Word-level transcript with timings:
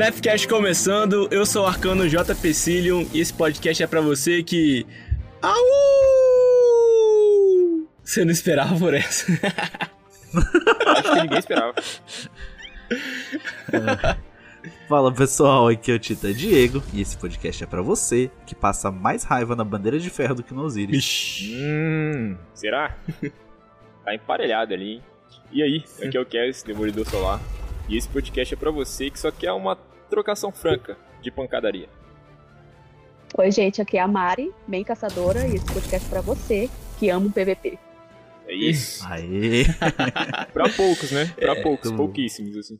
Nefcast 0.00 0.48
começando, 0.48 1.28
eu 1.30 1.44
sou 1.44 1.64
o 1.64 1.66
Arcano 1.66 2.08
J. 2.08 2.34
Pecilium 2.34 3.06
e 3.12 3.20
esse 3.20 3.34
podcast 3.34 3.82
é 3.82 3.86
para 3.86 4.00
você 4.00 4.42
que. 4.42 4.86
Au! 5.42 5.52
Você 8.02 8.24
não 8.24 8.32
esperava 8.32 8.78
por 8.78 8.94
essa? 8.94 9.26
Acho 10.86 11.02
que 11.02 11.20
ninguém 11.20 11.38
esperava. 11.38 11.74
Fala 14.88 15.12
pessoal, 15.12 15.68
aqui 15.68 15.92
é 15.92 15.96
o 15.96 15.98
Tita 15.98 16.32
Diego 16.32 16.82
e 16.94 17.02
esse 17.02 17.18
podcast 17.18 17.62
é 17.62 17.66
para 17.66 17.82
você 17.82 18.30
que 18.46 18.54
passa 18.54 18.90
mais 18.90 19.22
raiva 19.22 19.54
na 19.54 19.64
bandeira 19.64 19.98
de 19.98 20.08
ferro 20.08 20.34
do 20.34 20.42
que 20.42 20.54
no 20.54 20.62
Osiris. 20.62 21.42
Hum, 21.52 22.38
será? 22.54 22.96
tá 24.02 24.14
emparelhado 24.14 24.72
ali, 24.72 24.92
hein? 24.94 25.02
E 25.52 25.62
aí, 25.62 25.84
aqui 26.02 26.16
é 26.16 26.20
o 26.20 26.24
Kes, 26.24 26.62
Demolidor 26.62 27.06
Solar. 27.06 27.38
E 27.86 27.98
esse 27.98 28.08
podcast 28.08 28.54
é 28.54 28.56
para 28.56 28.70
você 28.70 29.10
que 29.10 29.18
só 29.18 29.30
quer 29.30 29.52
uma 29.52 29.76
trocação 30.10 30.50
franca 30.50 30.98
de 31.22 31.30
pancadaria. 31.30 31.88
Oi, 33.38 33.50
gente, 33.52 33.80
aqui 33.80 33.96
é 33.96 34.00
a 34.00 34.08
Mari, 34.08 34.52
bem 34.66 34.82
caçadora, 34.82 35.46
e 35.46 35.54
esse 35.54 35.72
podcast 35.72 36.08
é 36.08 36.10
pra 36.10 36.20
você 36.20 36.68
que 36.98 37.08
ama 37.08 37.28
o 37.28 37.30
PVP. 37.30 37.78
É 38.46 38.52
isso. 38.54 39.06
Aê! 39.06 39.64
pra 40.52 40.68
poucos, 40.68 41.12
né? 41.12 41.26
Pra 41.36 41.52
É, 41.52 41.62
poucos, 41.62 41.92
pouquíssimos, 41.92 42.56
assim. 42.56 42.78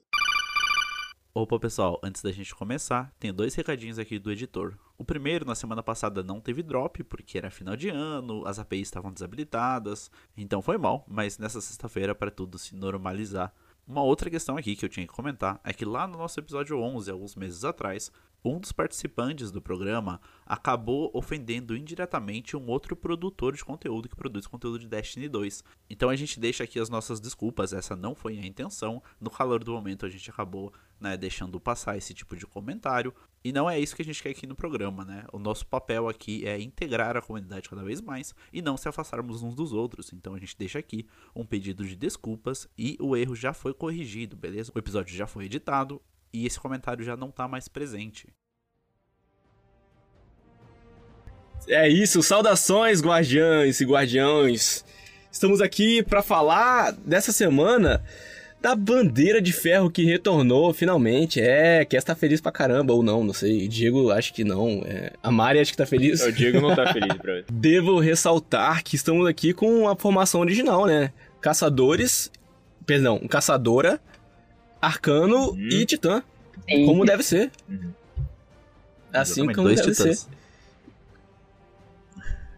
Opa 1.32 1.60
pessoal, 1.60 2.00
antes 2.02 2.20
da 2.20 2.32
gente 2.32 2.52
começar, 2.52 3.12
tem 3.20 3.32
dois 3.32 3.54
recadinhos 3.54 4.00
aqui 4.00 4.18
do 4.18 4.32
editor. 4.32 4.76
O 4.98 5.04
primeiro, 5.04 5.46
na 5.46 5.54
semana 5.54 5.80
passada 5.80 6.24
não 6.24 6.40
teve 6.40 6.60
drop, 6.60 7.04
porque 7.04 7.38
era 7.38 7.48
final 7.48 7.76
de 7.76 7.88
ano, 7.88 8.44
as 8.44 8.58
APIs 8.58 8.88
estavam 8.88 9.12
desabilitadas, 9.12 10.10
então 10.36 10.60
foi 10.60 10.76
mal, 10.76 11.04
mas 11.06 11.38
nessa 11.38 11.60
sexta-feira 11.60 12.12
para 12.16 12.32
tudo 12.32 12.58
se 12.58 12.74
normalizar. 12.74 13.54
Uma 13.90 14.04
outra 14.04 14.30
questão 14.30 14.56
aqui 14.56 14.76
que 14.76 14.84
eu 14.84 14.88
tinha 14.88 15.04
que 15.04 15.12
comentar 15.12 15.60
é 15.64 15.72
que 15.72 15.84
lá 15.84 16.06
no 16.06 16.16
nosso 16.16 16.38
episódio 16.38 16.78
11, 16.78 17.10
alguns 17.10 17.34
meses 17.34 17.64
atrás, 17.64 18.12
um 18.44 18.60
dos 18.60 18.70
participantes 18.70 19.50
do 19.50 19.60
programa 19.60 20.20
acabou 20.46 21.10
ofendendo 21.12 21.76
indiretamente 21.76 22.56
um 22.56 22.68
outro 22.68 22.94
produtor 22.94 23.56
de 23.56 23.64
conteúdo 23.64 24.08
que 24.08 24.14
produz 24.14 24.46
conteúdo 24.46 24.78
de 24.78 24.86
Destiny 24.86 25.28
2. 25.28 25.64
Então 25.90 26.08
a 26.08 26.14
gente 26.14 26.38
deixa 26.38 26.62
aqui 26.62 26.78
as 26.78 26.88
nossas 26.88 27.18
desculpas, 27.18 27.72
essa 27.72 27.96
não 27.96 28.14
foi 28.14 28.38
a 28.38 28.46
intenção. 28.46 29.02
No 29.20 29.28
calor 29.28 29.64
do 29.64 29.72
momento 29.72 30.06
a 30.06 30.08
gente 30.08 30.30
acabou 30.30 30.72
né, 31.00 31.16
deixando 31.16 31.58
passar 31.58 31.96
esse 31.96 32.12
tipo 32.12 32.36
de 32.36 32.46
comentário. 32.46 33.14
E 33.42 33.52
não 33.52 33.70
é 33.70 33.80
isso 33.80 33.96
que 33.96 34.02
a 34.02 34.04
gente 34.04 34.22
quer 34.22 34.30
aqui 34.30 34.46
no 34.46 34.54
programa, 34.54 35.02
né? 35.02 35.24
O 35.32 35.38
nosso 35.38 35.66
papel 35.66 36.08
aqui 36.08 36.46
é 36.46 36.60
integrar 36.60 37.16
a 37.16 37.22
comunidade 37.22 37.70
cada 37.70 37.82
vez 37.82 38.00
mais 38.00 38.34
e 38.52 38.60
não 38.60 38.76
se 38.76 38.86
afastarmos 38.86 39.42
uns 39.42 39.54
dos 39.54 39.72
outros. 39.72 40.12
Então 40.12 40.34
a 40.34 40.38
gente 40.38 40.56
deixa 40.58 40.78
aqui 40.78 41.06
um 41.34 41.44
pedido 41.44 41.84
de 41.86 41.96
desculpas 41.96 42.68
e 42.76 42.98
o 43.00 43.16
erro 43.16 43.34
já 43.34 43.54
foi 43.54 43.72
corrigido, 43.72 44.36
beleza? 44.36 44.70
O 44.74 44.78
episódio 44.78 45.16
já 45.16 45.26
foi 45.26 45.46
editado 45.46 46.02
e 46.32 46.46
esse 46.46 46.60
comentário 46.60 47.02
já 47.02 47.16
não 47.16 47.30
tá 47.30 47.48
mais 47.48 47.66
presente. 47.66 48.28
É 51.66 51.88
isso, 51.88 52.22
saudações, 52.22 53.00
guardiães 53.00 53.80
e 53.80 53.84
guardiões. 53.84 54.84
Estamos 55.32 55.60
aqui 55.60 56.02
para 56.02 56.22
falar 56.22 56.92
dessa 56.92 57.32
semana 57.32 58.04
da 58.60 58.74
bandeira 58.76 59.40
de 59.40 59.52
ferro 59.52 59.90
que 59.90 60.04
retornou 60.04 60.72
finalmente. 60.74 61.40
É, 61.40 61.84
Kes 61.84 62.04
tá 62.04 62.14
feliz 62.14 62.40
pra 62.40 62.52
caramba, 62.52 62.92
ou 62.92 63.02
não, 63.02 63.24
não 63.24 63.32
sei. 63.32 63.66
Diego 63.66 64.10
acho 64.10 64.34
que 64.34 64.44
não. 64.44 64.82
É, 64.84 65.12
a 65.22 65.30
Mari 65.30 65.58
acho 65.60 65.70
que 65.72 65.78
tá 65.78 65.86
feliz. 65.86 66.20
O 66.22 66.30
Diego 66.32 66.60
não 66.60 66.74
tá 66.76 66.92
feliz, 66.92 67.16
brother. 67.16 67.44
Devo 67.50 67.98
ressaltar 68.00 68.82
que 68.84 68.96
estamos 68.96 69.26
aqui 69.26 69.52
com 69.54 69.88
a 69.88 69.96
formação 69.96 70.40
original, 70.42 70.84
né? 70.86 71.12
Caçadores, 71.40 72.30
perdão, 72.84 73.18
caçadora, 73.28 73.98
arcano 74.80 75.50
Uhum. 75.52 75.68
e 75.70 75.86
titã, 75.86 76.22
Sim. 76.68 76.84
como 76.86 77.04
deve 77.06 77.22
ser. 77.22 77.50
Uhum. 77.68 77.92
Assim 79.12 79.46
como 79.52 79.68
deve 79.68 79.80
titãs. 79.90 80.20
ser. 80.20 80.30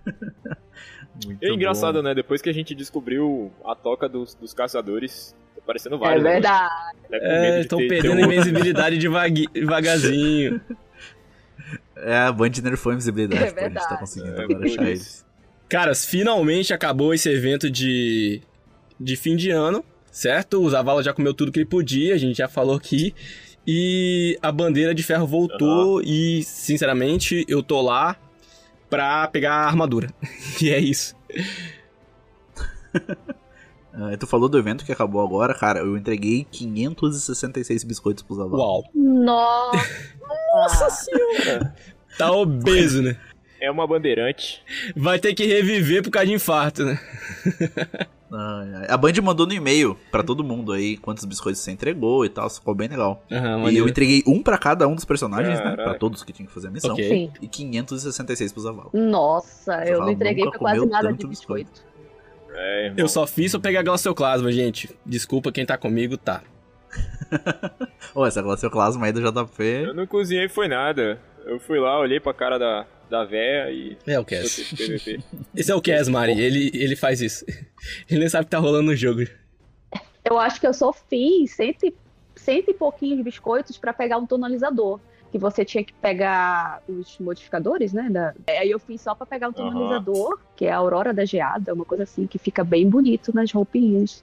Muito 1.25 1.45
É 1.45 1.49
engraçado, 1.51 1.97
bom. 1.97 2.03
né? 2.03 2.15
Depois 2.15 2.43
que 2.43 2.49
a 2.49 2.53
gente 2.53 2.75
descobriu 2.75 3.53
a 3.65 3.75
toca 3.75 4.09
dos, 4.09 4.35
dos 4.35 4.53
caçadores, 4.53 5.35
parecendo 5.67 5.97
É 5.97 5.99
vários. 5.99 6.25
né? 6.25 6.31
verdade. 6.33 6.71
Medo 7.11 7.25
É, 7.25 7.55
de 7.57 7.61
estão 7.61 7.79
ter- 7.79 7.89
perdendo 7.89 8.17
um- 8.17 8.25
invencibilidade 8.25 8.99
devagui- 8.99 9.49
devagarzinho. 9.53 10.61
É, 12.05 12.17
a 12.17 12.33
Band 12.33 12.51
nerfou 12.65 12.91
a 12.91 12.95
invisibilidade, 12.95 13.45
É 13.45 13.53
pô, 13.53 13.61
a 13.61 13.69
gente 13.69 13.89
tá 13.89 13.97
conseguindo 13.97 14.41
É, 14.41 14.45
agora 14.45 14.65
achar 14.67 14.83
eles. 14.89 15.25
Caras, 15.69 16.05
finalmente 16.05 16.75
acabou 16.75 17.15
esse 17.15 17.29
evento 17.31 17.71
de, 17.71 18.43
de 18.99 19.15
fim 19.15 19.37
de 19.37 19.51
ano, 19.51 19.85
certo? 20.11 20.61
O 20.61 20.69
Zavala 20.69 21.01
já 21.05 21.13
comeu 21.13 21.33
tudo 21.33 21.53
que 21.53 21.61
ele 21.61 21.67
podia, 21.67 22.15
a 22.15 22.19
gente 22.19 22.39
já 22.39 22.49
falou 22.49 22.75
aqui. 22.75 23.15
E 23.65 24.37
a 24.43 24.51
bandeira 24.51 24.93
de 24.93 25.05
ferro 25.05 25.29
voltou 25.29 26.03
e, 26.03 26.43
sinceramente, 26.43 27.45
eu 27.47 27.63
tô 27.63 27.81
lá 27.81 28.17
pra 28.91 29.29
pegar 29.29 29.53
a 29.55 29.67
armadura. 29.69 30.09
e 30.61 30.71
é 30.71 30.81
isso. 30.81 31.15
Ah, 33.95 34.17
tu 34.19 34.27
falou 34.27 34.49
do 34.49 34.59
evento 34.59 34.85
que 34.85 34.93
acabou 34.93 35.21
agora, 35.21 35.53
cara. 35.55 35.81
Eu 35.81 35.97
entreguei 35.97 36.47
566 36.51 37.85
biscoitos 37.85 38.23
pros 38.23 38.41
avós. 38.41 38.61
Uau. 38.61 38.85
Nossa! 38.95 39.89
Nossa 40.55 40.91
senhora! 41.05 41.75
Tá 42.17 42.31
obeso, 42.33 43.03
né? 43.03 43.17
É 43.61 43.71
uma 43.71 43.87
bandeirante. 43.87 44.63
Vai 44.97 45.19
ter 45.19 45.35
que 45.35 45.45
reviver 45.47 46.03
por 46.03 46.11
causa 46.11 46.27
de 46.27 46.33
infarto, 46.35 46.85
né? 46.85 46.99
A 48.89 48.97
Band 48.97 49.13
mandou 49.23 49.47
no 49.47 49.53
e-mail 49.53 49.95
pra 50.11 50.23
todo 50.23 50.43
mundo 50.43 50.73
aí 50.73 50.97
quantos 50.97 51.23
biscoitos 51.27 51.61
você 51.61 51.71
entregou 51.71 52.25
e 52.25 52.31
tal. 52.31 52.49
Ficou 52.49 52.75
bem 52.75 52.89
legal. 52.89 53.23
Aham, 53.31 53.71
E 53.71 53.77
eu 53.77 53.87
entreguei 53.87 54.23
um 54.27 54.43
pra 54.43 54.57
cada 54.57 54.89
um 54.89 54.95
dos 54.95 55.05
personagens, 55.05 55.59
né? 55.59 55.63
Caraca. 55.65 55.83
Pra 55.83 55.95
todos 55.99 56.23
que 56.25 56.33
tinham 56.33 56.47
que 56.47 56.53
fazer 56.55 56.69
a 56.69 56.71
missão. 56.71 56.93
Ok. 56.95 57.07
Sim. 57.09 57.31
E 57.43 57.47
566 57.47 58.53
pros 58.53 58.65
avós. 58.67 58.89
Nossa, 58.95 59.85
eu 59.87 59.97
Ela 59.97 60.07
não 60.07 60.13
entreguei 60.13 60.49
pra 60.49 60.59
quase 60.59 60.87
nada 60.87 61.13
de 61.13 61.27
biscoito. 61.27 61.71
biscoito. 61.71 61.92
É. 62.55 62.93
Eu 62.97 63.09
só 63.09 63.27
fiz 63.27 63.53
pra 63.53 63.61
pegar 63.61 63.83
glacioclasma, 63.83 64.51
gente. 64.53 64.91
Desculpa 65.05 65.53
quem 65.53 65.65
tá 65.65 65.77
comigo, 65.79 66.17
tá. 66.17 66.43
Ô, 68.15 68.27
essa 68.27 68.43
glacioclasma 68.43 69.07
aí 69.07 69.13
do 69.13 69.21
JP. 69.21 69.63
Eu 69.63 69.95
não 69.95 70.07
cozinhei 70.07 70.49
foi 70.49 70.69
nada. 70.69 71.19
Eu 71.45 71.59
fui 71.59 71.79
lá, 71.79 71.99
olhei 71.99 72.21
pra 72.21 72.35
cara 72.35 72.59
da, 72.59 72.87
da 73.11 73.25
véia 73.25 73.71
e. 73.71 73.97
É 74.07 74.19
o 74.19 74.25
Cass. 74.25 74.73
Esse 75.55 75.73
é 75.73 75.75
o 75.75 75.83
Cass, 75.83 76.09
Mari. 76.09 76.39
Ele, 76.41 76.71
ele 76.75 76.97
faz 76.97 77.21
isso. 77.21 77.45
Ele 78.09 78.21
nem 78.21 78.29
sabe 78.29 78.43
o 78.43 78.47
que 78.47 78.51
tá 78.51 78.59
rolando 78.59 78.91
no 78.91 78.97
jogo. 78.97 79.23
Eu 80.25 80.39
acho 80.39 80.61
que 80.61 80.67
eu 80.67 80.73
só 80.73 80.93
fiz 80.93 81.51
cento 81.51 81.85
e, 81.85 81.95
cento 82.37 82.71
e 82.71 82.75
pouquinhos 82.75 83.23
biscoitos 83.25 83.77
pra 83.77 83.93
pegar 83.93 84.19
um 84.19 84.27
tonalizador. 84.27 85.01
Que 85.33 85.39
você 85.39 85.65
tinha 85.65 85.83
que 85.83 85.95
pegar 85.95 86.83
os 86.87 87.19
modificadores, 87.19 87.93
né? 87.93 88.09
Da... 88.11 88.35
Aí 88.47 88.71
eu 88.71 88.79
fiz 88.79 89.01
só 89.01 89.15
pra 89.15 89.27
pegar 89.27 89.47
Aham. 89.47 89.55
tonalizador, 89.55 90.39
que 90.55 90.67
é 90.67 90.71
a 90.71 90.77
Aurora 90.77 91.13
da 91.13 91.25
Geada, 91.25 91.73
uma 91.73 91.87
coisa 91.87 92.05
assim, 92.05 92.27
que 92.27 92.39
fica 92.39 92.63
bem 92.63 92.89
bonito 92.89 93.35
nas 93.35 93.51
roupinhas. 93.51 94.23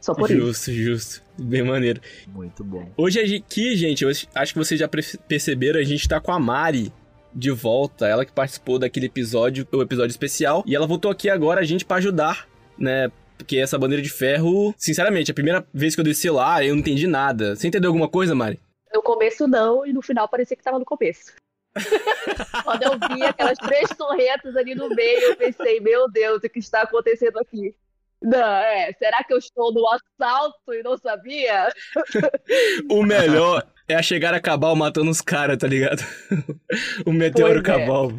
Só 0.00 0.14
por 0.14 0.30
isso. 0.30 0.38
Justo, 0.38 0.72
justo. 0.72 1.22
Bem 1.38 1.62
maneiro. 1.62 2.00
Muito 2.28 2.62
bom. 2.62 2.88
Hoje 2.96 3.20
aqui, 3.20 3.74
gente, 3.74 4.04
eu 4.04 4.10
acho 4.10 4.52
que 4.52 4.58
vocês 4.58 4.78
já 4.78 4.88
perceberam, 5.26 5.80
a 5.80 5.84
gente 5.84 6.06
tá 6.06 6.20
com 6.20 6.30
a 6.30 6.38
Mari 6.38 6.92
de 7.34 7.50
volta. 7.50 8.06
Ela 8.06 8.24
que 8.24 8.32
participou 8.32 8.78
daquele 8.78 9.06
episódio, 9.06 9.66
o 9.72 9.82
episódio 9.82 10.10
especial. 10.10 10.62
E 10.66 10.76
ela 10.76 10.86
voltou 10.86 11.10
aqui 11.10 11.30
agora, 11.30 11.60
a 11.60 11.64
gente, 11.64 11.84
pra 11.84 11.96
ajudar, 11.96 12.46
né? 12.78 13.10
Porque 13.38 13.56
essa 13.56 13.78
bandeira 13.78 14.02
de 14.02 14.10
ferro, 14.10 14.74
sinceramente, 14.76 15.30
a 15.30 15.34
primeira 15.34 15.66
vez 15.72 15.94
que 15.94 16.00
eu 16.00 16.04
desci 16.04 16.28
lá, 16.28 16.62
eu 16.62 16.74
não 16.74 16.80
entendi 16.80 17.06
nada. 17.06 17.56
Você 17.56 17.66
entendeu 17.66 17.88
alguma 17.88 18.08
coisa, 18.08 18.34
Mari? 18.34 18.60
No 18.92 19.02
começo 19.02 19.46
não, 19.46 19.86
e 19.86 19.92
no 19.92 20.02
final 20.02 20.28
parecia 20.28 20.56
que 20.56 20.62
tava 20.62 20.78
no 20.78 20.84
começo. 20.84 21.32
Quando 22.64 22.82
eu 22.82 22.92
vi 23.14 23.22
aquelas 23.22 23.58
três 23.58 23.88
torretas 23.90 24.56
ali 24.56 24.74
no 24.74 24.88
meio, 24.88 25.20
eu 25.20 25.36
pensei, 25.36 25.80
meu 25.80 26.10
Deus, 26.10 26.42
o 26.42 26.48
que 26.48 26.58
está 26.58 26.82
acontecendo 26.82 27.38
aqui? 27.38 27.74
Não, 28.22 28.38
é, 28.38 28.92
será 28.98 29.24
que 29.24 29.32
eu 29.32 29.38
estou 29.38 29.72
no 29.72 29.82
assalto 29.88 30.74
e 30.74 30.82
não 30.82 30.96
sabia? 30.98 31.72
O 32.90 33.02
melhor 33.02 33.66
é 33.88 33.94
a 33.94 34.02
chegar 34.02 34.34
a 34.34 34.40
cabal 34.40 34.76
matando 34.76 35.10
os 35.10 35.20
caras, 35.20 35.56
tá 35.56 35.66
ligado? 35.66 36.02
o 37.06 37.12
meteoro 37.12 37.62
Pois 37.62 37.76
é. 37.76 37.80
cabal. 37.80 38.12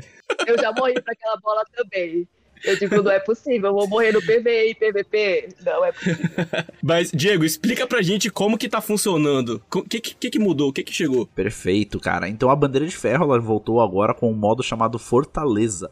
Eu 0.48 0.60
já 0.60 0.72
morri 0.72 1.00
pra 1.02 1.14
aquela 1.14 1.38
bola 1.38 1.64
também. 1.74 2.28
Eu 2.63 2.78
digo, 2.78 3.02
não 3.02 3.12
é 3.12 3.19
possível, 3.19 3.69
eu 3.69 3.75
vou 3.75 3.88
morrer 3.88 4.12
no 4.12 4.22
PV 4.22 4.69
e 4.69 4.75
PVP. 4.75 5.50
Não 5.66 5.84
é 5.86 5.92
possível. 5.92 6.30
Mas, 6.81 7.12
Diego, 7.12 7.44
explica 7.44 7.88
pra 7.88 8.02
gente 8.02 8.30
como 8.30 8.58
que 8.58 8.69
tá 8.69 8.81
funcionando. 8.81 9.62
O 9.74 9.81
que, 9.84 10.00
que 10.00 10.30
que 10.30 10.40
mudou? 10.40 10.69
O 10.69 10.74
que 10.74 10.84
que 10.84 10.94
chegou? 10.94 11.25
Perfeito, 11.28 12.00
cara. 12.00 12.28
Então 12.30 12.50
a 12.50 12.56
bandeira 12.56 12.86
de 12.86 12.96
ferro 12.96 13.25
ela 13.25 13.40
voltou 13.40 13.81
agora 13.81 14.13
com 14.13 14.31
um 14.31 14.36
modo 14.36 14.62
chamado 14.63 15.00
Fortaleza. 15.00 15.92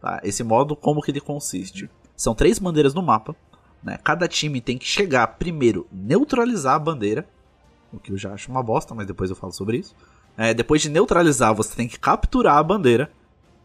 Tá? 0.00 0.20
Esse 0.22 0.42
modo, 0.44 0.74
como 0.76 1.02
que 1.02 1.10
ele 1.10 1.20
consiste? 1.20 1.88
São 2.16 2.34
três 2.34 2.58
bandeiras 2.58 2.94
no 2.94 3.02
mapa. 3.02 3.34
Né? 3.82 3.98
Cada 4.02 4.26
time 4.26 4.60
tem 4.60 4.76
que 4.76 4.86
chegar 4.86 5.26
primeiro 5.38 5.86
neutralizar 5.92 6.74
a 6.74 6.78
bandeira. 6.78 7.28
O 7.92 7.98
que 7.98 8.12
eu 8.12 8.18
já 8.18 8.32
acho 8.32 8.50
uma 8.50 8.62
bosta, 8.62 8.94
mas 8.94 9.06
depois 9.06 9.30
eu 9.30 9.36
falo 9.36 9.52
sobre 9.52 9.78
isso. 9.78 9.94
É, 10.36 10.52
depois 10.52 10.82
de 10.82 10.88
neutralizar, 10.88 11.54
você 11.54 11.74
tem 11.74 11.88
que 11.88 11.98
capturar 11.98 12.58
a 12.58 12.62
bandeira. 12.62 13.10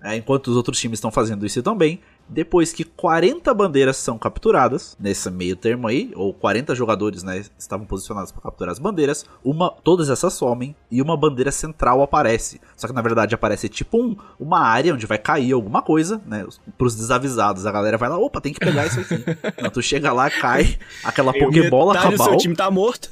é, 0.03 0.15
enquanto 0.17 0.47
os 0.47 0.57
outros 0.57 0.79
times 0.79 0.97
estão 0.97 1.11
fazendo 1.11 1.45
isso 1.45 1.61
também. 1.63 2.00
Depois 2.27 2.73
que 2.73 2.83
40 2.83 3.53
bandeiras 3.53 3.97
são 3.97 4.17
capturadas, 4.17 4.95
nesse 4.99 5.29
meio 5.29 5.55
termo 5.55 5.87
aí, 5.87 6.11
ou 6.15 6.33
40 6.33 6.73
jogadores, 6.73 7.21
né, 7.21 7.43
estavam 7.57 7.85
posicionados 7.85 8.31
para 8.31 8.41
capturar 8.41 8.71
as 8.71 8.79
bandeiras, 8.79 9.25
uma, 9.43 9.69
todas 9.69 10.09
essas 10.09 10.33
somem 10.33 10.75
e 10.89 11.01
uma 11.01 11.15
bandeira 11.15 11.51
central 11.51 12.01
aparece. 12.01 12.59
Só 12.75 12.87
que 12.87 12.93
na 12.93 13.01
verdade 13.01 13.35
aparece 13.35 13.69
tipo 13.69 14.01
um, 14.01 14.15
uma 14.39 14.59
área 14.59 14.93
onde 14.93 15.05
vai 15.05 15.17
cair 15.17 15.51
alguma 15.53 15.81
coisa, 15.81 16.21
né, 16.25 16.45
pros 16.77 16.95
desavisados. 16.95 17.65
A 17.65 17.71
galera 17.71 17.97
vai 17.97 18.09
lá, 18.09 18.17
opa, 18.17 18.41
tem 18.41 18.53
que 18.53 18.59
pegar 18.59 18.87
isso 18.87 18.99
aqui. 18.99 19.23
Então 19.57 19.69
tu 19.69 19.81
chega 19.81 20.11
lá, 20.11 20.29
cai 20.29 20.77
aquela 21.03 21.31
Pokébola 21.31 21.93
Metade 21.93 22.11
do 22.11 22.17
cabal. 22.17 22.33
seu 22.33 22.37
time 22.37 22.55
tá 22.55 22.69
morto. 22.71 23.09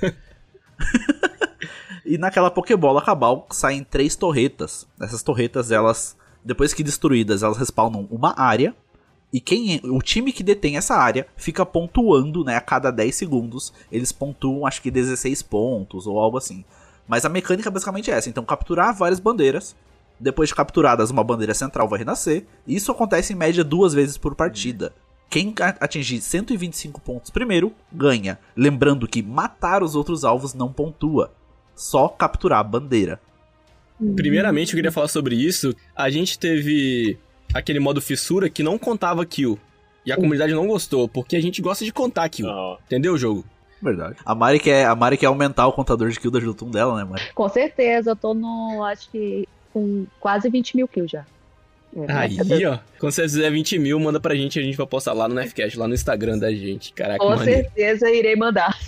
E 2.10 2.18
naquela 2.18 2.50
Pokébola 2.50 3.00
cabal 3.00 3.46
saem 3.50 3.84
três 3.84 4.16
torretas. 4.16 4.84
Essas 5.00 5.22
torretas, 5.22 5.70
elas, 5.70 6.16
depois 6.44 6.72
que 6.72 6.82
destruídas, 6.82 7.42
elas 7.42 7.58
respawnam 7.58 8.06
uma 8.10 8.34
área. 8.38 8.74
E 9.32 9.40
quem 9.40 9.76
é- 9.76 9.80
o 9.84 10.02
time 10.02 10.32
que 10.32 10.42
detém 10.42 10.76
essa 10.76 10.94
área 10.94 11.26
fica 11.36 11.64
pontuando, 11.64 12.44
né? 12.44 12.56
A 12.56 12.60
cada 12.60 12.90
10 12.90 13.14
segundos, 13.14 13.72
eles 13.90 14.10
pontuam 14.10 14.66
acho 14.66 14.82
que 14.82 14.90
16 14.90 15.42
pontos 15.42 16.06
ou 16.06 16.18
algo 16.18 16.36
assim. 16.36 16.64
Mas 17.06 17.24
a 17.24 17.28
mecânica 17.28 17.70
basicamente 17.70 18.10
é 18.10 18.14
essa. 18.14 18.28
Então, 18.28 18.44
capturar 18.44 18.94
várias 18.94 19.20
bandeiras. 19.20 19.74
Depois 20.18 20.48
de 20.48 20.54
capturadas, 20.54 21.10
uma 21.10 21.24
bandeira 21.24 21.54
central 21.54 21.88
vai 21.88 21.98
renascer. 21.98 22.44
Isso 22.66 22.92
acontece 22.92 23.32
em 23.32 23.36
média 23.36 23.64
duas 23.64 23.94
vezes 23.94 24.18
por 24.18 24.34
partida. 24.34 24.92
Quem 25.28 25.54
atingir 25.78 26.20
125 26.20 27.00
pontos 27.00 27.30
primeiro, 27.30 27.72
ganha. 27.92 28.38
Lembrando 28.56 29.06
que 29.06 29.22
matar 29.22 29.82
os 29.82 29.94
outros 29.94 30.24
alvos 30.24 30.54
não 30.54 30.72
pontua. 30.72 31.32
Só 31.74 32.08
capturar 32.08 32.58
a 32.58 32.64
bandeira. 32.64 33.20
Primeiramente, 34.16 34.72
eu 34.72 34.76
queria 34.76 34.92
falar 34.92 35.08
sobre 35.08 35.34
isso. 35.34 35.74
A 35.94 36.08
gente 36.10 36.38
teve 36.38 37.18
aquele 37.52 37.80
modo 37.80 38.00
fissura 38.00 38.48
que 38.48 38.62
não 38.62 38.78
contava 38.78 39.24
kill. 39.26 39.58
E 40.04 40.10
a 40.12 40.16
comunidade 40.16 40.54
não 40.54 40.66
gostou, 40.66 41.08
porque 41.08 41.36
a 41.36 41.42
gente 41.42 41.60
gosta 41.60 41.84
de 41.84 41.92
contar 41.92 42.28
kill. 42.28 42.48
Aham. 42.48 42.78
Entendeu 42.86 43.12
o 43.12 43.18
jogo? 43.18 43.44
Verdade. 43.82 44.16
A 44.24 44.34
Mari 44.34 44.58
quer, 44.58 44.86
a 44.86 44.94
Mari 44.94 45.16
quer 45.16 45.26
aumentar 45.26 45.66
o 45.66 45.72
contador 45.72 46.08
de 46.10 46.18
kill 46.18 46.30
da 46.30 46.40
Jotun 46.40 46.70
dela, 46.70 46.96
né, 46.96 47.04
Mari? 47.04 47.22
Com 47.34 47.48
certeza, 47.48 48.10
eu 48.10 48.16
tô 48.16 48.34
no, 48.34 48.82
acho 48.84 49.10
que 49.10 49.46
com 49.72 50.06
quase 50.18 50.48
20 50.48 50.76
mil 50.76 50.88
kills 50.88 51.12
já. 51.12 51.24
É, 51.96 52.12
Aí, 52.12 52.66
ó. 52.66 52.78
Quando 52.98 53.12
você 53.12 53.22
fizer 53.22 53.50
20 53.50 53.78
mil, 53.78 53.98
manda 53.98 54.20
pra 54.20 54.34
gente, 54.34 54.58
a 54.58 54.62
gente 54.62 54.76
vai 54.76 54.86
postar 54.86 55.12
lá 55.12 55.28
no 55.28 55.34
Nefcast, 55.34 55.78
lá 55.78 55.88
no 55.88 55.94
Instagram 55.94 56.38
da 56.38 56.50
gente. 56.52 56.92
Caraca, 56.92 57.18
Com 57.18 57.30
maneiro. 57.30 57.62
certeza 57.62 58.10
irei 58.10 58.36
mandar. 58.36 58.78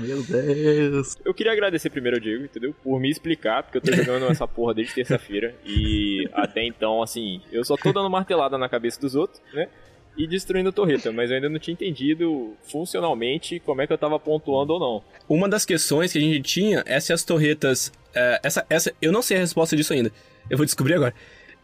Meu 0.00 0.22
Deus. 0.22 1.16
Eu 1.24 1.34
queria 1.34 1.52
agradecer 1.52 1.90
primeiro 1.90 2.16
ao 2.16 2.20
Diego, 2.20 2.44
entendeu? 2.44 2.74
Por 2.82 2.98
me 3.00 3.10
explicar, 3.10 3.62
porque 3.62 3.78
eu 3.78 3.82
tô 3.82 3.92
jogando 3.92 4.26
essa 4.30 4.46
porra 4.46 4.74
desde 4.74 4.94
terça-feira. 4.94 5.54
E 5.64 6.28
até 6.32 6.64
então, 6.64 7.02
assim, 7.02 7.40
eu 7.52 7.64
só 7.64 7.76
tô 7.76 7.92
dando 7.92 8.08
martelada 8.10 8.56
na 8.56 8.68
cabeça 8.68 9.00
dos 9.00 9.14
outros, 9.14 9.40
né? 9.52 9.68
E 10.16 10.26
destruindo 10.26 10.70
a 10.70 10.72
torreta, 10.72 11.12
mas 11.12 11.30
eu 11.30 11.36
ainda 11.36 11.48
não 11.48 11.60
tinha 11.60 11.72
entendido 11.74 12.56
funcionalmente 12.64 13.60
como 13.60 13.80
é 13.80 13.86
que 13.86 13.92
eu 13.92 13.98
tava 13.98 14.18
pontuando 14.18 14.72
ou 14.72 14.80
não. 14.80 15.04
Uma 15.28 15.48
das 15.48 15.64
questões 15.64 16.10
que 16.12 16.18
a 16.18 16.20
gente 16.20 16.40
tinha 16.42 16.82
é 16.86 16.98
se 16.98 17.12
as 17.12 17.22
torretas. 17.22 17.92
é, 18.12 18.40
essa, 18.42 18.66
essa, 18.68 18.92
eu 19.00 19.12
não 19.12 19.22
sei 19.22 19.36
a 19.36 19.40
resposta 19.40 19.76
disso 19.76 19.92
ainda. 19.92 20.10
Eu 20.50 20.56
vou 20.56 20.66
descobrir 20.66 20.94
agora. 20.94 21.14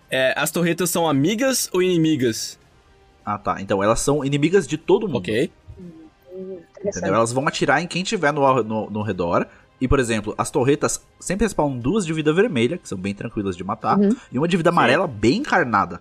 É, 0.09 0.33
as 0.37 0.53
torretas 0.53 0.89
são 0.91 1.09
amigas 1.09 1.69
ou 1.73 1.83
inimigas? 1.83 2.57
Ah, 3.25 3.39
tá. 3.39 3.61
Então 3.61 3.83
elas 3.83 3.99
são 4.01 4.25
inimigas 4.25 4.69
de 4.69 4.77
todo 4.77 5.09
mundo. 5.09 5.19
Ok. 5.19 5.51
Entendeu? 6.89 7.15
Elas 7.15 7.33
vão 7.33 7.47
atirar 7.49 7.83
em 7.83 7.87
quem 7.87 8.03
tiver 8.03 8.33
no, 8.33 8.63
no, 8.63 8.91
no 8.91 9.03
redor. 9.03 9.47
E, 9.81 9.89
por 9.89 9.99
exemplo, 9.99 10.35
as 10.39 10.51
torretas 10.51 11.05
sempre 11.19 11.45
respawnam 11.45 11.79
duas 11.79 12.07
de 12.07 12.13
vida 12.13 12.33
vermelha, 12.33 12.79
que 12.79 12.89
são 12.89 12.97
bem 12.97 13.13
tranquilas 13.15 13.57
de 13.57 13.65
matar, 13.65 13.99
Uhum. 13.99 14.15
e 14.33 14.39
uma 14.39 14.47
de 14.49 14.57
vida 14.57 14.71
amarela 14.71 15.07
bem 15.07 15.39
encarnada. 15.39 16.01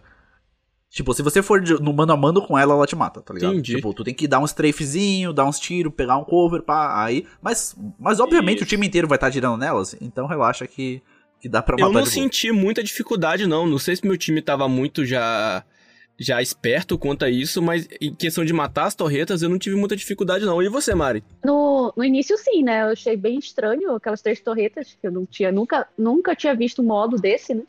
Tipo, 0.89 1.12
se 1.13 1.24
você 1.24 1.41
for 1.41 1.59
de- 1.59 1.81
no 1.81 1.91
mano 1.91 2.13
a 2.13 2.18
mano 2.18 2.39
com 2.45 2.56
ela, 2.57 2.74
ela 2.75 2.85
te 2.85 2.95
mata, 2.95 3.19
tá 3.19 3.33
ligado? 3.33 3.53
Entendi. 3.53 3.75
Tipo, 3.77 3.91
tu 3.95 4.03
tem 4.03 4.13
que 4.13 4.27
dar 4.27 4.39
um 4.39 4.45
strafezinho, 4.45 5.33
dar 5.33 5.45
uns 5.45 5.59
tiros, 5.59 5.91
pegar 5.91 6.18
um 6.18 6.24
cover, 6.24 6.62
pá, 6.62 7.03
aí. 7.03 7.25
Mas, 7.41 7.75
mas 8.00 8.19
obviamente 8.19 8.57
Isso. 8.57 8.65
o 8.65 8.68
time 8.68 8.86
inteiro 8.86 9.07
vai 9.07 9.15
estar 9.15 9.27
atirando 9.27 9.57
nelas, 9.57 9.95
então 10.00 10.27
relaxa 10.27 10.68
que, 10.68 11.01
que 11.41 11.50
dá 11.50 11.63
pra 11.63 11.74
matar 11.75 11.86
Eu 11.88 11.91
não 11.91 12.01
de 12.03 12.09
boa. 12.12 12.13
senti 12.13 12.51
muita 12.51 12.83
dificuldade, 12.83 13.47
não. 13.47 13.65
Não 13.65 13.79
sei 13.79 13.95
se 13.95 14.06
meu 14.06 14.15
time 14.18 14.39
tava 14.39 14.69
muito 14.69 15.03
já. 15.03 15.63
Já 16.23 16.41
esperto 16.41 16.97
quanto 16.97 17.25
a 17.25 17.29
isso, 17.29 17.61
mas 17.61 17.87
em 17.99 18.13
questão 18.15 18.45
de 18.45 18.53
matar 18.53 18.85
as 18.85 18.95
torretas, 18.95 19.41
eu 19.41 19.49
não 19.49 19.59
tive 19.59 19.75
muita 19.75 19.95
dificuldade, 19.95 20.45
não. 20.45 20.61
E 20.63 20.69
você, 20.69 20.95
Mari? 20.95 21.21
No, 21.43 21.91
no 21.97 22.03
início, 22.03 22.37
sim, 22.37 22.63
né? 22.63 22.83
Eu 22.83 22.87
achei 22.87 23.17
bem 23.17 23.37
estranho 23.37 23.93
aquelas 23.95 24.21
três 24.21 24.39
torretas, 24.39 24.95
que 24.99 25.05
eu 25.05 25.11
não 25.11 25.25
tinha, 25.25 25.51
nunca, 25.51 25.85
nunca 25.97 26.33
tinha 26.35 26.55
visto 26.55 26.81
um 26.81 26.85
modo 26.85 27.17
desse, 27.17 27.53
né? 27.53 27.63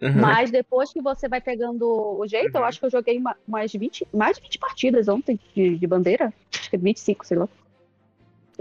Uhum. 0.00 0.14
Mas 0.18 0.50
depois 0.50 0.90
que 0.90 1.02
você 1.02 1.28
vai 1.28 1.42
pegando 1.42 1.84
o 1.86 2.26
jeito, 2.26 2.56
eu 2.56 2.64
acho 2.64 2.80
que 2.80 2.86
eu 2.86 2.90
joguei 2.90 3.20
ma- 3.20 3.36
mais, 3.46 3.70
20, 3.70 4.06
mais 4.14 4.36
de 4.38 4.42
20 4.44 4.58
partidas 4.58 5.08
ontem 5.08 5.38
de, 5.54 5.76
de 5.76 5.86
bandeira. 5.86 6.32
Acho 6.58 6.70
que 6.70 6.76
25, 6.78 7.26
sei 7.26 7.36
lá. 7.36 7.46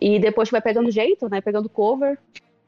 E 0.01 0.19
depois 0.19 0.50
que 0.50 0.53
vai 0.53 0.62
pegando 0.62 0.92
jeito, 0.92 1.30
né? 1.30 1.39
Pegando 1.39 1.69
cover. 1.69 2.18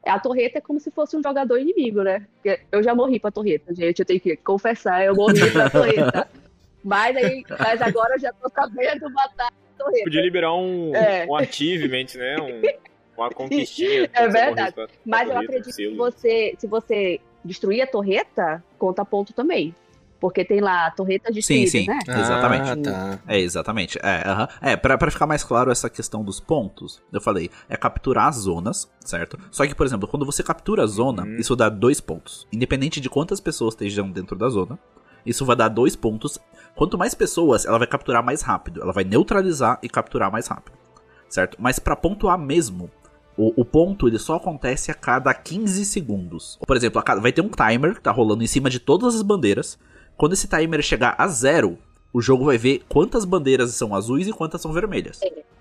A 0.06 0.18
torreta 0.18 0.58
é 0.58 0.60
como 0.60 0.80
se 0.80 0.90
fosse 0.90 1.16
um 1.16 1.22
jogador 1.22 1.58
inimigo, 1.58 2.02
né? 2.02 2.26
Eu 2.72 2.82
já 2.82 2.94
morri 2.94 3.20
pra 3.20 3.30
torreta, 3.30 3.74
gente. 3.74 3.98
Eu 4.00 4.06
tenho 4.06 4.20
que 4.20 4.36
confessar, 4.36 5.04
eu 5.04 5.14
morri 5.14 5.50
pra 5.50 5.68
torreta. 5.70 6.28
Mas, 6.84 7.16
aí, 7.16 7.44
mas 7.58 7.80
agora 7.82 8.14
eu 8.14 8.20
já 8.20 8.32
tô 8.32 8.48
sabendo 8.50 9.10
matar 9.10 9.48
a 9.48 9.78
torreta. 9.84 10.04
Podia 10.04 10.22
liberar 10.22 10.54
um, 10.54 10.94
É. 10.94 11.26
um 11.28 11.36
achievement, 11.36 12.06
né? 12.16 12.36
Um, 12.40 13.20
uma 13.20 13.30
conquistinha. 13.30 14.08
É 14.14 14.28
verdade. 14.28 14.74
com 14.74 14.80
a- 14.82 14.86
com 14.88 14.92
a 14.92 14.96
Mas 15.06 15.28
eu 15.28 15.34
torreta, 15.34 15.52
acredito 15.58 15.76
que 15.76 15.94
você, 15.96 16.54
se 16.58 16.66
você 16.66 17.20
destruir 17.44 17.82
a 17.82 17.86
torreta, 17.86 18.62
conta 18.78 19.04
ponto 19.04 19.32
também. 19.32 19.74
Porque 20.20 20.44
tem 20.44 20.60
lá 20.60 20.86
a 20.86 20.90
torreta 20.92 21.32
destruída, 21.32 21.68
sim. 21.68 21.84
né? 21.84 21.98
Exatamente. 22.06 22.70
Ah, 22.70 22.76
tá. 22.76 23.18
É, 23.26 23.40
exatamente. 23.40 23.98
É, 24.00 24.22
aham. 24.24 24.48
é 24.60 24.76
pra, 24.76 24.96
pra 24.96 25.10
ficar 25.10 25.26
mais 25.26 25.42
claro 25.42 25.68
essa 25.68 25.90
questão 25.90 26.22
dos 26.22 26.38
pontos, 26.38 27.02
eu 27.12 27.20
falei, 27.20 27.50
é 27.68 27.76
capturar 27.76 28.28
as 28.28 28.36
zonas, 28.36 28.88
certo? 29.04 29.36
Só 29.50 29.66
que, 29.66 29.74
por 29.74 29.84
exemplo, 29.84 30.06
quando 30.06 30.24
você 30.24 30.40
captura 30.44 30.84
a 30.84 30.86
zona, 30.86 31.24
Uhum. 31.24 31.36
isso 31.38 31.56
dá 31.56 31.68
dois 31.68 32.00
pontos. 32.00 32.46
Independente 32.52 33.00
de 33.00 33.10
quantas 33.10 33.40
pessoas 33.40 33.74
estejam 33.74 34.08
dentro 34.12 34.36
da 34.36 34.48
zona, 34.48 34.78
isso 35.24 35.44
vai 35.44 35.56
dar 35.56 35.68
dois 35.68 35.94
pontos. 35.96 36.38
Quanto 36.74 36.96
mais 36.98 37.14
pessoas, 37.14 37.64
ela 37.66 37.78
vai 37.78 37.86
capturar 37.86 38.22
mais 38.24 38.42
rápido. 38.42 38.80
Ela 38.82 38.92
vai 38.92 39.04
neutralizar 39.04 39.78
e 39.82 39.88
capturar 39.88 40.30
mais 40.32 40.46
rápido, 40.46 40.76
certo? 41.28 41.56
Mas 41.60 41.78
pra 41.78 41.94
pontuar 41.96 42.38
mesmo, 42.38 42.90
o, 43.36 43.60
o 43.60 43.64
ponto 43.64 44.08
ele 44.08 44.18
só 44.18 44.36
acontece 44.36 44.90
a 44.90 44.94
cada 44.94 45.32
15 45.34 45.84
segundos. 45.84 46.58
Por 46.66 46.76
exemplo, 46.76 46.98
a 46.98 47.02
cada- 47.02 47.20
vai 47.20 47.32
ter 47.32 47.42
um 47.42 47.50
timer 47.50 47.94
que 47.94 48.00
tá 48.00 48.10
rolando 48.10 48.42
em 48.42 48.46
cima 48.46 48.68
de 48.70 48.78
todas 48.78 49.14
as 49.14 49.22
bandeiras. 49.22 49.78
Quando 50.16 50.32
esse 50.32 50.48
timer 50.48 50.82
chegar 50.82 51.14
a 51.18 51.26
zero, 51.28 51.78
o 52.12 52.20
jogo 52.20 52.44
vai 52.44 52.58
ver 52.58 52.82
quantas 52.88 53.24
bandeiras 53.24 53.70
são 53.72 53.94
azuis 53.94 54.26
e 54.28 54.32
quantas 54.32 54.60
são 54.60 54.72
vermelhas. 54.72 55.20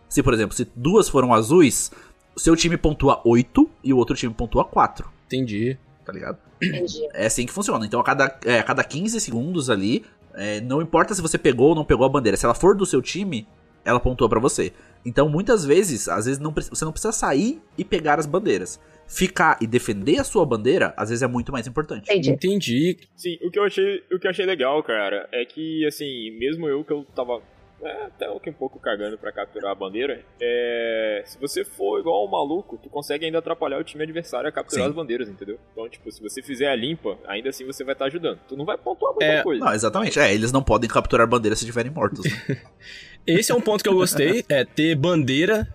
Se, 0.10 0.22
por 0.22 0.34
exemplo, 0.34 0.56
se 0.56 0.70
duas 0.76 1.08
foram 1.08 1.34
azuis, 1.34 1.90
o 2.36 2.40
seu 2.40 2.56
time 2.56 2.76
pontua 2.78 3.22
8 3.26 3.70
e 3.84 3.94
o 3.94 3.98
outro 3.98 4.16
time 4.16 4.34
pontua 4.34 4.66
4, 4.66 5.10
Entendi. 5.28 5.78
tá 6.06 6.12
ligado? 6.12 6.38
Entendi. 6.62 7.08
É 7.14 7.26
assim 7.26 7.46
que 7.46 7.52
funciona. 7.52 7.86
Então, 7.86 8.00
a 8.00 8.04
cada, 8.04 8.40
é, 8.46 8.60
a 8.60 8.64
cada 8.64 8.84
15 8.84 9.20
segundos 9.20 9.70
ali, 9.70 10.06
é, 10.34 10.62
não 10.62 10.82
importa 10.82 11.14
se 11.14 11.22
você 11.22 11.38
pegou 11.38 11.70
ou 11.70 11.76
não 11.76 11.86
pegou 11.86 12.06
a 12.06 12.10
bandeira, 12.10 12.38
se 12.38 12.46
ela 12.46 12.54
for 12.54 12.76
do 12.76 12.86
seu 12.86 13.02
time, 13.02 13.48
ela 13.84 14.00
pontua 14.00 14.30
pra 14.30 14.40
você. 14.40 14.72
Então, 15.06 15.28
muitas 15.28 15.66
vezes, 15.66 16.08
às 16.08 16.26
vezes 16.26 16.40
não, 16.40 16.52
você 16.52 16.86
não 16.86 16.92
precisa 16.92 17.12
sair 17.12 17.60
e 17.78 17.84
pegar 17.84 18.20
as 18.20 18.26
bandeiras. 18.26 18.80
Ficar 19.08 19.58
e 19.60 19.68
defender 19.68 20.20
a 20.20 20.24
sua 20.24 20.46
bandeira, 20.46 20.94
às 20.96 21.10
vezes 21.10 21.22
é 21.22 21.28
muito 21.28 21.52
mais 21.52 21.68
importante. 21.68 22.10
Entendi. 22.10 22.30
Entendi. 22.32 22.98
Sim, 23.16 23.38
o 23.42 23.52
que 23.52 23.60
eu 23.60 23.64
achei, 23.66 24.04
o 24.12 24.20
que 24.20 24.28
eu 24.28 24.32
achei 24.32 24.46
legal, 24.46 24.82
cara, 24.84 25.28
é 25.34 25.44
que, 25.44 25.86
assim, 25.86 26.32
mesmo 26.40 26.68
eu 26.68 26.84
que 26.86 26.94
eu 26.94 27.06
tava 27.16 27.42
é, 27.84 28.06
até 28.06 28.30
um 28.30 28.40
pouco 28.54 28.80
cagando 28.80 29.18
pra 29.18 29.32
capturar 29.32 29.72
a 29.72 29.76
bandeira, 29.76 30.24
é, 30.40 31.24
se 31.26 31.38
você 31.40 31.64
for 31.66 32.00
igual 32.00 32.26
um 32.26 32.30
maluco, 32.30 32.78
tu 32.78 32.90
consegue 32.90 33.26
ainda 33.26 33.40
atrapalhar 33.40 33.80
o 33.80 33.84
time 33.84 34.04
adversário 34.04 34.48
a 34.48 34.52
capturar 34.52 34.86
Sim. 34.86 34.90
as 34.90 34.96
bandeiras, 34.96 35.30
entendeu? 35.30 35.60
Então, 35.72 35.88
tipo, 35.90 36.12
se 36.12 36.22
você 36.22 36.42
fizer 36.42 36.68
a 36.68 36.76
limpa, 36.76 37.18
ainda 37.28 37.50
assim 37.50 37.66
você 37.66 37.84
vai 37.84 37.94
estar 37.94 38.06
ajudando. 38.06 38.40
Tu 38.48 38.56
não 38.56 38.66
vai 38.66 38.78
pontuar 38.78 39.14
muita 39.14 39.26
É, 39.26 39.44
coisa. 39.44 39.64
Não, 39.66 39.74
exatamente. 39.74 40.20
É, 40.20 40.34
eles 40.34 40.52
não 40.52 40.64
podem 40.64 40.90
capturar 40.90 41.28
bandeiras 41.28 41.60
se 41.60 41.66
estiverem 41.66 41.92
mortos. 41.92 42.24
Né? 42.26 42.62
Esse 43.26 43.52
é 43.52 43.56
um 43.56 43.62
ponto 43.62 43.84
que 43.84 43.90
eu 43.90 43.94
gostei, 43.96 44.44
é 44.50 44.64
ter 44.66 44.96
bandeira 44.96 45.68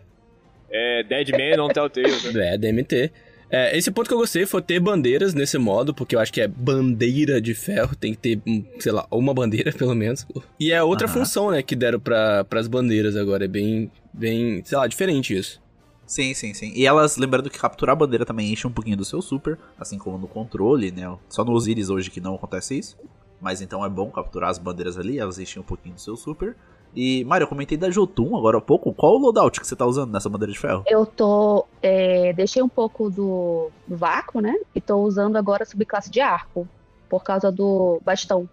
É 0.68 1.02
Dead 1.04 1.28
Man 1.30 1.62
on 1.62 1.68
Telltale, 1.68 2.32
né? 2.34 2.54
É, 2.54 2.58
DMT. 2.58 3.12
É, 3.50 3.76
esse 3.76 3.90
ponto 3.90 4.08
que 4.08 4.14
eu 4.14 4.18
gostei 4.18 4.44
foi 4.44 4.60
ter 4.60 4.80
bandeiras 4.80 5.32
nesse 5.32 5.56
modo, 5.56 5.94
porque 5.94 6.16
eu 6.16 6.20
acho 6.20 6.32
que 6.32 6.40
é 6.40 6.48
bandeira 6.48 7.40
de 7.40 7.54
ferro, 7.54 7.94
tem 7.94 8.12
que 8.12 8.18
ter, 8.18 8.42
hum, 8.46 8.64
sei 8.78 8.92
lá, 8.92 9.06
uma 9.10 9.32
bandeira 9.32 9.70
pelo 9.76 9.94
menos. 9.94 10.26
E 10.58 10.72
é 10.72 10.82
outra 10.82 11.06
Aham. 11.06 11.18
função, 11.18 11.50
né, 11.50 11.62
que 11.62 11.76
deram 11.76 12.00
para 12.00 12.46
as 12.52 12.66
bandeiras 12.66 13.16
agora, 13.16 13.44
é 13.44 13.48
bem, 13.48 13.90
bem, 14.12 14.62
sei 14.64 14.76
lá, 14.76 14.86
diferente 14.86 15.36
isso. 15.36 15.60
Sim, 16.06 16.34
sim, 16.34 16.54
sim. 16.54 16.72
E 16.74 16.86
elas, 16.86 17.16
lembrando 17.16 17.50
que 17.50 17.58
capturar 17.58 17.92
a 17.94 17.96
bandeira 17.96 18.24
também 18.24 18.52
enche 18.52 18.66
um 18.66 18.72
pouquinho 18.72 18.96
do 18.96 19.04
seu 19.04 19.20
super, 19.20 19.58
assim 19.78 19.98
como 19.98 20.16
no 20.16 20.28
controle, 20.28 20.92
né? 20.92 21.12
Só 21.28 21.44
no 21.44 21.52
Osiris 21.52 21.90
hoje 21.90 22.10
que 22.10 22.20
não 22.20 22.36
acontece 22.36 22.78
isso. 22.78 22.96
Mas 23.40 23.60
então 23.60 23.84
é 23.84 23.88
bom 23.88 24.10
capturar 24.10 24.50
as 24.50 24.58
bandeiras 24.58 24.96
ali, 24.96 25.18
elas 25.18 25.38
enchem 25.38 25.60
um 25.60 25.64
pouquinho 25.64 25.96
do 25.96 26.00
seu 26.00 26.16
super. 26.16 26.56
E, 26.95 27.25
Mário, 27.25 27.45
eu 27.45 27.49
comentei 27.49 27.76
da 27.76 27.90
Jotun 27.90 28.37
agora 28.37 28.59
há 28.59 28.61
pouco. 28.61 28.93
Qual 28.93 29.14
o 29.14 29.19
loadout 29.19 29.61
que 29.61 29.66
você 29.66 29.76
tá 29.76 29.85
usando 29.85 30.11
nessa 30.12 30.28
bandeira 30.31 30.52
de 30.52 30.59
ferro? 30.59 30.83
Eu 30.87 31.05
tô. 31.05 31.66
é, 31.83 32.33
deixei 32.33 32.62
um 32.62 32.69
pouco 32.69 33.11
do, 33.11 33.71
do 33.87 33.97
vácuo, 33.97 34.40
né? 34.40 34.55
E 34.75 34.81
tô 34.81 34.97
usando 34.99 35.37
agora 35.37 35.62
a 35.62 35.66
subclasse 35.66 36.11
de 36.11 36.21
arco. 36.21 36.66
Por 37.09 37.23
causa 37.23 37.52
do 37.52 38.00
bastão. 38.05 38.49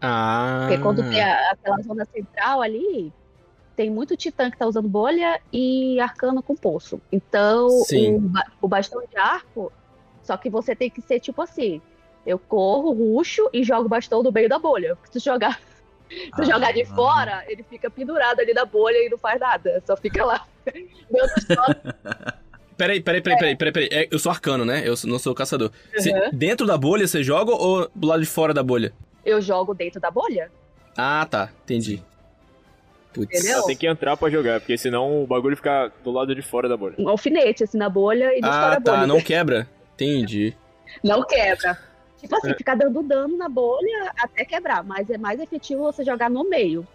Ah. 0.00 0.66
Porque 0.68 0.82
quando 0.82 1.02
tem 1.08 1.20
a- 1.22 1.52
aquela 1.52 1.80
zona 1.82 2.04
central 2.04 2.60
ali, 2.62 3.12
tem 3.76 3.90
muito 3.90 4.16
titã 4.16 4.50
que 4.50 4.56
tá 4.58 4.66
usando 4.66 4.88
bolha 4.88 5.40
e 5.52 5.98
arcano 6.00 6.42
com 6.42 6.54
poço. 6.54 7.00
Então, 7.10 7.68
Sim. 7.70 8.16
o, 8.60 8.66
o 8.66 8.68
bastão 8.68 9.02
de 9.10 9.16
arco, 9.18 9.72
só 10.22 10.36
que 10.36 10.48
você 10.50 10.74
tem 10.76 10.88
que 10.90 11.00
ser 11.02 11.18
tipo 11.20 11.40
assim: 11.42 11.80
eu 12.26 12.38
corro, 12.38 12.92
ruxo 12.92 13.48
e 13.52 13.64
jogo 13.64 13.86
o 13.86 13.88
bastão 13.88 14.22
no 14.22 14.30
meio 14.32 14.48
da 14.48 14.58
bolha. 14.58 14.96
Se 15.04 15.12
tu 15.12 15.18
jogar, 15.20 15.58
se 16.10 16.30
Ah, 16.42 16.44
jogar 16.44 16.72
de 16.72 16.82
ah. 16.82 16.86
fora, 16.86 17.44
ele 17.48 17.62
fica 17.62 17.88
pendurado 17.90 18.40
ali 18.40 18.52
na 18.52 18.64
bolha 18.64 18.96
e 18.98 19.08
não 19.08 19.18
faz 19.18 19.38
nada. 19.40 19.82
Só 19.86 19.96
fica 19.96 20.24
lá. 20.24 20.44
Meu 21.10 21.26
Deus, 21.26 21.46
Peraí, 22.76 22.98
peraí, 23.00 23.20
peraí, 23.20 23.38
peraí, 23.38 23.56
peraí, 23.56 23.72
peraí. 23.72 23.88
É, 23.92 24.08
eu 24.10 24.18
sou 24.18 24.32
arcano, 24.32 24.64
né? 24.64 24.82
Eu 24.86 24.94
não 25.04 25.18
sou 25.18 25.34
caçador. 25.34 25.70
Cê- 25.98 26.12
Uhum. 26.12 26.30
dentro 26.32 26.66
da 26.66 26.78
bolha 26.78 27.06
você 27.06 27.22
joga 27.22 27.52
ou 27.52 27.90
do 27.94 28.06
lado 28.08 28.20
de 28.20 28.26
fora 28.28 28.54
da 28.54 28.62
bolha? 28.62 28.92
eu 29.22 29.38
jogo 29.42 29.74
dentro 29.74 30.00
da 30.00 30.10
bolha. 30.10 30.50
Ah, 30.96 31.26
tá. 31.30 31.50
Entendi. 31.64 32.02
Putz. 33.12 33.38
Entendeu? 33.38 33.62
Tem 33.64 33.76
que 33.76 33.86
entrar 33.86 34.16
pra 34.16 34.30
jogar, 34.30 34.60
porque 34.60 34.78
senão 34.78 35.22
o 35.22 35.26
bagulho 35.26 35.56
fica 35.56 35.92
do 36.02 36.10
lado 36.10 36.34
de 36.34 36.40
fora 36.40 36.68
da 36.70 36.76
bolha. 36.76 36.94
Um 36.98 37.06
alfinete 37.08 37.64
assim 37.64 37.76
na 37.76 37.90
bolha 37.90 38.30
e 38.36 38.40
destrói 38.40 38.50
Ah, 38.54 38.66
a 38.76 38.80
bolha. 38.80 38.82
tá. 39.00 39.06
Não 39.06 39.20
quebra. 39.20 39.68
Entendi. 39.94 40.56
Não 41.04 41.22
quebra. 41.22 41.76
Tipo 42.20 42.36
assim, 42.36 42.54
ficar 42.54 42.74
dando 42.74 43.02
dano 43.02 43.36
na 43.36 43.48
bolha 43.48 44.12
até 44.18 44.44
quebrar, 44.44 44.84
mas 44.84 45.08
é 45.10 45.16
mais 45.18 45.40
efetivo 45.40 45.82
você 45.82 46.04
jogar 46.04 46.28
no 46.30 46.48
meio. 46.48 46.86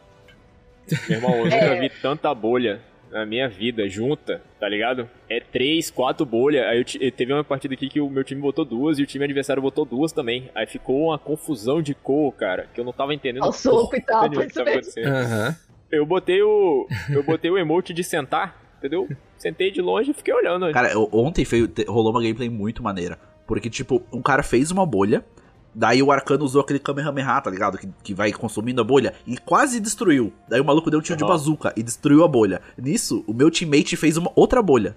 Meu 1.09 1.17
irmão, 1.17 1.35
eu 1.37 1.47
É. 1.51 1.61
nunca 1.69 1.79
vi 1.81 1.89
tanta 2.01 2.33
bolha 2.33 2.79
na 3.11 3.25
minha 3.25 3.47
vida 3.47 3.87
junta, 3.87 4.41
tá 4.59 4.67
ligado? 4.67 5.09
É 5.29 5.39
três, 5.39 5.89
quatro 5.89 6.25
bolhas. 6.25 6.65
Aí 6.67 6.77
eu 6.79 6.83
ti- 6.83 7.11
teve 7.11 7.31
uma 7.33 7.43
partida 7.43 7.73
aqui 7.73 7.87
que 7.87 8.01
o 8.01 8.09
meu 8.09 8.23
time 8.23 8.41
botou 8.41 8.65
duas 8.65 8.99
e 8.99 9.03
o 9.03 9.05
time 9.05 9.23
adversário 9.25 9.61
botou 9.61 9.85
duas 9.85 10.11
também. 10.11 10.49
Aí 10.53 10.67
ficou 10.67 11.07
uma 11.07 11.17
confusão 11.17 11.81
de 11.81 11.95
cor, 11.95 12.31
cara, 12.33 12.67
que 12.73 12.79
eu 12.79 12.85
não 12.85 12.91
tava 12.93 13.13
entendendo. 13.13 13.43
Ao 13.43 13.51
soco 13.53 13.95
e 13.95 14.01
tal, 14.01 14.29
que 14.29 14.43
isso 14.45 14.63
mesmo. 14.63 14.91
Aham. 15.07 15.55
Eu 15.91 16.05
botei 16.05 16.41
o. 16.41 16.87
Eu 17.09 17.23
botei 17.23 17.49
o 17.49 17.57
emote 17.57 17.93
de 17.93 18.03
sentar, 18.03 18.59
entendeu? 18.79 19.07
Sentei 19.37 19.71
de 19.71 19.81
longe 19.81 20.11
e 20.11 20.13
fiquei 20.13 20.33
olhando. 20.33 20.69
Cara, 20.71 20.91
ontem 21.11 21.45
te- 21.45 21.85
rolou 21.87 22.11
uma 22.11 22.21
gameplay 22.21 22.49
muito 22.49 22.83
maneira. 22.83 23.17
Porque, 23.47 23.69
tipo, 23.69 24.01
um 24.11 24.21
cara 24.21 24.43
fez 24.43 24.71
uma 24.71 24.85
bolha. 24.85 25.23
Daí 25.77 26.01
o 26.01 26.09
Arcano 26.11 26.45
usou 26.45 26.61
aquele 26.61 26.79
Kamehameha, 26.79 27.41
tá 27.41 27.49
ligado? 27.51 27.77
Que, 27.77 27.89
que 28.01 28.13
vai 28.13 28.31
consumindo 28.31 28.79
a 28.79 28.83
bolha. 28.83 29.13
E 29.27 29.37
quase 29.37 29.79
destruiu. 29.79 30.31
Daí 30.47 30.61
o 30.61 30.65
maluco 30.65 30.89
deu 30.89 30.99
um 30.99 31.03
tiro 31.03 31.17
de 31.17 31.23
Aham. 31.23 31.33
bazuca 31.33 31.73
e 31.75 31.83
destruiu 31.83 32.23
a 32.23 32.27
bolha. 32.27 32.61
Nisso, 32.77 33.23
o 33.27 33.33
meu 33.33 33.51
teammate 33.51 33.97
fez 33.97 34.15
uma 34.15 34.31
outra 34.35 34.61
bolha. 34.61 34.95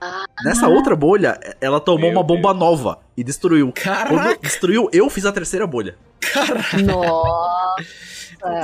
Ah. 0.00 0.24
Nessa 0.44 0.68
outra 0.68 0.94
bolha, 0.96 1.38
ela 1.60 1.80
tomou 1.80 2.10
Meu 2.10 2.18
uma 2.18 2.22
bomba 2.22 2.50
Deus. 2.52 2.58
nova 2.58 2.98
e 3.16 3.22
destruiu. 3.24 3.66
Quando 3.72 3.84
Caraca, 3.84 4.38
destruiu, 4.42 4.90
eu 4.92 5.08
fiz 5.08 5.24
a 5.24 5.32
terceira 5.32 5.66
bolha. 5.66 5.96
caraca. 6.20 6.76
Nossa. 6.82 7.84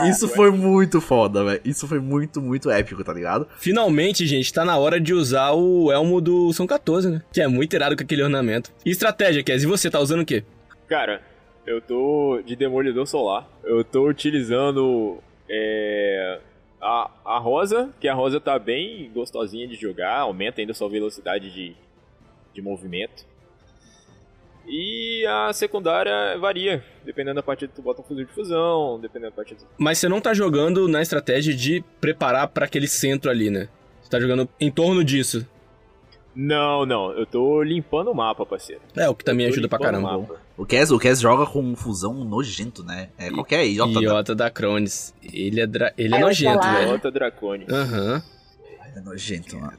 Isso 0.09 0.29
foi 0.29 0.51
muito 0.51 1.01
foda, 1.01 1.45
velho. 1.45 1.61
Isso 1.65 1.87
foi 1.89 1.99
muito, 1.99 2.41
muito 2.41 2.71
épico, 2.71 3.03
tá 3.03 3.13
ligado? 3.13 3.47
Finalmente, 3.59 4.27
gente, 4.27 4.53
tá 4.53 4.65
na 4.65 4.77
hora 4.77 5.01
de 5.01 5.15
usar 5.15 5.53
o 5.53 5.91
elmo 5.91 6.21
do 6.21 6.53
São 6.53 6.67
14, 6.67 7.11
né? 7.11 7.23
Que 7.33 7.41
é 7.41 7.49
muito 7.49 7.75
irado 7.75 7.97
com 7.97 8.03
aquele 8.03 8.23
ornamento. 8.23 8.73
E 8.85 8.91
estratégia, 8.91 9.43
Kes? 9.43 9.63
E 9.63 9.67
você, 9.67 9.91
tá 9.91 10.01
usando 10.01 10.21
o 10.21 10.27
quê? 10.27 10.45
Cara, 10.89 11.23
eu 11.67 11.81
tô 11.81 12.43
de 12.45 12.57
demolidor 12.57 13.07
solar. 13.07 13.49
Eu 13.65 13.85
tô 13.85 14.09
utilizando 14.09 15.19
é, 15.49 16.41
a, 16.81 17.11
a 17.25 17.39
rosa, 17.39 17.91
que 18.01 18.09
a 18.09 18.15
rosa 18.15 18.41
tá 18.41 18.59
bem 18.59 19.11
gostosinha 19.15 19.69
de 19.69 19.77
jogar, 19.77 20.19
aumenta 20.19 20.61
ainda 20.61 20.75
sua 20.75 20.89
velocidade 20.89 21.53
de, 21.53 21.77
de 22.53 22.61
movimento. 22.61 23.25
E 24.67 25.27
a 25.27 25.53
secundária 25.53 26.39
varia, 26.39 26.85
dependendo 27.05 27.37
da 27.37 27.43
partida 27.43 27.73
tu 27.75 27.83
bota 27.83 28.01
um 28.01 28.05
fuzil 28.05 28.25
de 28.25 28.33
fusão, 28.33 28.99
dependendo 29.01 29.31
da 29.33 29.37
partida. 29.37 29.61
Mas 29.77 29.99
você 29.99 30.09
não 30.09 30.21
tá 30.21 30.33
jogando 30.33 30.87
na 30.89 31.03
estratégia 31.03 31.55
de 31.55 31.85
preparar 32.01 32.49
pra 32.49 32.65
aquele 32.67 32.87
centro 32.87 33.31
ali, 33.31 33.51
né? 33.51 33.69
Você 34.03 34.11
tá 34.11 34.21
jogando 34.21 34.49
em 34.61 34.71
torno 34.71 35.03
disso. 35.05 35.47
Não, 36.35 36.87
não, 36.87 37.13
eu 37.13 37.27
tô 37.27 37.63
limpando 37.63 38.11
o 38.11 38.15
mapa, 38.15 38.47
parceiro. 38.47 38.81
É, 38.97 39.07
o 39.09 39.15
que 39.15 39.23
também 39.25 39.47
ajuda 39.47 39.69
pra 39.69 39.79
o 39.79 39.83
caramba. 39.83 40.17
mapa. 40.19 40.37
O 40.57 40.65
Kes, 40.65 40.91
o 40.91 40.99
Kes 40.99 41.21
joga 41.21 41.45
com 41.45 41.61
um 41.61 41.77
fusão 41.77 42.15
nojento, 42.25 42.83
né? 42.83 43.11
É 43.19 43.31
qualquer 43.31 43.67
idiota. 43.67 43.93
da- 43.95 44.01
Iota 44.01 44.35
da 44.35 44.51
Crones. 44.51 45.13
Ele 45.23 45.61
é, 45.61 45.67
dra- 45.67 45.93
ele 45.99 46.15
é 46.15 46.19
eu 46.23 46.27
nojento, 46.27 46.67
velho. 46.67 46.87
Delta 46.89 47.11
Dracone. 47.11 47.67
Aham. 47.71 48.23
É 48.97 49.01
nojento, 49.01 49.59
mano. 49.59 49.77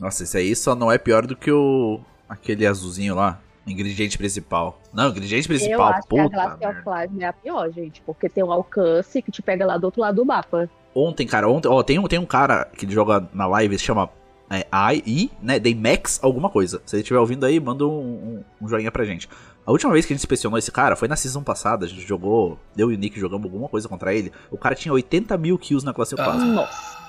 Nossa, 0.00 0.24
esse 0.24 0.36
aí 0.36 0.56
só 0.56 0.74
não 0.74 0.90
é 0.90 0.98
pior 0.98 1.24
do 1.26 1.36
que 1.36 1.52
o. 1.52 2.00
aquele 2.28 2.66
azulzinho 2.66 3.14
lá. 3.14 3.40
Ingrediente 3.66 4.16
principal. 4.16 4.80
Não, 4.92 5.08
ingrediente 5.10 5.46
Eu 5.50 5.56
principal, 5.56 5.88
acho 5.88 6.08
que 6.08 6.18
a 6.18 6.22
puta. 6.24 6.34
Glacial 6.34 6.58
merda. 6.58 6.82
Plasma 6.82 7.22
é 7.22 7.26
a 7.26 7.32
pior, 7.32 7.70
gente, 7.70 8.02
porque 8.02 8.28
tem 8.28 8.42
um 8.42 8.52
alcance 8.52 9.22
que 9.22 9.30
te 9.30 9.42
pega 9.42 9.66
lá 9.66 9.76
do 9.76 9.84
outro 9.84 10.00
lado 10.00 10.16
do 10.16 10.24
mapa. 10.24 10.68
Ontem, 10.94 11.26
cara, 11.26 11.48
ontem, 11.48 11.68
ó, 11.68 11.82
tem 11.82 11.98
um, 11.98 12.08
tem 12.08 12.18
um 12.18 12.26
cara 12.26 12.66
que 12.76 12.90
joga 12.90 13.28
na 13.32 13.46
live, 13.46 13.78
se 13.78 13.84
chama 13.84 14.10
é, 14.50 14.66
AI, 14.72 15.30
né, 15.40 15.60
Daymax 15.60 16.18
alguma 16.22 16.50
coisa. 16.50 16.82
Se 16.84 16.96
ele 16.96 17.02
estiver 17.02 17.20
ouvindo 17.20 17.46
aí, 17.46 17.60
manda 17.60 17.86
um, 17.86 18.00
um, 18.00 18.44
um 18.62 18.68
joinha 18.68 18.90
pra 18.90 19.04
gente. 19.04 19.28
A 19.64 19.70
última 19.70 19.92
vez 19.92 20.04
que 20.04 20.12
a 20.12 20.16
gente 20.16 20.22
inspecionou 20.22 20.58
esse 20.58 20.72
cara 20.72 20.96
foi 20.96 21.06
na 21.06 21.14
season 21.14 21.44
passada, 21.44 21.86
a 21.86 21.88
gente 21.88 22.00
jogou, 22.00 22.58
eu 22.76 22.90
e 22.90 22.94
o 22.96 22.98
Nick 22.98 23.20
jogamos 23.20 23.44
alguma 23.44 23.68
coisa 23.68 23.88
contra 23.88 24.12
ele. 24.12 24.32
O 24.50 24.58
cara 24.58 24.74
tinha 24.74 24.92
80 24.92 25.38
mil 25.38 25.56
kills 25.56 25.86
na 25.86 25.94
classe 25.94 26.14
Ah. 26.18 26.24
Plasma, 26.24 26.44
Nossa. 26.46 26.99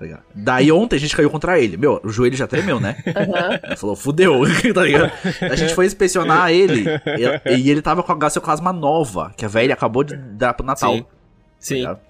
Tá 0.00 0.06
ligado? 0.06 0.22
Daí 0.34 0.72
ontem 0.72 0.96
a 0.96 0.98
gente 0.98 1.14
caiu 1.14 1.28
contra 1.28 1.60
ele. 1.60 1.76
Meu, 1.76 2.00
o 2.02 2.08
joelho 2.08 2.34
já 2.34 2.46
tremeu, 2.46 2.80
né? 2.80 2.96
Ele 3.62 3.76
falou, 3.76 3.94
fudeu, 3.94 4.40
tá 4.72 4.82
ligado? 4.82 5.12
A 5.42 5.54
gente 5.54 5.74
foi 5.74 5.84
inspecionar 5.84 6.50
ele 6.50 6.86
e, 7.46 7.58
e 7.58 7.70
ele 7.70 7.82
tava 7.82 8.02
com 8.02 8.10
a 8.10 8.14
gaseoclasma 8.14 8.72
nova, 8.72 9.30
que 9.36 9.44
a 9.44 9.48
velha 9.48 9.74
acabou 9.74 10.02
de 10.02 10.16
dar 10.16 10.54
pro 10.54 10.64
Natal. 10.64 10.94
Sim. 11.58 11.82
tá 11.82 11.94
Sim. 11.94 12.00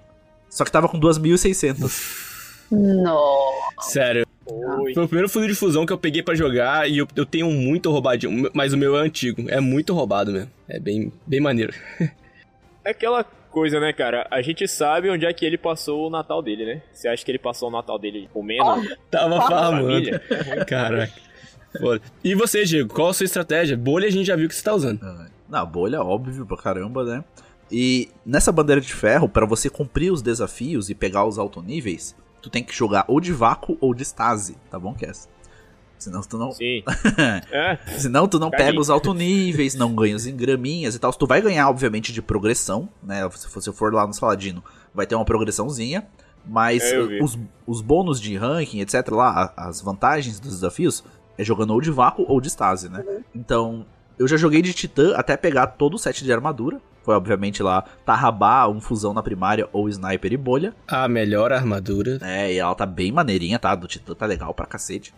Só 0.48 0.64
que 0.64 0.70
tava 0.70 0.88
com 0.88 1.00
2.600. 1.00 2.70
Nossa. 2.70 3.90
Sério. 3.90 4.24
Oi. 4.46 4.94
Foi 4.94 5.04
o 5.04 5.08
primeiro 5.08 5.28
fuzil 5.28 5.48
de 5.48 5.54
fusão 5.56 5.84
que 5.84 5.92
eu 5.92 5.98
peguei 5.98 6.22
pra 6.22 6.36
jogar 6.36 6.88
e 6.88 6.98
eu, 6.98 7.08
eu 7.16 7.26
tenho 7.26 7.46
um 7.46 7.52
muito 7.52 7.90
roubadinho. 7.90 8.48
Mas 8.54 8.72
o 8.72 8.78
meu 8.78 8.96
é 8.96 9.00
antigo. 9.00 9.46
É 9.48 9.60
muito 9.60 9.92
roubado 9.92 10.30
mesmo. 10.32 10.50
É 10.68 10.78
bem, 10.78 11.12
bem 11.26 11.40
maneiro. 11.40 11.72
É 12.82 12.92
aquela 12.92 13.26
coisa, 13.50 13.78
né, 13.80 13.92
cara? 13.92 14.26
A 14.30 14.40
gente 14.42 14.66
sabe 14.68 15.10
onde 15.10 15.26
é 15.26 15.32
que 15.32 15.44
ele 15.44 15.58
passou 15.58 16.06
o 16.06 16.10
Natal 16.10 16.40
dele, 16.42 16.64
né? 16.64 16.82
Você 16.92 17.08
acha 17.08 17.24
que 17.24 17.30
ele 17.30 17.38
passou 17.38 17.68
o 17.68 17.72
Natal 17.72 17.98
dele 17.98 18.28
comendo 18.32 18.64
Tava 19.10 19.36
com 19.36 19.42
a 19.42 19.48
farmando. 19.48 19.86
família? 19.88 20.18
Caraca. 20.66 21.12
Foda. 21.78 22.00
E 22.24 22.34
você, 22.34 22.64
Diego, 22.64 22.92
qual 22.92 23.08
a 23.10 23.14
sua 23.14 23.24
estratégia? 23.24 23.76
Bolha 23.76 24.08
a 24.08 24.10
gente 24.10 24.26
já 24.26 24.34
viu 24.36 24.48
que 24.48 24.54
você 24.54 24.62
tá 24.64 24.74
usando. 24.74 25.00
Na 25.48 25.64
bolha, 25.64 26.02
óbvio 26.02 26.44
pra 26.46 26.56
caramba, 26.56 27.04
né? 27.04 27.24
E 27.70 28.08
nessa 28.26 28.50
bandeira 28.50 28.80
de 28.80 28.92
ferro, 28.92 29.28
pra 29.28 29.46
você 29.46 29.70
cumprir 29.70 30.12
os 30.12 30.22
desafios 30.22 30.90
e 30.90 30.94
pegar 30.94 31.24
os 31.24 31.38
altoníveis, 31.38 32.16
tu 32.42 32.50
tem 32.50 32.64
que 32.64 32.74
jogar 32.74 33.04
ou 33.06 33.20
de 33.20 33.32
vácuo 33.32 33.78
ou 33.80 33.94
de 33.94 34.04
stase, 34.04 34.56
tá 34.70 34.78
bom, 34.78 34.92
Cass? 34.94 35.28
Senão 36.00 36.22
tu 36.22 36.38
não, 36.38 36.50
Sim. 36.50 36.82
é, 37.52 37.78
senão 37.98 38.26
tu 38.26 38.38
não 38.38 38.50
pega 38.50 38.80
os 38.80 38.88
altoníveis, 38.88 39.74
não 39.74 39.94
ganha 39.94 40.16
os 40.16 40.26
engraminhas 40.26 40.94
e 40.94 40.98
tal. 40.98 41.12
Tu 41.12 41.26
vai 41.26 41.42
ganhar, 41.42 41.68
obviamente, 41.68 42.10
de 42.10 42.22
progressão, 42.22 42.88
né? 43.02 43.28
Se 43.30 43.46
você 43.48 43.70
for 43.70 43.92
lá 43.92 44.06
no 44.06 44.14
Saladino, 44.14 44.64
vai 44.94 45.06
ter 45.06 45.14
uma 45.14 45.26
progressãozinha. 45.26 46.06
Mas 46.46 46.82
É, 46.82 47.22
os, 47.22 47.38
os 47.66 47.82
bônus 47.82 48.18
de 48.18 48.34
ranking, 48.34 48.80
etc, 48.80 49.06
lá, 49.10 49.52
as 49.54 49.82
vantagens 49.82 50.40
dos 50.40 50.52
desafios, 50.52 51.04
é 51.36 51.44
jogando 51.44 51.74
ou 51.74 51.80
de 51.82 51.90
vácuo 51.90 52.24
ou 52.26 52.40
de 52.40 52.48
stase, 52.48 52.88
né? 52.88 53.04
Então, 53.34 53.84
eu 54.18 54.26
já 54.26 54.38
joguei 54.38 54.62
de 54.62 54.72
titã 54.72 55.14
até 55.16 55.36
pegar 55.36 55.66
todo 55.66 55.94
o 55.94 55.98
set 55.98 56.24
de 56.24 56.32
armadura. 56.32 56.80
Foi, 57.02 57.14
obviamente, 57.14 57.62
lá 57.62 57.84
Tarrabá, 58.04 58.68
um 58.68 58.80
fusão 58.80 59.14
na 59.14 59.22
primária, 59.22 59.68
ou 59.72 59.88
sniper 59.88 60.32
e 60.32 60.36
bolha. 60.36 60.74
A 60.86 61.08
melhor 61.08 61.52
armadura. 61.52 62.18
É, 62.22 62.52
e 62.52 62.58
ela 62.58 62.74
tá 62.74 62.84
bem 62.84 63.10
maneirinha, 63.10 63.58
tá? 63.58 63.74
Do 63.74 63.86
Titã 63.86 64.14
tá 64.14 64.26
legal 64.26 64.52
pra 64.52 64.66
cacete. 64.66 65.14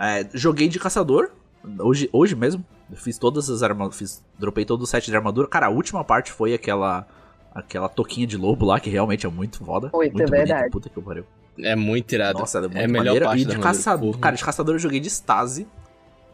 É, 0.00 0.26
joguei 0.32 0.66
de 0.66 0.78
caçador, 0.78 1.30
hoje, 1.78 2.08
hoje 2.10 2.34
mesmo. 2.34 2.64
Fiz 2.94 3.18
todas 3.18 3.50
as 3.50 3.62
armaduras, 3.62 4.24
dropei 4.38 4.64
todo 4.64 4.82
o 4.82 4.86
set 4.86 5.06
de 5.06 5.14
armadura. 5.14 5.46
Cara, 5.46 5.66
a 5.66 5.70
última 5.70 6.02
parte 6.02 6.32
foi 6.32 6.54
aquela 6.54 7.06
aquela 7.54 7.88
toquinha 7.88 8.26
de 8.26 8.36
lobo 8.36 8.64
lá, 8.64 8.80
que 8.80 8.88
realmente 8.88 9.26
é 9.26 9.28
muito 9.28 9.64
foda. 9.64 9.90
Muito, 9.92 10.16
muito 10.16 10.34
é 10.34 10.38
verdade. 10.38 10.70
Puta 10.70 10.88
que 10.88 11.00
pariu. 11.00 11.24
É 11.58 11.76
muito 11.76 12.12
irado. 12.12 12.38
Nossa, 12.38 12.58
ela 12.58 12.66
é 12.66 12.68
muito 12.68 12.80
é 12.80 12.84
a 12.84 12.88
melhor 12.88 13.04
maneira. 13.04 13.26
parte 13.26 13.42
E 13.42 13.44
de 13.44 13.58
caçador, 13.58 14.18
cara, 14.18 14.36
de 14.36 14.44
caçador 14.44 14.74
eu 14.74 14.78
joguei 14.78 15.00
de 15.00 15.08
Stasi. 15.08 15.68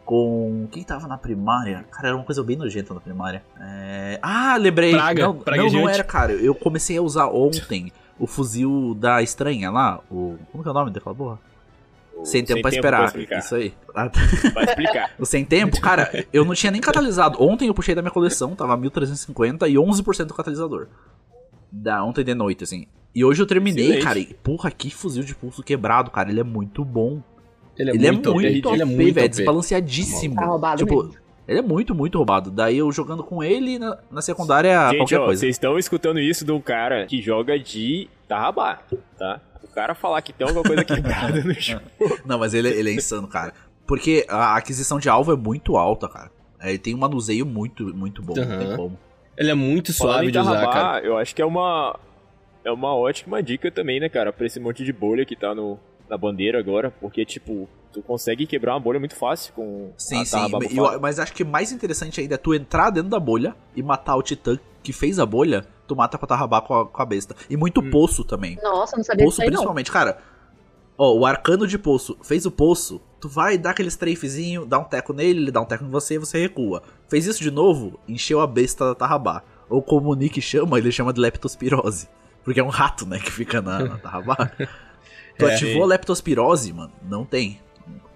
Com. 0.05 0.67
Quem 0.71 0.83
tava 0.83 1.05
na 1.05 1.17
primária? 1.17 1.85
Cara, 1.91 2.07
era 2.07 2.15
uma 2.15 2.23
coisa 2.23 2.41
bem 2.41 2.55
nojenta 2.55 2.93
na 2.93 3.01
primária. 3.01 3.43
É... 3.59 4.17
Ah, 4.21 4.55
lembrei. 4.55 4.91
Praga, 4.91 5.23
não, 5.23 5.35
praga 5.35 5.63
não, 5.63 5.69
não 5.69 5.89
era, 5.89 6.03
cara. 6.03 6.31
Eu 6.31 6.55
comecei 6.55 6.97
a 6.97 7.01
usar 7.01 7.27
ontem 7.27 7.91
o 8.17 8.25
fuzil 8.25 8.95
da 8.95 9.21
estranha 9.21 9.69
lá. 9.69 9.99
O. 10.09 10.37
Como 10.51 10.63
que 10.63 10.69
é 10.69 10.71
o 10.71 10.73
nome 10.73 10.91
daquela 10.91 11.13
porra? 11.13 11.39
O- 12.19 12.25
Sem 12.25 12.43
tempo 12.43 12.61
pra 12.61 12.69
esperar. 12.71 13.05
explicar. 13.05 13.39
Isso 13.39 13.55
aí. 13.55 13.73
Vai 14.53 14.63
explicar. 14.65 15.11
O 15.19 15.25
sem 15.25 15.43
tempo, 15.45 15.79
cara, 15.81 16.25
eu 16.31 16.43
não 16.45 16.53
tinha 16.53 16.71
nem 16.71 16.81
catalisado. 16.81 17.41
Ontem 17.41 17.67
eu 17.67 17.73
puxei 17.73 17.95
da 17.95 18.01
minha 18.01 18.11
coleção, 18.11 18.55
tava 18.55 18.75
1350 18.77 19.67
e 19.67 19.75
11% 19.75 20.25
do 20.25 20.33
catalisador. 20.33 20.87
Da 21.71 22.03
ontem 22.03 22.23
de 22.23 22.33
noite, 22.33 22.63
assim. 22.63 22.85
E 23.13 23.25
hoje 23.25 23.41
eu 23.41 23.45
terminei, 23.47 23.85
Excelente. 23.85 24.03
cara. 24.03 24.19
E, 24.19 24.25
porra, 24.43 24.69
que 24.71 24.89
fuzil 24.91 25.23
de 25.23 25.33
pulso 25.35 25.63
quebrado, 25.63 26.11
cara. 26.11 26.29
Ele 26.29 26.39
é 26.39 26.43
muito 26.43 26.85
bom. 26.85 27.21
Ele 27.77 27.91
é 27.91 27.93
Ele 27.95 28.07
é 28.07 28.11
muito 28.11 28.33
muito, 28.33 28.69
OP, 28.69 28.81
é 28.81 28.85
muito 28.85 29.13
velho. 29.13 29.25
OP. 29.27 29.29
Desbalanceadíssimo. 29.29 30.35
Tá 30.35 30.45
roubado 30.45 30.77
tipo, 30.83 31.03
mesmo. 31.03 31.19
Ele 31.47 31.59
é 31.59 31.61
muito, 31.61 31.95
muito 31.95 32.17
roubado. 32.17 32.51
Daí 32.51 32.77
eu 32.77 32.91
jogando 32.91 33.23
com 33.23 33.43
ele 33.43 33.79
na, 33.79 33.97
na 34.11 34.21
secundária, 34.21 34.89
Gente, 34.89 34.97
qualquer 34.97 35.19
ó, 35.19 35.25
coisa. 35.25 35.39
vocês 35.39 35.55
estão 35.55 35.77
escutando 35.79 36.19
isso 36.19 36.43
de 36.45 36.51
um 36.51 36.59
cara 36.61 37.05
que 37.05 37.21
joga 37.21 37.57
de 37.57 38.09
Tarrabá, 38.27 38.79
tá? 39.17 39.39
O 39.77 39.79
cara 39.79 39.93
falar 39.93 40.23
que 40.23 40.33
tem 40.33 40.47
alguma 40.47 40.63
coisa 40.65 40.83
quebrada 40.85 41.43
no 41.43 41.53
jogo. 41.53 41.83
Não, 42.25 42.39
mas 42.39 42.55
ele, 42.55 42.67
ele 42.67 42.89
é 42.89 42.93
insano, 42.93 43.27
cara. 43.27 43.53
Porque 43.85 44.25
a 44.27 44.55
aquisição 44.55 44.97
de 44.97 45.07
alvo 45.07 45.31
é 45.31 45.35
muito 45.35 45.77
alta, 45.77 46.09
cara. 46.09 46.31
É, 46.59 46.69
Ele 46.69 46.79
tem 46.79 46.95
um 46.95 46.97
manuseio 46.97 47.45
muito, 47.45 47.95
muito 47.95 48.23
bom. 48.23 48.33
Como. 48.75 48.97
Ele 49.37 49.51
é 49.51 49.53
muito 49.53 49.93
suave 49.93 50.31
de 50.31 50.39
usar, 50.39 50.67
cara. 50.67 51.05
eu 51.05 51.15
acho 51.15 51.35
que 51.35 51.43
é 51.43 51.45
uma 51.45 51.95
é 52.65 52.71
uma 52.71 52.95
ótima 52.95 53.41
dica 53.43 53.71
também, 53.71 53.99
né, 53.99 54.09
cara, 54.09 54.33
pra 54.33 54.47
esse 54.47 54.59
monte 54.59 54.83
de 54.83 54.91
bolha 54.91 55.23
que 55.23 55.35
tá 55.35 55.53
no, 55.53 55.79
na 56.09 56.17
bandeira 56.17 56.57
agora, 56.57 56.91
porque, 56.99 57.23
tipo, 57.23 57.69
tu 57.93 58.01
consegue 58.01 58.47
quebrar 58.47 58.73
uma 58.73 58.79
bolha 58.79 58.99
muito 58.99 59.15
fácil 59.15 59.53
com 59.53 59.91
Sim, 59.95 60.21
a 60.21 60.25
sim. 60.25 60.51
Eu- 60.75 60.99
mas 60.99 61.19
acho 61.19 61.33
que 61.33 61.43
mais 61.43 61.71
interessante 61.71 62.19
ainda 62.19 62.33
é 62.33 62.37
tu 62.37 62.53
entrar 62.53 62.89
dentro 62.89 63.09
da 63.09 63.19
bolha 63.19 63.55
e 63.75 63.83
matar 63.83 64.15
o 64.15 64.23
titã 64.23 64.59
que 64.81 64.91
fez 64.91 65.19
a 65.19 65.25
bolha. 65.25 65.65
Tu 65.87 65.95
mata 65.95 66.17
pra 66.17 66.27
tarrabar 66.27 66.61
com 66.63 66.73
a, 66.79 66.85
com 66.85 67.01
a 67.01 67.05
besta. 67.05 67.35
E 67.49 67.55
muito 67.57 67.79
Hum. 67.81 67.89
poço 67.89 68.23
também. 68.23 68.57
Nossa, 68.61 68.97
não 68.97 69.03
sabia 69.03 69.25
Poço 69.25 69.41
aí, 69.41 69.47
não. 69.47 69.53
principalmente, 69.53 69.91
cara. 69.91 70.17
Ó, 70.97 71.13
o 71.15 71.25
arcano 71.25 71.65
de 71.67 71.77
poço 71.77 72.17
fez 72.23 72.45
o 72.45 72.51
poço, 72.51 72.99
tu 73.19 73.29
vai 73.29 73.57
dar 73.57 73.69
aquele 73.71 73.87
strafezinho, 73.89 74.65
dá 74.65 74.79
um 74.79 74.83
teco 74.83 75.13
nele, 75.13 75.41
ele 75.41 75.51
dá 75.51 75.61
um 75.61 75.65
teco 75.65 75.83
em 75.85 75.89
você 75.89 76.15
e 76.15 76.17
você 76.17 76.39
recua. 76.41 76.81
Fez 77.07 77.25
isso 77.27 77.41
de 77.41 77.51
novo, 77.51 77.99
encheu 78.07 78.41
a 78.41 78.47
besta 78.47 78.83
da 78.85 78.95
Tarrabá. 78.95 79.43
Ou 79.69 79.81
como 79.81 80.09
o 80.09 80.15
Nick 80.15 80.41
chama, 80.41 80.77
ele 80.79 80.91
chama 80.91 81.13
de 81.13 81.21
leptospirose. 81.21 82.07
Porque 82.43 82.59
é 82.59 82.63
um 82.63 82.69
rato, 82.69 83.05
né, 83.05 83.19
que 83.19 83.31
fica 83.31 83.61
na, 83.61 83.79
na 83.79 83.97
Tarrabá. 83.97 84.35
Tu 85.37 85.45
É. 85.45 85.53
ativou 85.53 85.83
a 85.83 85.85
leptospirose, 85.85 86.73
mano, 86.73 86.91
não 87.07 87.23
tem. 87.23 87.59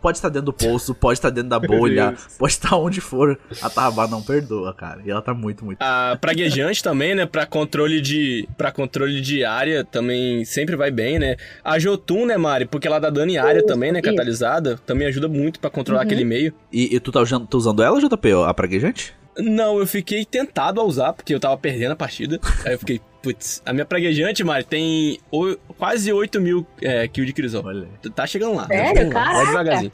Pode 0.02 0.18
estar 0.18 0.30
dentro 0.30 0.48
do 0.48 0.54
poço, 0.54 0.96
pode 0.96 1.20
estar 1.20 1.30
dentro 1.30 1.50
da 1.50 1.60
bolha, 1.60 2.16
pode 2.40 2.54
estar 2.54 2.76
onde 2.76 3.00
for. 3.00 3.38
A 3.62 3.70
Tarrabá 3.70 4.08
não 4.08 4.22
perdoa, 4.22 4.74
cara. 4.74 5.02
E 5.06 5.12
ela 5.12 5.22
tá 5.22 5.34
muito, 5.34 5.64
muito. 5.64 5.80
A 5.82 6.18
praguejante 6.20 6.82
também, 6.84 7.14
né? 7.14 7.26
Pra 7.26 7.46
controle 7.46 8.02
de. 8.02 8.48
para 8.58 8.72
controle 8.72 9.22
de 9.22 9.46
área 9.46 9.84
também 9.86 10.44
sempre 10.44 10.76
vai 10.76 10.90
bem, 10.90 11.20
né? 11.20 11.36
A 11.64 11.78
Jotun, 11.78 12.26
né, 12.26 12.36
Mari? 12.38 12.66
Porque 12.66 12.88
ela 12.88 13.00
dá 13.00 13.10
dano 13.10 13.32
em 13.32 13.38
área 13.38 13.64
também, 13.66 13.92
né? 13.92 14.02
Catalisada. 14.02 14.80
Também 14.86 15.08
ajuda 15.08 15.28
muito 15.28 15.60
pra 15.60 15.70
controlar 15.70 16.02
Uhum. 16.02 16.06
aquele 16.08 16.26
meio. 16.26 16.54
E, 16.74 16.96
e 16.96 17.00
tu 17.00 17.12
tá 17.12 17.22
usando, 17.22 17.46
tá 17.46 17.58
usando 17.58 17.84
ela, 17.84 18.00
JP, 18.00 18.32
a 18.48 18.54
praguejante? 18.54 19.14
Não, 19.38 19.78
eu 19.80 19.86
fiquei 19.88 20.26
tentado 20.26 20.82
a 20.82 20.84
usar, 20.84 21.14
porque 21.14 21.34
eu 21.34 21.40
tava 21.40 21.58
perdendo 21.58 21.92
a 21.92 21.96
partida. 21.96 22.40
Aí 22.66 22.74
eu 22.74 22.80
fiquei, 22.80 23.00
putz, 23.22 23.62
a 23.66 23.72
minha 23.74 23.86
praguejante, 23.86 24.44
Mari, 24.44 24.64
tem 24.66 25.20
o- 25.32 25.56
quase 25.78 26.12
8 26.12 26.40
mil 26.42 26.66
é, 26.82 27.08
kills 27.08 27.28
de 27.28 27.34
crisol. 27.34 27.64
Olha. 27.66 27.88
Tá 28.16 28.26
chegando 28.28 28.56
lá. 28.56 28.68
Sério? 28.68 28.86
tá 28.94 28.96
chegando 29.00 29.14
lá. 29.14 29.34
Vai 29.34 29.46
devagarzinho. 29.46 29.92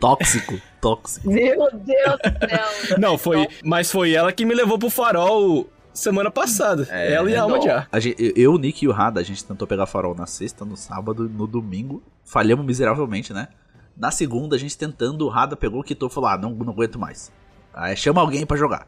Tóxico, 0.00 0.60
tóxico. 0.80 1.28
Meu 1.30 1.56
Deus 1.72 2.18
do 2.18 2.48
céu. 2.48 2.98
Não, 2.98 3.18
foi. 3.18 3.46
Mas 3.62 3.90
foi 3.90 4.12
ela 4.14 4.32
que 4.32 4.44
me 4.44 4.54
levou 4.54 4.78
pro 4.78 4.88
farol 4.88 5.68
semana 5.92 6.30
passada. 6.30 6.86
É, 6.90 7.12
ela 7.12 7.30
e 7.30 7.36
a 7.36 7.42
Alma 7.42 7.56
não. 7.56 7.62
já. 7.62 7.86
A 7.92 8.00
gente, 8.00 8.32
eu, 8.36 8.54
o 8.54 8.58
Nick 8.58 8.84
e 8.84 8.88
o 8.88 8.92
Rada, 8.92 9.20
a 9.20 9.22
gente 9.22 9.44
tentou 9.44 9.66
pegar 9.68 9.86
farol 9.86 10.14
na 10.14 10.26
sexta, 10.26 10.64
no 10.64 10.76
sábado, 10.76 11.28
no 11.28 11.46
domingo. 11.46 12.02
Falhamos 12.24 12.64
miseravelmente, 12.64 13.32
né? 13.32 13.48
Na 13.96 14.10
segunda, 14.10 14.56
a 14.56 14.58
gente 14.58 14.78
tentando, 14.78 15.26
o 15.26 15.28
Rada 15.28 15.56
pegou, 15.56 15.82
quitou 15.82 16.08
e 16.08 16.12
falou: 16.12 16.30
Ah, 16.30 16.38
não, 16.38 16.50
não 16.50 16.72
aguento 16.72 16.98
mais. 16.98 17.30
Aí 17.74 17.94
chama 17.96 18.20
alguém 18.20 18.46
pra 18.46 18.56
jogar. 18.56 18.86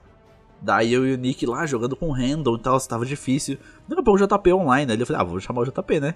Daí 0.62 0.92
eu 0.92 1.06
e 1.06 1.14
o 1.14 1.18
Nick 1.18 1.46
lá 1.46 1.64
jogando 1.66 1.96
com 1.96 2.08
o 2.08 2.12
Randall 2.12 2.56
e 2.56 2.60
tal, 2.60 2.78
tava 2.80 3.06
difícil. 3.06 3.56
Daqui 3.88 4.00
a 4.00 4.04
pouco 4.04 4.22
o 4.22 4.26
JP 4.26 4.52
online. 4.52 4.92
Aí 4.92 5.00
eu 5.00 5.06
falei: 5.06 5.20
Ah, 5.22 5.24
vou 5.24 5.40
chamar 5.40 5.62
o 5.62 5.64
JP, 5.64 6.00
né? 6.00 6.14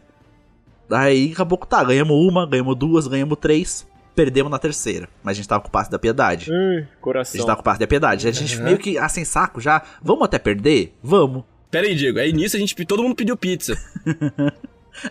Daí 0.88 1.28
daqui 1.30 1.42
a 1.42 1.46
pouco 1.46 1.66
tá, 1.66 1.82
ganhamos 1.82 2.14
uma, 2.16 2.46
ganhamos 2.46 2.76
duas, 2.76 3.06
ganhamos 3.06 3.38
três. 3.38 3.86
Perdemos 4.14 4.50
na 4.50 4.58
terceira. 4.58 5.08
Mas 5.24 5.32
a 5.32 5.34
gente 5.36 5.48
tava 5.48 5.60
com 5.62 5.68
o 5.68 5.70
passe 5.72 5.90
da 5.90 5.98
piedade. 5.98 6.48
Ai, 6.52 6.82
A 6.82 7.00
coração. 7.02 7.32
gente 7.36 7.46
tava 7.46 7.56
com 7.56 7.62
o 7.62 7.64
passe 7.64 7.80
da 7.80 7.86
piedade. 7.86 8.28
A 8.28 8.30
gente 8.30 8.56
Uhum. 8.58 8.64
meio 8.64 8.78
que, 8.78 8.96
ah, 8.96 9.08
sem 9.08 9.24
saco 9.24 9.60
já. 9.60 9.82
Vamos 10.02 10.22
até 10.24 10.38
perder? 10.38 10.94
Vamos. 11.02 11.42
Pera 11.70 11.86
aí, 11.86 11.94
Diego. 11.96 12.20
Aí 12.20 12.32
nisso 12.32 12.56
a 12.56 12.60
gente. 12.60 12.74
Todo 12.84 13.02
mundo 13.02 13.16
pediu 13.16 13.36
pizza. 13.36 13.76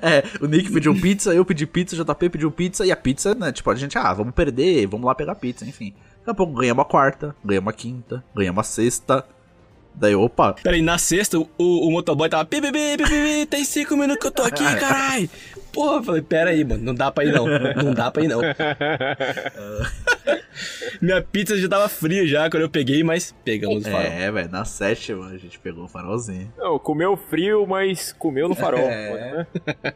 É, 0.01 0.23
o 0.41 0.47
Nick 0.47 0.71
pediu 0.71 0.95
pizza, 0.95 1.35
eu 1.35 1.43
pedi 1.43 1.67
pizza, 1.67 1.93
o 1.93 1.99
JP 2.05 2.29
pediu 2.29 2.49
pizza, 2.49 2.85
e 2.85 2.91
a 2.91 2.95
pizza, 2.95 3.35
né, 3.35 3.51
tipo, 3.51 3.69
a 3.69 3.75
gente, 3.75 3.97
ah, 3.97 4.13
vamos 4.13 4.33
perder, 4.33 4.87
vamos 4.87 5.05
lá 5.05 5.13
pegar 5.13 5.35
pizza, 5.35 5.65
enfim. 5.65 5.93
Daqui 6.23 6.31
a 6.31 6.33
pouco 6.33 6.53
ganhamos 6.53 6.85
a 6.85 6.87
quarta, 6.87 7.35
ganhamos 7.43 7.73
a 7.73 7.75
quinta, 7.75 8.23
ganhamos 8.33 8.61
a 8.61 8.63
sexta. 8.63 9.25
Daí, 9.93 10.15
opa, 10.15 10.53
Pera 10.53 10.75
aí, 10.75 10.81
na 10.81 10.97
sexta, 10.97 11.37
o, 11.37 11.47
o 11.57 11.91
motoboy 11.91 12.29
tava. 12.29 12.45
Pi, 12.45 12.61
pi, 12.61 12.71
pi, 12.71 12.97
pi, 12.97 13.03
pi, 13.03 13.45
tem 13.45 13.65
cinco 13.65 13.97
minutos 13.97 14.21
que 14.21 14.27
eu 14.27 14.31
tô 14.31 14.41
aqui, 14.41 14.63
carai. 14.79 15.29
Porra, 15.73 15.95
eu 15.97 16.03
falei, 16.03 16.21
pera 16.21 16.51
aí, 16.51 16.63
mano, 16.63 16.83
não 16.83 16.93
dá 16.93 17.11
pra 17.11 17.25
ir 17.25 17.31
não. 17.33 17.47
Não 17.47 17.93
dá 17.93 18.11
pra 18.11 18.23
ir 18.23 18.27
não. 18.27 18.39
Minha 21.01 21.21
pizza 21.21 21.57
já 21.57 21.67
tava 21.67 21.89
fria 21.89 22.25
já 22.27 22.49
quando 22.49 22.61
eu 22.63 22.69
peguei, 22.69 23.03
mas 23.03 23.33
pegamos 23.43 23.85
o 23.85 23.89
farol. 23.89 24.01
é, 24.01 24.31
velho, 24.31 24.49
na 24.51 24.63
sétima 24.63 25.27
a 25.27 25.37
gente 25.37 25.57
pegou 25.59 25.85
o 25.85 25.87
farolzinho. 25.87 26.51
Não, 26.57 26.77
comeu 26.79 27.17
frio, 27.17 27.65
mas 27.67 28.13
comeu 28.13 28.47
no 28.47 28.55
farol. 28.55 28.79
É. 28.79 29.11
né? 29.11 29.47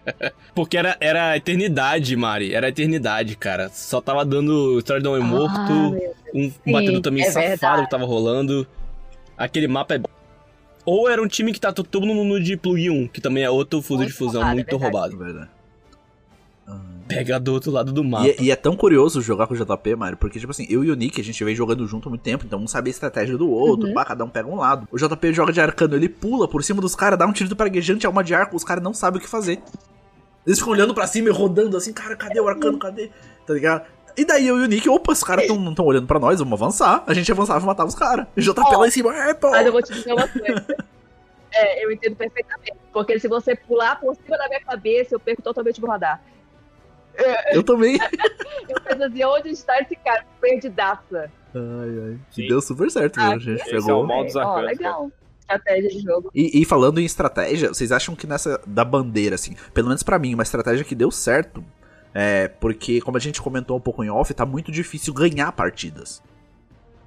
Porque 0.55 0.75
era, 0.77 0.97
era 0.99 1.29
a 1.29 1.37
eternidade, 1.37 2.15
Mari. 2.15 2.53
Era 2.53 2.65
a 2.65 2.69
eternidade, 2.69 3.37
cara. 3.37 3.69
Só 3.69 4.01
tava 4.01 4.25
dando 4.25 4.77
história 4.79 5.01
de 5.01 5.07
um 5.07 5.13
Ah, 5.15 5.19
morto, 5.19 5.71
um 6.33 6.49
Sim, 6.51 6.71
batedor 6.71 7.01
também 7.01 7.23
é 7.23 7.27
safado 7.31 7.47
verdade. 7.49 7.83
que 7.83 7.89
tava 7.91 8.05
rolando. 8.05 8.67
Aquele 9.37 9.67
mapa 9.67 9.95
é. 9.95 10.01
Ou 10.83 11.07
era 11.09 11.21
um 11.21 11.27
time 11.27 11.53
que 11.53 11.59
tá 11.59 11.71
to- 11.71 11.83
todo 11.83 12.05
mundo 12.07 12.23
no 12.23 12.39
de 12.41 12.57
plug 12.57 12.89
1, 12.89 13.07
que 13.09 13.21
também 13.21 13.43
é 13.43 13.49
outro 13.49 13.81
fuso 13.81 13.99
Muito 13.99 14.09
de 14.11 14.17
fusão 14.17 14.41
roubado, 14.41 14.51
é 14.51 14.55
muito 14.55 14.79
verdade. 14.79 14.93
roubado. 14.93 15.13
É 15.13 15.25
verdade. 15.25 15.56
Ah. 16.67 16.79
Pega 17.07 17.39
do 17.39 17.53
outro 17.53 17.71
lado 17.71 17.91
do 17.93 18.03
mapa. 18.03 18.27
E, 18.27 18.31
é- 18.31 18.35
e 18.41 18.51
é 18.51 18.55
tão 18.55 18.75
curioso 18.75 19.21
jogar 19.21 19.47
com 19.47 19.53
o 19.53 19.57
JP, 19.57 19.95
Mário, 19.95 20.17
porque, 20.17 20.39
tipo 20.39 20.51
assim, 20.51 20.67
eu 20.69 20.83
e 20.83 20.91
o 20.91 20.95
Nick, 20.95 21.19
a 21.21 21.23
gente 21.23 21.41
vem 21.43 21.55
jogando 21.55 21.87
junto 21.87 22.07
há 22.07 22.09
muito 22.09 22.21
tempo, 22.21 22.43
então 22.45 22.59
um 22.59 22.67
sabe 22.67 22.89
a 22.89 22.91
estratégia 22.91 23.37
do 23.37 23.49
outro, 23.49 23.87
Uhum. 23.87 23.93
pá, 23.93 24.03
cada 24.03 24.25
um 24.25 24.29
pega 24.29 24.47
um 24.49 24.55
lado. 24.57 24.85
O 24.91 24.97
JP 24.97 25.31
joga 25.33 25.53
de 25.53 25.61
arcano, 25.61 25.95
ele 25.95 26.09
pula 26.09 26.47
por 26.47 26.61
cima 26.63 26.81
dos 26.81 26.93
caras, 26.95 27.17
dá 27.17 27.25
um 27.25 27.31
tiro 27.31 27.49
do 27.49 27.55
praguejante, 27.55 28.05
alma 28.05 28.23
de 28.23 28.35
arco, 28.35 28.55
os 28.57 28.63
caras 28.65 28.83
não 28.83 28.93
sabem 28.93 29.19
o 29.19 29.23
que 29.23 29.29
fazer. 29.29 29.61
Eles 30.45 30.59
ficam 30.59 30.73
olhando 30.73 30.93
pra 30.93 31.07
cima 31.07 31.29
e 31.29 31.31
rodando 31.31 31.77
assim, 31.77 31.93
cara, 31.93 32.15
cadê 32.15 32.39
o 32.41 32.47
arcano, 32.47 32.77
cadê? 32.77 33.09
Tá 33.45 33.53
ligado? 33.53 33.85
E 34.17 34.25
daí 34.25 34.47
eu 34.47 34.57
e 34.59 34.63
o 34.63 34.67
Nick, 34.67 34.89
opa, 34.89 35.11
os 35.13 35.23
caras 35.23 35.45
tão, 35.47 35.57
não 35.59 35.69
estão 35.71 35.85
olhando 35.85 36.07
pra 36.07 36.19
nós, 36.19 36.39
vamos 36.39 36.53
avançar. 36.59 37.03
A 37.05 37.13
gente 37.13 37.31
avançava 37.31 37.63
e 37.63 37.67
matava 37.67 37.87
os 37.87 37.95
caras. 37.95 38.25
O 38.35 38.41
JP 38.41 38.59
Ó, 38.65 38.77
lá 38.79 38.87
em 38.87 38.91
cima, 38.91 39.15
é, 39.15 39.33
pô. 39.33 39.49
Mas 39.51 39.65
eu 39.65 39.71
vou 39.71 39.81
te 39.81 39.93
dizer 39.93 40.11
uma 40.13 40.27
coisa. 40.27 40.65
É, 41.53 41.85
eu 41.85 41.91
entendo 41.91 42.15
perfeitamente. 42.15 42.73
Porque 42.91 43.19
se 43.19 43.27
você 43.27 43.55
pular 43.55 43.99
por 43.99 44.15
cima 44.15 44.37
da 44.37 44.47
minha 44.47 44.59
cabeça, 44.61 45.15
eu 45.15 45.19
perco 45.19 45.41
totalmente 45.41 45.79
meu 45.79 45.89
radar. 45.89 46.21
Eu 47.53 47.63
também. 47.63 47.97
Eu 48.69 48.81
penso 48.81 49.03
assim, 49.03 49.23
onde 49.23 49.49
está 49.49 49.79
esse 49.81 49.95
cara? 49.97 50.25
Perdidaça. 50.41 51.31
Ai, 51.55 51.99
ai. 52.09 52.19
Sim. 52.31 52.47
Deu 52.47 52.61
super 52.61 52.89
certo, 52.91 53.19
Ah, 53.19 53.29
viu? 53.29 53.35
A 53.35 53.39
gente 53.39 53.61
esse 53.61 53.71
pegou. 53.71 53.89
é 53.89 53.93
o 53.93 54.03
mal 54.07 54.23
dos 54.25 54.35
Ó, 54.35 54.59
legal. 54.59 55.11
Estratégia 55.39 55.89
de 55.89 55.99
jogo. 56.01 56.29
E, 56.35 56.61
e 56.61 56.65
falando 56.65 56.99
em 56.99 57.05
estratégia, 57.05 57.69
vocês 57.69 57.91
acham 57.91 58.15
que 58.15 58.27
nessa 58.27 58.59
da 58.67 58.83
bandeira, 58.83 59.35
assim, 59.35 59.55
pelo 59.73 59.87
menos 59.87 60.03
pra 60.03 60.19
mim, 60.19 60.33
uma 60.33 60.43
estratégia 60.43 60.83
que 60.83 60.93
deu 60.93 61.09
certo, 61.09 61.63
é 62.13 62.47
porque, 62.49 62.99
como 62.99 63.15
a 63.15 63.19
gente 63.19 63.41
comentou 63.41 63.77
um 63.77 63.79
pouco 63.81 64.03
em 64.03 64.09
off, 64.09 64.33
tá 64.33 64.45
muito 64.45 64.71
difícil 64.71 65.13
ganhar 65.13 65.51
partidas. 65.53 66.21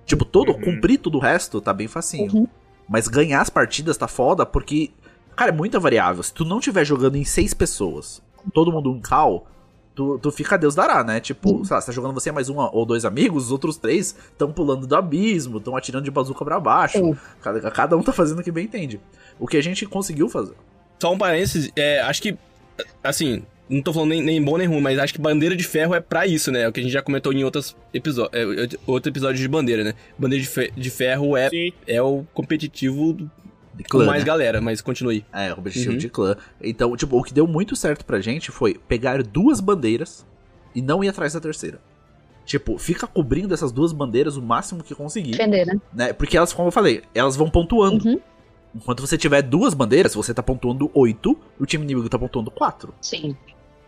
Tipo, 0.06 0.24
todo, 0.24 0.52
Uhum. 0.52 0.60
cumprir 0.60 0.98
tudo 0.98 1.18
o 1.18 1.20
resto 1.20 1.60
tá 1.60 1.72
bem 1.74 1.86
facinho. 1.86 2.32
Uhum. 2.32 2.48
Mas 2.88 3.06
ganhar 3.06 3.40
as 3.42 3.50
partidas 3.50 3.96
tá 3.98 4.08
foda 4.08 4.44
porque, 4.46 4.90
cara, 5.36 5.50
é 5.50 5.54
muita 5.54 5.78
variável. 5.78 6.22
Se 6.22 6.32
tu 6.32 6.44
não 6.44 6.58
tiver 6.60 6.84
jogando 6.84 7.16
em 7.16 7.24
seis 7.24 7.52
pessoas, 7.54 8.22
com 8.36 8.48
todo 8.50 8.72
mundo 8.72 8.90
um 8.90 9.00
cal, 9.00 9.46
tu, 9.94 10.18
tu 10.18 10.30
fica 10.30 10.56
Deus 10.56 10.74
dará, 10.74 11.02
né? 11.04 11.20
Tipo, 11.20 11.64
sei 11.64 11.74
lá, 11.74 11.80
você 11.80 11.86
tá 11.86 11.92
jogando 11.92 12.14
você 12.14 12.30
mais 12.32 12.48
um 12.48 12.56
ou 12.58 12.84
dois 12.86 13.04
amigos, 13.04 13.46
os 13.46 13.52
outros 13.52 13.76
três 13.76 14.14
estão 14.32 14.52
pulando 14.52 14.86
do 14.86 14.96
abismo, 14.96 15.58
estão 15.58 15.76
atirando 15.76 16.04
de 16.04 16.10
bazuca 16.10 16.44
pra 16.44 16.58
baixo. 16.60 17.16
Cada, 17.42 17.70
cada 17.70 17.96
um 17.96 18.02
tá 18.02 18.12
fazendo 18.12 18.40
o 18.40 18.42
que 18.42 18.52
bem 18.52 18.64
entende. 18.64 19.00
O 19.38 19.46
que 19.46 19.56
a 19.56 19.62
gente 19.62 19.84
conseguiu 19.86 20.28
fazer. 20.28 20.54
Só 20.98 21.12
um 21.12 21.18
parênteses, 21.18 21.70
é, 21.76 22.00
acho 22.00 22.20
que, 22.22 22.36
assim, 23.02 23.42
não 23.68 23.80
tô 23.82 23.92
falando 23.92 24.10
nem, 24.10 24.22
nem 24.22 24.42
bom 24.42 24.56
nem 24.58 24.66
ruim, 24.66 24.80
mas 24.80 24.98
acho 24.98 25.14
que 25.14 25.20
bandeira 25.20 25.54
de 25.56 25.64
ferro 25.64 25.94
é 25.94 26.00
pra 26.00 26.26
isso, 26.26 26.50
né? 26.50 26.62
É 26.62 26.68
o 26.68 26.72
que 26.72 26.80
a 26.80 26.82
gente 26.82 26.92
já 26.92 27.00
comentou 27.02 27.32
em 27.32 27.42
outros 27.44 27.76
episódios, 27.94 28.32
é, 28.34 28.76
outro 28.86 29.10
episódio 29.10 29.40
de 29.40 29.48
bandeira, 29.48 29.82
né? 29.84 29.94
Bandeira 30.18 30.42
de, 30.44 30.50
fe- 30.50 30.72
de 30.76 30.90
ferro 30.90 31.36
é, 31.36 31.48
Sim. 31.48 31.72
é 31.86 32.02
o 32.02 32.24
competitivo 32.34 33.16
De 33.82 33.88
com 33.88 33.98
clã, 33.98 34.06
mais 34.06 34.20
né? 34.20 34.26
galera, 34.26 34.60
mas 34.60 34.80
continue. 34.80 35.24
É, 35.32 35.52
o 35.52 35.56
competitivo 35.56 35.92
Uhum. 35.92 35.98
de 35.98 36.08
clã. 36.08 36.36
Então, 36.62 36.96
tipo, 36.96 37.18
o 37.18 37.22
que 37.22 37.32
deu 37.34 37.46
muito 37.46 37.74
certo 37.76 38.04
pra 38.04 38.20
gente 38.20 38.50
foi 38.50 38.74
pegar 38.88 39.22
duas 39.22 39.60
bandeiras 39.60 40.26
e 40.74 40.80
não 40.82 41.02
ir 41.02 41.08
atrás 41.08 41.32
da 41.32 41.40
terceira. 41.40 41.80
Tipo, 42.44 42.78
fica 42.78 43.06
cobrindo 43.06 43.54
essas 43.54 43.70
duas 43.70 43.92
bandeiras 43.92 44.36
o 44.36 44.42
máximo 44.42 44.82
que 44.82 44.94
conseguir, 44.94 45.32
Defender, 45.32 45.66
né? 45.66 45.80
né? 45.92 46.12
Porque 46.12 46.36
elas, 46.36 46.52
como 46.52 46.68
eu 46.68 46.72
falei, 46.72 47.02
elas 47.14 47.36
vão 47.36 47.48
pontuando. 47.48 48.08
Uhum. 48.08 48.20
Enquanto 48.74 49.00
você 49.00 49.18
tiver 49.18 49.42
duas 49.42 49.74
bandeiras, 49.74 50.14
você 50.14 50.32
tá 50.32 50.42
pontuando 50.42 50.90
8, 50.94 51.36
o 51.58 51.66
time 51.66 51.84
inimigo 51.84 52.08
tá 52.08 52.18
pontuando 52.18 52.50
4. 52.50 52.94
Sim. 53.00 53.36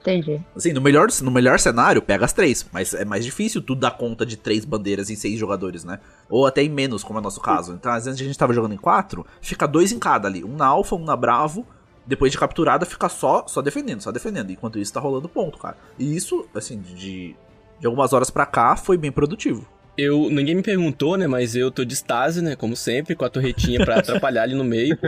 Entendi. 0.03 0.41
Assim, 0.55 0.73
no 0.73 0.81
melhor, 0.81 1.09
no 1.23 1.31
melhor 1.31 1.61
cenário, 1.61 2.03
pega 2.03 2.25
as 2.25 2.33
três. 2.33 2.67
Mas 2.73 2.93
é 2.93 3.05
mais 3.05 3.25
difícil 3.25 3.63
tu 3.63 3.75
dar 3.75 3.93
conta 3.93 4.27
de 4.27 4.37
três 4.37 4.65
bandeiras 4.65 5.09
em 5.11 5.17
seis 5.17 5.39
jogadores, 5.39 5.85
né? 5.85 6.01
Ou 6.29 6.45
até 6.45 6.63
em 6.63 6.69
menos, 6.69 7.05
como 7.05 7.19
é 7.19 7.21
o 7.21 7.23
nosso 7.23 7.41
caso. 7.41 7.73
Então, 7.73 7.93
às 7.93 8.05
vezes 8.05 8.21
a 8.21 8.25
gente 8.25 8.37
tava 8.37 8.53
jogando 8.53 8.75
em 8.75 8.79
quatro, 8.79 9.25
fica 9.41 9.67
dois 9.67 9.93
em 9.93 9.99
cada 9.99 10.27
ali. 10.27 10.43
Um 10.45 10.57
na 10.57 10.67
alfa, 10.67 10.97
um 10.97 11.05
na 11.05 11.17
bravo. 11.17 11.65
Depois 12.05 12.33
de 12.33 12.39
capturada, 12.39 12.85
fica 12.85 13.09
só, 13.09 13.47
só 13.47 13.63
defendendo, 13.63 14.01
só 14.01 14.11
defendendo. 14.11 14.51
Enquanto 14.51 14.77
isso, 14.77 14.93
tá 14.93 14.99
rolando 14.99 15.29
ponto, 15.29 15.57
cara. 15.57 15.77
E 15.97 16.17
isso, 16.17 16.45
assim, 16.53 16.81
de, 16.81 17.37
de 17.79 17.87
algumas 17.87 18.13
horas 18.13 18.29
pra 18.29 18.45
cá, 18.45 18.75
foi 18.75 18.99
bem 18.99 19.13
produtivo. 19.13 19.65
Eu, 19.97 20.29
ninguém 20.29 20.57
me 20.57 20.63
perguntou, 20.63 21.17
né? 21.17 21.29
Mas 21.29 21.55
eu 21.55 21.71
tô 21.71 21.85
de 21.85 21.95
estase, 21.95 22.43
né? 22.43 22.57
Como 22.57 22.75
sempre, 22.75 23.15
com 23.15 23.25
a 23.25 23.31
torretinha 23.31 23.85
pra 23.85 24.01
atrapalhar 24.01 24.43
ali 24.43 24.57
no 24.57 24.65
meio. 24.65 24.99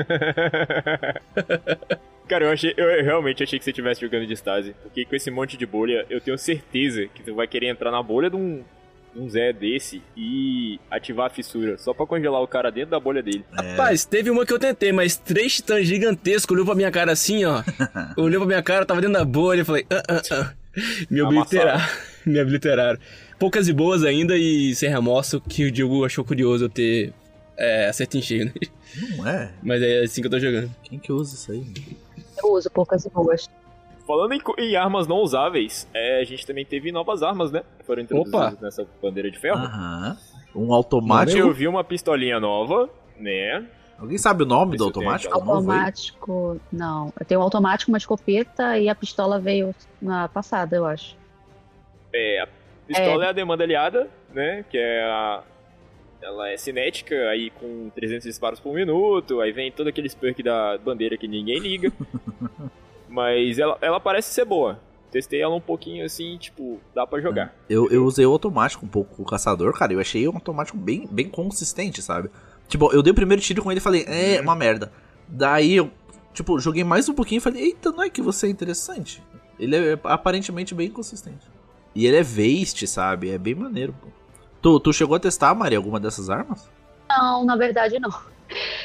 Cara, 2.29 2.47
eu, 2.47 2.51
achei, 2.51 2.75
eu 2.77 3.05
realmente 3.05 3.43
achei 3.43 3.59
que 3.59 3.65
você 3.65 3.71
estivesse 3.71 4.01
jogando 4.01 4.27
de 4.27 4.33
estase. 4.33 4.75
Porque 4.83 5.05
com 5.05 5.15
esse 5.15 5.31
monte 5.31 5.57
de 5.57 5.67
bolha, 5.67 6.07
eu 6.09 6.21
tenho 6.21 6.39
certeza 6.39 7.07
que 7.15 7.23
tu 7.23 7.35
vai 7.35 7.47
querer 7.47 7.69
entrar 7.69 7.91
na 7.91 8.03
bolha 8.03 8.31
de 8.31 8.37
um, 8.37 8.63
um 9.15 9.29
Zé 9.29 9.53
desse 9.53 10.03
e 10.17 10.81
ativar 10.91 11.27
a 11.27 11.31
fissura. 11.31 11.77
Só 11.77 11.93
pra 11.93 12.07
congelar 12.07 12.43
o 12.43 12.49
cara 12.49 12.71
dentro 12.71 12.91
da 12.91 13.01
bolha 13.01 13.23
dele. 13.23 13.45
É. 13.53 13.71
Rapaz, 13.71 14.05
teve 14.05 14.31
uma 14.31 14.47
que 14.47 14.53
eu 14.53 14.59
tentei, 14.59 14.93
mas 14.93 15.17
três 15.17 15.57
titãs 15.57 15.87
gigantescos 15.87 16.55
olhou 16.55 16.65
pra 16.65 16.75
minha 16.75 16.91
cara 16.91 17.13
assim, 17.13 17.45
ó. 17.45 17.63
olhou 18.17 18.41
pra 18.41 18.49
minha 18.49 18.63
cara, 18.63 18.87
tava 18.87 19.01
dentro 19.01 19.19
da 19.19 19.25
bolha. 19.25 19.61
Eu 19.61 19.67
falei, 19.67 19.87
ah, 19.91 20.03
ah, 20.09 20.23
ah. 20.33 20.53
Me 21.11 21.23
obliteraram. 21.23 21.87
Me 22.25 22.41
obliteraram. 22.41 22.99
Poucas 23.39 23.69
e 23.69 23.73
boas 23.73 24.03
ainda 24.03 24.37
e 24.37 24.75
sem 24.75 24.89
remorso, 24.89 25.41
que 25.41 25.67
o 25.67 25.71
Diogo 25.71 26.05
achou 26.05 26.25
curioso 26.25 26.65
eu 26.65 26.69
ter 26.71 27.13
é, 27.57 27.87
acerto 27.87 28.17
em 28.17 28.23
cheio, 28.23 28.47
né? 28.47 28.53
Não 29.17 29.29
é? 29.29 29.53
Mas 29.63 29.83
é 29.83 30.01
assim 30.01 30.21
que 30.21 30.27
eu 30.27 30.31
tô 30.31 30.39
jogando. 30.39 30.71
Quem 30.83 30.99
que 30.99 31.13
usa 31.13 31.35
isso 31.35 31.53
aí? 31.53 31.65
Eu 32.43 32.53
uso 32.53 32.71
poucas 32.71 33.05
e 33.05 33.11
boas. 33.11 33.49
Falando 34.07 34.33
em, 34.33 34.41
em 34.59 34.77
armas 34.77 35.07
não 35.07 35.17
usáveis, 35.17 35.89
é, 35.95 36.21
a 36.21 36.25
gente 36.25 36.47
também 36.47 36.65
teve 36.65 36.93
novas 36.93 37.23
armas, 37.23 37.51
né? 37.51 37.63
Que 37.79 37.85
foram 37.85 38.03
introduzidas 38.03 38.53
Opa! 38.53 38.59
nessa 38.61 38.87
bandeira 39.03 39.31
de 39.31 39.39
ferro. 39.39 39.59
Aham. 39.59 40.17
Um 40.55 40.73
automático. 40.73 41.39
eu 41.39 41.53
vi 41.53 41.67
uma 41.67 41.83
pistolinha 41.83 42.39
nova, 42.39 42.89
né? 43.19 43.67
Alguém 43.99 44.19
sabe 44.19 44.43
o 44.43 44.47
nome 44.47 44.77
do 44.77 44.85
automático? 44.85 45.35
Automático, 45.35 46.61
não. 46.71 47.13
Eu 47.19 47.25
tenho 47.25 47.41
um 47.41 47.43
automático, 47.43 47.91
uma 47.91 47.99
escopeta 47.99 48.79
e 48.79 48.89
a 48.89 48.95
pistola 48.95 49.41
veio 49.41 49.75
na 50.01 50.29
passada, 50.29 50.77
eu 50.77 50.85
acho. 50.85 51.17
É, 52.13 52.41
a 52.43 52.49
pistola 52.87 53.25
é, 53.25 53.29
a 53.29 53.33
demanda 53.33 53.65
aliada, 53.65 54.09
né? 54.33 54.65
Que 54.69 54.79
é 54.79 55.05
a. 55.05 55.43
Ela 56.25 56.49
é 56.49 56.57
cinética, 56.57 57.15
aí 57.29 57.51
com 57.51 57.91
300 57.95 58.25
disparos 58.25 58.59
por 58.59 58.75
minuto, 58.75 59.43
aí 59.43 59.53
vem 59.53 59.71
todo 59.71 59.89
aquele 59.89 60.09
perk 60.09 60.43
da 60.43 60.79
bandeira 60.79 61.19
que 61.19 61.29
ninguém 61.29 61.59
liga. 61.59 61.93
Mas 63.07 63.59
ela, 63.59 63.77
ela 63.83 64.01
parece 64.01 64.33
ser 64.33 64.47
boa. 64.47 64.81
Testei 65.11 65.43
ela 65.43 65.55
um 65.55 65.61
pouquinho 65.61 66.05
assim, 66.05 66.39
tipo, 66.39 66.81
dá 66.95 67.07
pra 67.07 67.21
jogar. 67.21 67.55
Eu, 67.69 67.89
eu 67.91 68.05
usei 68.05 68.25
o 68.25 68.33
automático 68.33 68.87
um 68.87 68.89
pouco 68.89 69.15
com 69.17 69.23
o 69.23 69.27
caçador, 69.27 69.73
cara. 69.75 69.93
Eu 69.93 70.01
achei 70.01 70.27
um 70.27 70.35
automático 70.35 70.79
bem, 70.79 71.07
bem 71.09 71.29
consistente, 71.29 72.01
sabe? 72.01 72.31
Tipo, 72.67 72.91
eu 72.93 73.03
dei 73.03 73.13
o 73.13 73.15
primeiro 73.15 73.43
tiro 73.43 73.63
com 73.63 73.71
ele 73.71 73.79
e 73.79 73.83
falei, 73.83 74.05
é 74.09 74.41
uma 74.41 74.57
merda. 74.57 74.91
Daí 75.29 75.77
eu, 75.77 75.91
tipo, 76.33 76.59
joguei 76.59 76.83
mais 76.83 77.07
um 77.07 77.15
pouquinho 77.15 77.39
e 77.39 77.43
falei, 77.43 77.65
eita, 77.65 77.93
não 77.93 78.03
é 78.03 78.09
que 78.09 78.23
você 78.23 78.47
é 78.47 78.51
interessante. 78.51 79.23
Ele 79.59 79.77
é 79.77 79.99
aparentemente 80.03 80.75
bem 80.75 80.91
consistente. 80.91 81.47
E 81.95 82.07
ele 82.07 82.17
é 82.17 82.25
waste, 82.25 82.87
sabe? 82.87 83.31
É 83.31 83.39
bem 83.39 83.55
maneiro, 83.55 83.95
pô. 84.03 84.09
Tu, 84.65 84.81
tu 84.81 84.93
chegou 84.95 85.15
a 85.15 85.21
testar, 85.21 85.55
Maria, 85.55 85.77
alguma 85.77 86.01
dessas 86.01 86.31
armas? 86.31 86.71
Não, 87.07 87.45
na 87.45 87.55
verdade 87.55 87.99
não. 88.01 88.11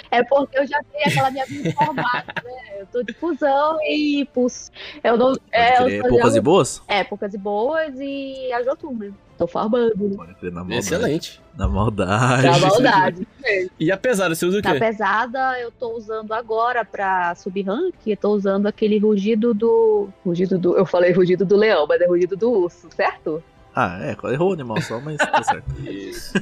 É 0.09 0.23
porque 0.23 0.57
eu 0.57 0.65
já 0.65 0.79
tenho 0.91 1.05
aquela 1.07 1.29
minha 1.29 1.45
vida 1.45 1.71
formada, 1.73 2.33
né? 2.43 2.79
Eu 2.79 2.85
tô 2.87 3.03
de 3.03 3.13
fusão 3.13 3.77
e 3.83 4.25
pulso. 4.33 4.71
Eu 5.03 5.15
não. 5.17 5.35
É, 5.51 5.99
eu 5.99 6.01
Poucas 6.09 6.31
e 6.31 6.35
jogo- 6.37 6.41
boas? 6.45 6.81
É, 6.87 7.03
poucas 7.03 7.33
e 7.33 7.37
boas 7.37 7.93
e 7.99 8.51
a 8.53 8.63
Jotun, 8.63 8.93
né? 8.97 9.11
Tô 9.37 9.45
farmando. 9.45 9.93
né? 9.95 10.15
Pode 10.15 10.33
crer, 10.35 10.51
na 10.51 10.61
maldade. 10.61 10.79
Excelente. 10.79 11.41
Na 11.55 11.67
maldade. 11.67 12.43
Da 12.43 12.57
maldade. 12.67 13.27
E 13.79 13.91
apesar, 13.91 14.29
você 14.29 14.45
usa 14.45 14.57
o 14.59 14.61
Na 14.61 14.73
quê? 14.73 14.79
pesada, 14.79 15.59
eu 15.59 15.71
tô 15.71 15.95
usando 15.95 16.31
agora 16.33 16.83
pra 16.83 17.35
subir 17.35 17.63
rank, 17.63 17.93
eu 18.07 18.17
tô 18.17 18.29
usando 18.29 18.65
aquele 18.65 18.97
rugido 18.97 19.53
do. 19.53 20.09
Rugido 20.25 20.57
do. 20.57 20.75
Eu 20.77 20.85
falei 20.85 21.11
rugido 21.11 21.45
do 21.45 21.55
leão, 21.55 21.85
mas 21.87 22.01
é 22.01 22.07
rugido 22.07 22.35
do 22.35 22.49
urso, 22.49 22.87
certo? 22.95 23.43
Ah, 23.75 23.99
é, 24.01 24.11
errou 24.33 24.49
o 24.49 24.53
animal 24.53 24.81
só, 24.81 24.99
mas 24.99 25.17
tá 25.17 25.43
certo. 25.43 25.65
Isso. 25.89 26.33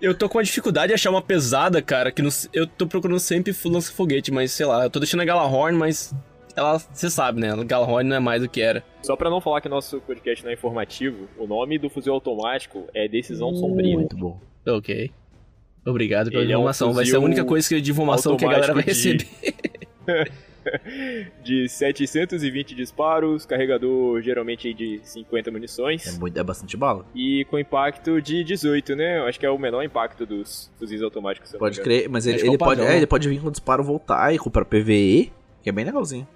Eu 0.00 0.14
tô 0.14 0.28
com 0.28 0.38
uma 0.38 0.44
dificuldade 0.44 0.88
de 0.88 0.94
achar 0.94 1.10
uma 1.10 1.22
pesada, 1.22 1.80
cara, 1.80 2.10
que 2.10 2.22
não- 2.22 2.30
eu 2.52 2.66
tô 2.66 2.86
procurando 2.86 3.20
sempre 3.20 3.54
lança-foguete, 3.66 4.32
mas 4.32 4.50
sei 4.50 4.66
lá, 4.66 4.84
eu 4.84 4.90
tô 4.90 4.98
deixando 4.98 5.20
a 5.20 5.24
Galahorn, 5.24 5.78
mas 5.78 6.12
ela, 6.56 6.78
você 6.78 7.08
sabe, 7.08 7.40
né? 7.40 7.52
A 7.52 7.62
Galahorn 7.62 8.08
não 8.08 8.16
é 8.16 8.20
mais 8.20 8.42
do 8.42 8.48
que 8.48 8.60
era. 8.60 8.82
Só 9.02 9.14
pra 9.14 9.30
não 9.30 9.40
falar 9.40 9.60
que 9.60 9.68
nosso 9.68 10.00
podcast 10.00 10.42
não 10.42 10.50
é 10.50 10.54
informativo, 10.54 11.28
o 11.38 11.46
nome 11.46 11.78
do 11.78 11.88
fuzil 11.88 12.12
automático 12.14 12.86
é 12.92 13.06
Decisão 13.06 13.54
Sombria. 13.54 13.94
Muito 13.94 14.16
bom. 14.16 14.40
Ok. 14.66 15.12
Obrigado 15.86 16.30
pela 16.30 16.42
Ele 16.42 16.52
é 16.52 16.56
um 16.56 16.60
informação. 16.60 16.92
Vai 16.92 17.06
ser 17.06 17.16
a 17.16 17.20
única 17.20 17.44
coisa 17.44 17.68
que- 17.68 17.80
de 17.80 17.90
informação 17.92 18.36
que 18.36 18.44
a 18.44 18.48
galera 18.50 18.74
vai 18.74 18.82
receber. 18.82 19.24
De 19.24 19.54
720 21.68 22.74
disparos, 22.74 23.44
carregador 23.46 24.20
geralmente 24.22 24.72
de 24.72 25.00
50 25.02 25.50
munições. 25.50 26.06
É, 26.06 26.18
muito, 26.18 26.38
é 26.38 26.42
bastante 26.42 26.76
bala. 26.76 27.04
E 27.14 27.44
com 27.46 27.58
impacto 27.58 28.20
de 28.20 28.44
18, 28.44 28.96
né? 28.96 29.18
Eu 29.18 29.26
acho 29.26 29.38
que 29.38 29.46
é 29.46 29.50
o 29.50 29.58
menor 29.58 29.82
impacto 29.82 30.24
dos 30.26 30.70
fuzis 30.78 31.02
automáticos. 31.02 31.52
Pode 31.52 31.80
crer, 31.80 32.08
mas 32.08 32.26
ele, 32.26 32.40
é 32.40 32.42
o 32.44 32.46
ele 32.46 32.58
pode, 32.58 32.70
padrão, 32.70 32.86
é, 32.86 32.90
né? 32.90 32.96
ele 32.98 33.06
pode 33.06 33.28
vir 33.28 33.40
com 33.40 33.50
disparo 33.50 33.82
voltaico 33.82 34.50
pra 34.50 34.64
PVE, 34.64 35.32
que 35.62 35.68
é 35.68 35.72
bem 35.72 35.84
legalzinho. 35.84 36.26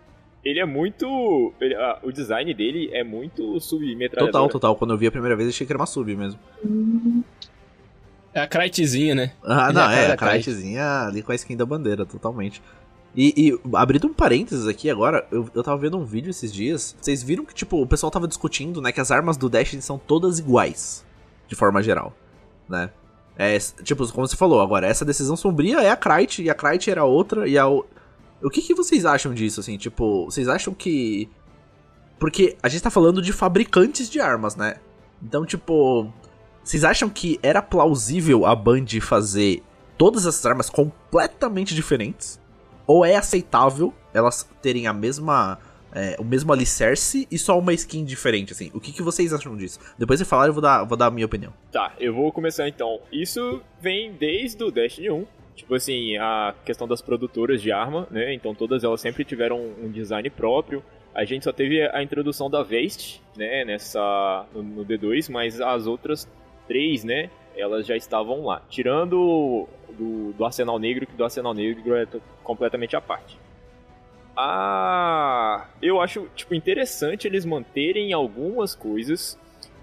Ele 0.44 0.60
é 0.60 0.64
muito. 0.64 1.52
ele- 1.60 1.74
ah, 1.74 1.98
o 2.04 2.12
design 2.12 2.54
dele 2.54 2.88
é 2.92 3.02
muito 3.02 3.58
submetralhadora. 3.58 4.30
Total, 4.32 4.48
total. 4.48 4.76
Quando 4.76 4.92
eu 4.92 4.98
vi 4.98 5.08
a 5.08 5.10
primeira 5.10 5.34
vez, 5.34 5.48
achei 5.48 5.66
que 5.66 5.72
era 5.72 5.78
uma 5.78 5.86
sub 5.86 6.14
mesmo. 6.14 6.38
É 8.32 8.40
a 8.42 8.46
Kritezinha, 8.46 9.14
né? 9.14 9.32
Ah, 9.42 9.64
Ele 9.70 9.72
não, 9.72 9.90
é 9.90 10.04
é, 10.08 10.12
a 10.12 10.16
Kritezinha 10.16 10.84
ali 11.06 11.22
com 11.22 11.32
a 11.32 11.34
skin 11.34 11.56
da 11.56 11.66
bandeira, 11.66 12.06
totalmente. 12.06 12.62
E, 13.16 13.32
e 13.48 13.76
abrindo 13.76 14.06
um 14.06 14.12
parênteses 14.12 14.66
aqui 14.66 14.90
agora, 14.90 15.26
eu, 15.30 15.48
eu 15.54 15.62
tava 15.62 15.78
vendo 15.78 15.96
um 15.96 16.04
vídeo 16.04 16.28
esses 16.30 16.52
dias. 16.52 16.94
Vocês 17.00 17.22
viram 17.22 17.44
que, 17.46 17.54
tipo, 17.54 17.80
o 17.80 17.86
pessoal 17.86 18.10
tava 18.10 18.28
discutindo, 18.28 18.80
né, 18.82 18.92
que 18.92 19.00
as 19.00 19.10
armas 19.10 19.36
do 19.38 19.48
Destiny 19.48 19.80
são 19.80 19.98
todas 19.98 20.38
iguais, 20.38 21.04
de 21.48 21.54
forma 21.54 21.82
geral, 21.82 22.12
né? 22.68 22.90
É, 23.38 23.58
tipo, 23.58 24.06
como 24.12 24.26
você 24.26 24.36
falou, 24.36 24.60
agora, 24.60 24.86
essa 24.86 25.04
decisão 25.04 25.36
sombria 25.36 25.80
é 25.82 25.90
a 25.90 25.96
Krite, 25.96 26.42
e 26.42 26.50
a 26.50 26.54
Krite 26.54 26.90
era 26.90 27.04
outra, 27.04 27.46
e 27.48 27.56
a. 27.58 27.66
o- 27.68 27.84
que, 28.50 28.62
que 28.62 28.74
vocês 28.74 29.04
acham 29.06 29.32
disso, 29.34 29.60
assim? 29.60 29.76
Tipo, 29.76 30.24
vocês 30.26 30.48
acham 30.48 30.72
que. 30.74 31.28
Porque 32.18 32.56
a 32.62 32.68
gente 32.68 32.82
tá 32.82 32.90
falando 32.90 33.20
de 33.20 33.32
fabricantes 33.32 34.08
de 34.08 34.20
armas, 34.20 34.56
né? 34.56 34.76
Então, 35.22 35.44
tipo. 35.44 36.10
Vocês 36.64 36.82
acham 36.82 37.08
que 37.08 37.38
era 37.42 37.62
plausível 37.62 38.44
a 38.46 38.54
Band 38.56 38.86
fazer 39.00 39.62
todas 39.96 40.26
essas 40.26 40.44
armas 40.46 40.68
completamente 40.68 41.74
diferentes? 41.74 42.40
Ou 42.86 43.04
é 43.04 43.16
aceitável 43.16 43.92
elas 44.14 44.48
terem 44.62 44.86
a 44.86 44.92
mesma. 44.92 45.58
é, 45.94 46.16
o 46.18 46.24
mesmo 46.24 46.52
alicerce 46.52 47.26
e 47.30 47.38
só 47.38 47.58
uma 47.58 47.72
skin 47.72 48.04
diferente, 48.04 48.52
assim? 48.52 48.70
O 48.74 48.80
que, 48.80 48.92
que 48.92 49.02
vocês 49.02 49.32
acham 49.32 49.56
disso? 49.56 49.78
Depois 49.98 50.18
de 50.18 50.24
falar, 50.24 50.46
eu 50.46 50.52
vou 50.52 50.62
dar, 50.62 50.84
vou 50.84 50.96
dar 50.96 51.06
a 51.06 51.10
minha 51.10 51.24
opinião. 51.26 51.52
Tá, 51.72 51.94
eu 51.98 52.12
vou 52.14 52.30
começar 52.32 52.68
então. 52.68 53.00
Isso 53.10 53.62
vem 53.80 54.12
desde 54.12 54.62
o 54.62 54.70
Destiny 54.70 55.10
1. 55.10 55.26
Tipo 55.54 55.74
assim, 55.74 56.18
a 56.18 56.54
questão 56.66 56.86
das 56.86 57.00
produtoras 57.00 57.62
de 57.62 57.72
arma, 57.72 58.06
né? 58.10 58.34
Então 58.34 58.54
todas 58.54 58.84
elas 58.84 59.00
sempre 59.00 59.24
tiveram 59.24 59.58
um 59.82 59.90
design 59.90 60.28
próprio. 60.28 60.82
A 61.14 61.24
gente 61.24 61.44
só 61.44 61.52
teve 61.52 61.80
a 61.80 62.02
introdução 62.02 62.50
da 62.50 62.62
Vest, 62.62 63.20
né? 63.34 63.64
Nessa. 63.64 64.44
no, 64.54 64.62
no 64.62 64.84
D2, 64.84 65.30
mas 65.30 65.58
as 65.58 65.86
outras 65.86 66.28
três, 66.68 67.04
né? 67.04 67.30
Elas 67.56 67.86
já 67.86 67.96
estavam 67.96 68.44
lá. 68.44 68.62
Tirando 68.68 69.66
do, 69.90 70.32
do 70.32 70.44
Arsenal 70.44 70.78
Negro, 70.78 71.06
que 71.06 71.14
do 71.14 71.24
Arsenal 71.24 71.54
Negro 71.54 71.94
é 71.94 72.06
completamente 72.42 72.94
à 72.94 73.00
parte. 73.00 73.38
Ah, 74.36 75.66
eu 75.80 75.98
acho 76.00 76.28
tipo 76.34 76.54
interessante 76.54 77.26
eles 77.26 77.46
manterem 77.46 78.12
algumas 78.12 78.74
coisas, 78.74 79.38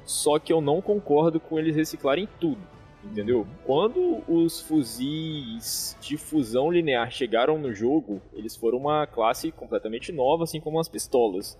só 0.06 0.38
que 0.38 0.54
eu 0.54 0.62
não 0.62 0.80
concordo 0.80 1.40
com 1.40 1.58
eles 1.58 1.76
reciclarem 1.76 2.30
tudo, 2.40 2.62
entendeu? 3.04 3.48
Quando 3.66 4.22
os 4.28 4.62
fuzis 4.62 5.98
de 6.00 6.18
fusão 6.18 6.72
linear 6.72 7.10
chegaram 7.10 7.58
no 7.58 7.74
jogo, 7.74 8.22
eles 8.32 8.56
foram 8.56 8.78
uma 8.78 9.08
classe 9.08 9.52
completamente 9.52 10.12
nova, 10.12 10.44
assim 10.44 10.60
como 10.60 10.80
as 10.80 10.88
pistolas. 10.88 11.58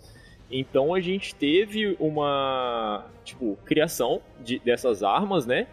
Então 0.52 0.94
a 0.94 1.00
gente 1.00 1.34
teve 1.34 1.98
uma 2.00 3.08
tipo 3.24 3.58
criação 3.66 4.22
de, 4.40 4.60
dessas 4.60 5.02
armas, 5.02 5.48
né? 5.48 5.66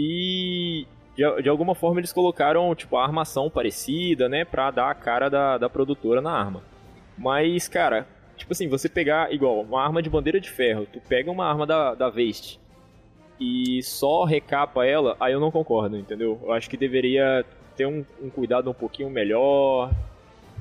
E 0.00 0.86
de, 1.16 1.42
de 1.42 1.48
alguma 1.48 1.74
forma 1.74 1.98
eles 1.98 2.12
colocaram 2.12 2.72
tipo 2.76 2.96
a 2.96 3.02
armação 3.04 3.50
parecida, 3.50 4.28
né, 4.28 4.44
Pra 4.44 4.70
dar 4.70 4.90
a 4.90 4.94
cara 4.94 5.28
da, 5.28 5.58
da 5.58 5.68
produtora 5.68 6.20
na 6.20 6.30
arma. 6.30 6.62
Mas, 7.16 7.66
cara, 7.66 8.06
tipo 8.36 8.52
assim, 8.52 8.68
você 8.68 8.88
pegar 8.88 9.32
igual 9.32 9.60
uma 9.62 9.82
arma 9.82 10.00
de 10.00 10.08
bandeira 10.08 10.38
de 10.40 10.48
ferro, 10.48 10.86
tu 10.92 11.00
pega 11.08 11.30
uma 11.30 11.44
arma 11.46 11.66
da 11.66 11.94
da 11.96 12.08
Vest 12.08 12.58
e 13.40 13.82
só 13.82 14.24
recapa 14.24 14.84
ela, 14.86 15.16
aí 15.18 15.32
eu 15.32 15.40
não 15.40 15.50
concordo, 15.50 15.96
entendeu? 15.96 16.38
Eu 16.42 16.52
acho 16.52 16.68
que 16.70 16.76
deveria 16.76 17.44
ter 17.76 17.86
um, 17.86 18.04
um 18.22 18.28
cuidado 18.30 18.70
um 18.70 18.74
pouquinho 18.74 19.10
melhor. 19.10 19.90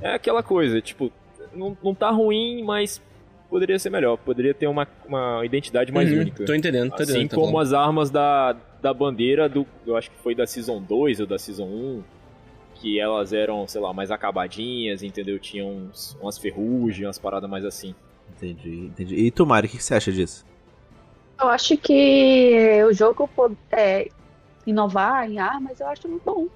É 0.02 0.14
aquela 0.14 0.42
coisa, 0.44 0.80
tipo, 0.82 1.12
não, 1.54 1.76
não 1.84 1.94
tá 1.96 2.10
ruim, 2.12 2.64
mas 2.64 3.02
poderia 3.50 3.80
ser 3.80 3.90
melhor, 3.90 4.18
poderia 4.18 4.54
ter 4.54 4.68
uma, 4.68 4.88
uma 5.08 5.44
identidade 5.44 5.92
mais 5.92 6.12
Uhum, 6.12 6.20
única. 6.20 6.46
Tô 6.46 6.54
entendendo, 6.54 6.90
tô 6.90 6.96
Assim 7.02 7.12
entendendo. 7.12 7.30
tá 7.30 7.36
como 7.36 7.52
falando. 7.54 7.64
as 7.68 7.74
armas 7.74 8.10
da, 8.12 8.56
da 8.82 8.94
bandeira 8.94 9.48
do. 9.50 9.66
Eu 9.86 9.96
acho 9.96 10.12
que 10.12 10.18
foi 10.18 10.36
da 10.36 10.46
Season 10.46 10.82
2 10.82 11.20
ou 11.20 11.26
da 11.26 11.38
Season 11.38 11.66
1. 11.66 12.04
Que 12.76 13.00
elas 13.00 13.34
eram, 13.34 13.68
sei 13.68 13.82
lá, 13.82 13.92
mais 13.92 14.12
acabadinhas, 14.12 15.02
entendeu? 15.02 15.40
Tinham 15.40 15.68
uns, 15.68 16.16
umas 16.22 16.38
ferrugens, 16.38 17.08
umas 17.08 17.18
paradas 17.18 17.50
mais 17.50 17.66
assim. 17.66 17.96
Entendi, 18.36 18.86
entendi. 18.86 19.16
E 19.16 19.32
tu, 19.32 19.48
Mari, 19.48 19.66
o 19.66 19.70
que, 19.70 19.78
que 19.78 19.84
você 19.84 19.96
acha 19.96 20.12
disso? 20.12 20.46
Eu 21.40 21.48
acho 21.48 21.76
que 21.78 22.84
o 22.88 22.94
jogo 22.94 23.30
é, 23.72 24.10
inovar 24.66 25.30
em 25.30 25.40
armas, 25.40 25.80
eu 25.80 25.88
acho 25.88 26.08
muito 26.08 26.24
bom. 26.24 26.48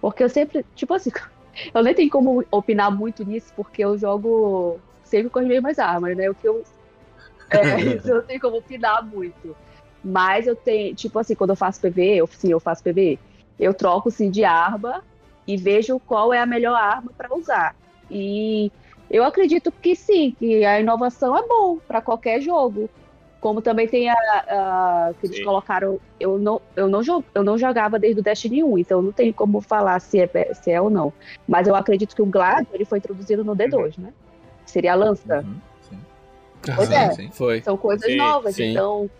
Porque 0.00 0.22
eu 0.22 0.28
sempre, 0.28 0.64
tipo 0.74 0.94
assim, 0.94 1.10
eu 1.74 1.82
nem 1.82 1.94
tenho 1.94 2.10
como 2.10 2.44
opinar 2.50 2.90
muito 2.90 3.24
nisso, 3.24 3.52
porque 3.54 3.84
eu 3.84 3.98
jogo 3.98 4.80
sempre 5.04 5.30
com 5.30 5.38
as 5.38 5.46
mesmas 5.46 5.78
armas, 5.78 6.16
né? 6.16 6.30
O 6.30 6.34
que 6.34 6.48
eu. 6.48 6.62
É, 7.50 7.80
isso 7.96 8.08
eu 8.08 8.16
não 8.16 8.22
tenho 8.22 8.40
como 8.40 8.56
opinar 8.58 9.04
muito. 9.04 9.56
Mas 10.04 10.46
eu 10.46 10.56
tenho, 10.56 10.94
tipo 10.94 11.18
assim, 11.18 11.34
quando 11.34 11.50
eu 11.50 11.56
faço 11.56 11.80
PV, 11.80 12.16
eu, 12.16 12.26
sim, 12.26 12.50
eu 12.50 12.58
faço 12.58 12.82
PV, 12.82 13.18
eu 13.58 13.72
troco 13.72 14.10
sim 14.10 14.30
de 14.30 14.44
arma 14.44 15.02
e 15.46 15.56
vejo 15.56 15.98
qual 16.00 16.32
é 16.32 16.40
a 16.40 16.46
melhor 16.46 16.74
arma 16.74 17.10
para 17.16 17.34
usar. 17.34 17.76
E 18.10 18.70
eu 19.10 19.24
acredito 19.24 19.70
que 19.70 19.94
sim, 19.94 20.34
que 20.38 20.64
a 20.64 20.80
inovação 20.80 21.36
é 21.36 21.46
bom 21.46 21.78
para 21.86 22.00
qualquer 22.00 22.40
jogo. 22.40 22.88
Como 23.40 23.60
também 23.60 23.88
tem 23.88 24.08
a, 24.08 24.14
a 24.14 25.14
que 25.18 25.26
eles 25.26 25.38
sim. 25.38 25.44
colocaram, 25.44 25.98
eu 26.20 26.38
não, 26.38 26.62
eu, 26.76 26.88
não, 26.88 27.24
eu 27.34 27.42
não 27.42 27.58
jogava 27.58 27.98
desde 27.98 28.20
o 28.20 28.22
Destiny 28.22 28.62
1, 28.62 28.78
então 28.78 29.02
não 29.02 29.10
tenho 29.10 29.34
como 29.34 29.60
falar 29.60 30.00
se 30.00 30.20
é, 30.20 30.54
se 30.54 30.70
é 30.70 30.80
ou 30.80 30.88
não. 30.88 31.12
Mas 31.46 31.66
eu 31.66 31.74
acredito 31.74 32.14
que 32.14 32.22
o 32.22 32.26
Glad 32.26 32.66
ele 32.72 32.84
foi 32.84 32.98
introduzido 32.98 33.42
no 33.42 33.56
D2, 33.56 33.98
uhum. 33.98 34.04
né? 34.04 34.12
Seria 34.64 34.92
a 34.92 34.94
lança. 34.94 35.38
Uhum, 35.40 35.56
sim. 35.90 35.98
Pois 36.76 36.90
ah, 36.92 36.94
é, 36.94 37.10
sim, 37.10 37.30
foi. 37.32 37.60
são 37.62 37.76
coisas 37.76 38.16
novas, 38.16 38.56
então 38.60 39.10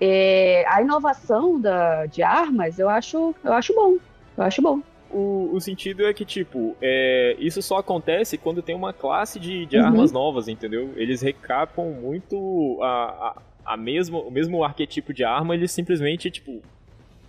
é, 0.00 0.64
a 0.68 0.82
inovação 0.82 1.60
da, 1.60 2.06
de 2.06 2.22
armas 2.22 2.78
eu 2.78 2.88
acho, 2.88 3.34
eu 3.42 3.52
acho 3.52 3.74
bom. 3.74 3.96
Eu 4.36 4.44
acho 4.44 4.60
bom. 4.60 4.80
O, 5.10 5.50
o 5.52 5.60
sentido 5.60 6.04
é 6.04 6.12
que, 6.12 6.24
tipo, 6.24 6.76
é, 6.82 7.36
isso 7.38 7.62
só 7.62 7.78
acontece 7.78 8.36
quando 8.36 8.60
tem 8.60 8.74
uma 8.74 8.92
classe 8.92 9.38
de, 9.38 9.64
de 9.66 9.78
uhum. 9.78 9.86
armas 9.86 10.12
novas, 10.12 10.48
entendeu? 10.48 10.92
Eles 10.96 11.22
recapam 11.22 11.92
muito 11.92 12.78
a, 12.82 13.36
a, 13.64 13.72
a 13.72 13.76
mesmo, 13.76 14.20
o 14.20 14.30
mesmo 14.30 14.62
arquetipo 14.64 15.14
de 15.14 15.24
arma, 15.24 15.54
eles 15.54 15.70
simplesmente, 15.70 16.30
tipo, 16.30 16.60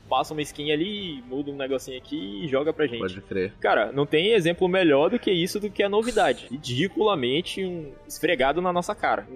passa 0.09 0.33
uma 0.33 0.41
skin 0.41 0.71
ali, 0.71 1.23
muda 1.29 1.51
um 1.51 1.55
negocinho 1.55 1.97
aqui 1.97 2.43
e 2.43 2.47
joga 2.47 2.73
pra 2.73 2.87
gente. 2.87 2.99
Pode 2.99 3.21
crer. 3.21 3.53
Cara, 3.59 3.91
não 3.91 4.05
tem 4.05 4.33
exemplo 4.33 4.67
melhor 4.67 5.09
do 5.09 5.19
que 5.19 5.31
isso 5.31 5.59
do 5.59 5.69
que 5.69 5.83
a 5.83 5.89
novidade. 5.89 6.47
Ridiculamente 6.49 7.63
um 7.63 7.91
esfregado 8.07 8.61
na 8.61 8.73
nossa 8.73 8.95
cara. 8.95 9.27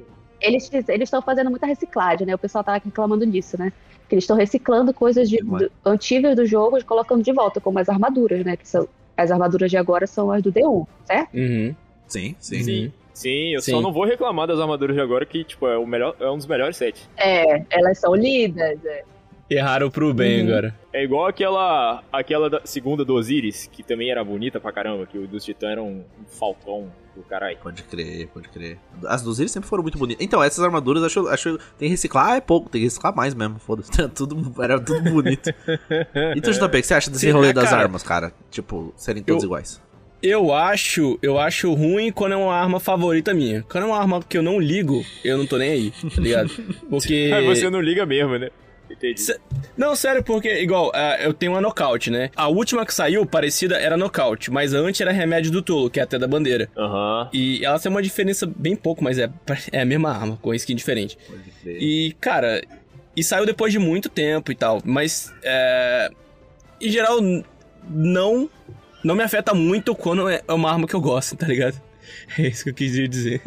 Eles 0.41 0.69
estão 1.03 1.21
fazendo 1.21 1.49
muita 1.49 1.65
reciclagem, 1.65 2.25
né? 2.25 2.35
O 2.35 2.39
pessoal 2.39 2.63
tava 2.63 2.81
reclamando 2.83 3.25
disso, 3.25 3.57
né? 3.57 3.71
Que 4.09 4.15
eles 4.15 4.23
estão 4.23 4.35
reciclando 4.35 4.93
coisas 4.93 5.29
de, 5.29 5.37
do, 5.37 5.71
antigas 5.85 6.35
do 6.35 6.45
jogo 6.45 6.77
e 6.77 6.83
colocando 6.83 7.23
de 7.23 7.31
volta, 7.31 7.61
como 7.61 7.79
as 7.79 7.87
armaduras, 7.87 8.43
né? 8.43 8.57
Que 8.57 8.67
são 8.67 8.87
as 9.15 9.31
armaduras 9.31 9.69
de 9.69 9.77
agora 9.77 10.07
são 10.07 10.31
as 10.31 10.41
do 10.41 10.51
D1, 10.51 10.87
certo? 11.05 11.33
Uhum. 11.35 11.75
Sim, 12.07 12.35
sim. 12.39 12.63
Sim. 12.63 12.93
Sim, 13.13 13.53
eu 13.53 13.61
Sim. 13.61 13.71
só 13.71 13.81
não 13.81 13.93
vou 13.93 14.03
reclamar 14.03 14.47
das 14.47 14.59
armaduras 14.59 14.95
de 14.95 15.01
agora, 15.01 15.25
que, 15.25 15.43
tipo, 15.43 15.67
é, 15.67 15.77
o 15.77 15.85
melhor, 15.85 16.15
é 16.19 16.29
um 16.29 16.37
dos 16.37 16.47
melhores 16.47 16.75
sets. 16.75 17.07
É, 17.17 17.63
elas 17.69 17.99
são 17.99 18.15
lindas, 18.15 18.83
é. 18.83 19.03
Erraram 19.53 19.91
pro 19.91 20.13
bem 20.13 20.41
uhum. 20.41 20.47
agora. 20.47 20.75
É 20.93 21.03
igual 21.03 21.27
aquela 21.27 22.01
aquela 22.11 22.61
segunda 22.63 23.03
do 23.03 23.15
Osiris, 23.15 23.69
que 23.71 23.83
também 23.83 24.09
era 24.09 24.23
bonita 24.23 24.61
pra 24.61 24.71
caramba, 24.71 25.05
que 25.05 25.17
o 25.17 25.27
dos 25.27 25.43
Titãs 25.43 25.71
era 25.71 25.83
um, 25.83 25.99
um 25.99 26.25
falcão 26.25 26.89
do 27.15 27.21
caralho. 27.23 27.57
Pode 27.61 27.83
crer, 27.83 28.27
pode 28.27 28.47
crer. 28.47 28.77
As 29.05 29.21
do 29.21 29.29
Osiris 29.29 29.51
sempre 29.51 29.67
foram 29.67 29.83
muito 29.83 29.97
bonitas. 29.97 30.23
Então, 30.23 30.41
essas 30.41 30.63
armaduras, 30.63 31.03
acho, 31.03 31.27
acho 31.27 31.57
tem 31.77 31.87
que 31.87 31.89
reciclar, 31.89 32.37
é 32.37 32.41
pouco, 32.41 32.69
tem 32.69 32.79
que 32.79 32.85
reciclar 32.85 33.13
mais 33.13 33.33
mesmo, 33.33 33.59
foda-se. 33.59 33.91
tudo, 34.15 34.53
era 34.63 34.79
tudo 34.79 35.11
bonito. 35.11 35.53
então, 36.35 36.53
JP, 36.53 36.65
o 36.65 36.69
que 36.69 36.83
você 36.83 36.93
acha 36.93 37.11
desse 37.11 37.25
Sim, 37.25 37.31
rolê 37.31 37.49
é, 37.49 37.53
das 37.53 37.69
cara, 37.69 37.81
armas, 37.81 38.03
cara? 38.03 38.31
Tipo, 38.49 38.93
serem 38.95 39.21
todos 39.21 39.43
eu... 39.43 39.47
iguais. 39.47 39.81
Eu 40.23 40.53
acho, 40.53 41.17
eu 41.21 41.39
acho 41.39 41.73
ruim 41.73 42.11
quando 42.11 42.33
é 42.33 42.35
uma 42.37 42.53
arma 42.53 42.79
favorita 42.79 43.33
minha. 43.33 43.63
Quando 43.63 43.85
é 43.85 43.87
uma 43.87 43.97
arma 43.97 44.21
que 44.21 44.37
eu 44.37 44.43
não 44.43 44.59
ligo, 44.59 45.03
eu 45.25 45.35
não 45.35 45.47
tô 45.47 45.57
nem 45.57 45.71
aí, 45.71 45.91
tá 45.91 46.21
ligado? 46.21 46.51
Porque. 46.89 47.31
Aí 47.33 47.43
você 47.43 47.69
não 47.71 47.81
liga 47.81 48.05
mesmo, 48.05 48.37
né? 48.37 48.49
Entendi. 48.91 49.35
Não, 49.77 49.95
sério, 49.95 50.23
porque, 50.23 50.61
igual, 50.61 50.89
uh, 50.89 51.21
eu 51.21 51.33
tenho 51.33 51.53
uma 51.53 51.61
nocaute, 51.61 52.11
né? 52.11 52.29
A 52.35 52.47
última 52.47 52.85
que 52.85 52.93
saiu, 52.93 53.25
parecida, 53.25 53.77
era 53.77 53.95
nocaute, 53.97 54.51
mas 54.51 54.73
antes 54.73 54.99
era 55.01 55.11
remédio 55.11 55.51
do 55.51 55.61
tolo, 55.61 55.89
que 55.89 55.99
é 55.99 56.03
até 56.03 56.19
da 56.19 56.27
bandeira. 56.27 56.69
Aham. 56.77 57.23
Uhum. 57.23 57.29
E 57.33 57.65
ela 57.65 57.79
tem 57.79 57.89
uma 57.89 58.01
diferença 58.01 58.45
bem 58.45 58.75
pouco, 58.75 59.03
mas 59.03 59.17
é, 59.17 59.29
é 59.71 59.81
a 59.81 59.85
mesma 59.85 60.11
arma, 60.11 60.37
com 60.41 60.53
skin 60.53 60.75
diferente. 60.75 61.17
E, 61.65 62.15
cara, 62.19 62.61
e 63.15 63.23
saiu 63.23 63.45
depois 63.45 63.71
de 63.71 63.79
muito 63.79 64.09
tempo 64.09 64.51
e 64.51 64.55
tal, 64.55 64.81
mas, 64.83 65.33
é, 65.43 66.09
em 66.79 66.89
geral, 66.89 67.19
não, 67.89 68.49
não 69.03 69.15
me 69.15 69.23
afeta 69.23 69.53
muito 69.53 69.95
quando 69.95 70.29
é 70.29 70.41
uma 70.49 70.71
arma 70.71 70.87
que 70.87 70.93
eu 70.93 71.01
gosto, 71.01 71.35
tá 71.35 71.47
ligado? 71.47 71.79
É 72.37 72.47
isso 72.47 72.63
que 72.65 72.69
eu 72.71 72.73
quis 72.73 72.91
dizer. 73.09 73.41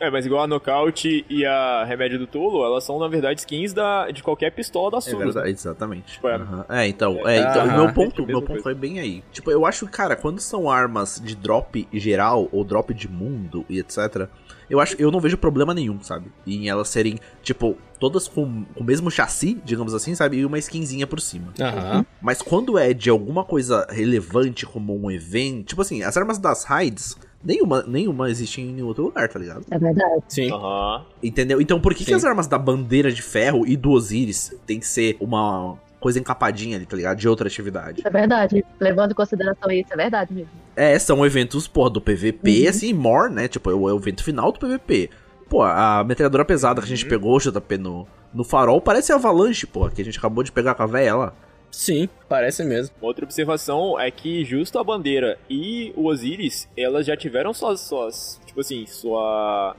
É, 0.00 0.10
mas 0.10 0.24
igual 0.24 0.42
a 0.42 0.46
Knockout 0.46 1.26
e 1.28 1.44
a 1.44 1.84
Remédio 1.84 2.18
do 2.18 2.26
Tulo, 2.26 2.64
elas 2.64 2.84
são, 2.84 2.98
na 2.98 3.08
verdade, 3.08 3.40
skins 3.40 3.72
da, 3.72 4.10
de 4.10 4.22
qualquer 4.22 4.50
pistola 4.50 4.90
da 4.90 5.00
Sura. 5.00 5.22
É 5.22 5.24
verdade, 5.24 5.50
exatamente. 5.50 6.12
Tipo, 6.14 6.28
é. 6.28 6.36
Uhum. 6.36 6.64
é, 6.68 6.86
então, 6.86 7.28
é, 7.28 7.38
então 7.38 7.66
o 7.66 7.72
meu 7.72 7.92
ponto, 7.92 8.26
meu 8.26 8.42
ponto 8.42 8.62
foi 8.62 8.74
bem 8.74 9.00
aí. 9.00 9.24
Tipo, 9.32 9.50
eu 9.50 9.66
acho, 9.66 9.86
cara, 9.88 10.14
quando 10.14 10.40
são 10.40 10.70
armas 10.70 11.20
de 11.22 11.34
drop 11.34 11.88
geral 11.92 12.48
ou 12.52 12.64
drop 12.64 12.94
de 12.94 13.08
mundo 13.08 13.64
e 13.68 13.78
etc., 13.78 14.28
eu 14.70 14.80
acho, 14.80 14.96
eu 14.98 15.10
não 15.10 15.18
vejo 15.18 15.38
problema 15.38 15.72
nenhum, 15.72 16.00
sabe? 16.02 16.30
Em 16.46 16.68
elas 16.68 16.88
serem, 16.88 17.18
tipo, 17.42 17.76
todas 17.98 18.28
com, 18.28 18.64
com 18.64 18.80
o 18.80 18.84
mesmo 18.84 19.10
chassi, 19.10 19.60
digamos 19.64 19.94
assim, 19.94 20.14
sabe? 20.14 20.38
E 20.38 20.44
uma 20.44 20.58
skinzinha 20.58 21.06
por 21.06 21.20
cima. 21.20 21.54
Uhum. 21.58 22.04
Mas 22.20 22.42
quando 22.42 22.78
é 22.78 22.92
de 22.92 23.08
alguma 23.08 23.44
coisa 23.44 23.86
relevante, 23.88 24.66
como 24.66 24.94
um 24.94 25.10
evento, 25.10 25.68
tipo 25.68 25.80
assim, 25.80 26.02
as 26.02 26.16
armas 26.16 26.38
das 26.38 26.64
raids 26.64 27.16
Nenhuma, 27.42 27.82
nenhuma 27.82 28.30
existe 28.30 28.60
em 28.60 28.72
nenhum 28.72 28.86
outro 28.86 29.04
lugar, 29.04 29.28
tá 29.28 29.38
ligado? 29.38 29.64
É 29.70 29.78
verdade. 29.78 30.22
Sim. 30.28 30.50
Uhum. 30.52 31.02
Entendeu? 31.22 31.60
Então 31.60 31.80
por 31.80 31.94
que, 31.94 32.04
que 32.04 32.12
as 32.12 32.24
armas 32.24 32.46
da 32.46 32.58
bandeira 32.58 33.12
de 33.12 33.22
ferro 33.22 33.66
e 33.66 33.76
do 33.76 33.92
Osiris 33.92 34.54
tem 34.66 34.80
que 34.80 34.86
ser 34.86 35.16
uma 35.20 35.78
coisa 36.00 36.18
encapadinha 36.18 36.76
ali, 36.76 36.86
tá 36.86 36.96
ligado? 36.96 37.18
De 37.18 37.28
outra 37.28 37.48
atividade. 37.48 38.02
É 38.04 38.10
verdade. 38.10 38.64
Levando 38.80 39.12
em 39.12 39.14
consideração 39.14 39.70
isso, 39.70 39.92
é 39.92 39.96
verdade 39.96 40.32
mesmo. 40.32 40.50
É, 40.74 40.98
são 40.98 41.24
eventos, 41.24 41.66
porra, 41.66 41.90
do 41.90 42.00
PVP, 42.00 42.62
uhum. 42.62 42.68
assim, 42.68 42.92
more, 42.92 43.32
né? 43.32 43.48
Tipo, 43.48 43.70
é 43.70 43.74
o 43.74 43.96
evento 43.96 44.22
final 44.22 44.52
do 44.52 44.58
PVP. 44.58 45.10
Pô, 45.48 45.62
a 45.62 46.04
metralhadora 46.04 46.44
pesada 46.44 46.80
que 46.80 46.86
a 46.86 46.88
gente 46.88 47.04
uhum. 47.04 47.10
pegou, 47.10 47.38
JP, 47.38 47.78
no, 47.78 48.06
no 48.34 48.44
farol, 48.44 48.80
parece 48.80 49.12
a 49.12 49.16
Avalanche, 49.16 49.66
pô, 49.66 49.88
que 49.88 50.02
a 50.02 50.04
gente 50.04 50.18
acabou 50.18 50.44
de 50.44 50.52
pegar 50.52 50.74
com 50.74 50.82
a 50.82 50.86
véia 50.86 51.14
lá. 51.14 51.32
Sim, 51.70 52.08
parece 52.28 52.64
mesmo. 52.64 52.94
Outra 53.00 53.24
observação 53.24 53.98
é 53.98 54.10
que 54.10 54.44
justo 54.44 54.78
a 54.78 54.84
bandeira 54.84 55.38
e 55.48 55.92
o 55.96 56.06
Osiris, 56.06 56.68
elas 56.76 57.06
já 57.06 57.16
tiveram 57.16 57.52
suas, 57.52 57.80
suas 57.80 58.40
tipo 58.46 58.60
assim, 58.60 58.86
sua 58.86 59.76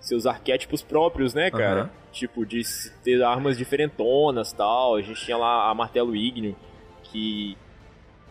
seus 0.00 0.26
arquétipos 0.26 0.82
próprios, 0.82 1.34
né, 1.34 1.50
cara? 1.50 1.84
Uhum. 1.84 1.90
Tipo, 2.10 2.46
de 2.46 2.62
ter 3.04 3.22
armas 3.22 3.58
diferentonas 3.58 4.52
tal. 4.52 4.96
A 4.96 5.02
gente 5.02 5.24
tinha 5.24 5.36
lá 5.36 5.70
a 5.70 5.74
Martelo 5.74 6.16
Ignio, 6.16 6.56
que. 7.04 7.56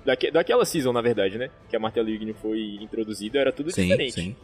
Daque, 0.03 0.31
daquela 0.31 0.65
season, 0.65 0.93
na 0.93 1.01
verdade, 1.01 1.37
né? 1.37 1.49
Que 1.69 1.75
a 1.75 1.79
Martelo 1.79 2.09
Ignio 2.09 2.33
foi 2.35 2.77
introduzida, 2.81 3.39
era 3.39 3.51
tudo 3.51 3.71
sim, 3.71 3.83
diferente. 3.83 4.13
Sim. 4.13 4.35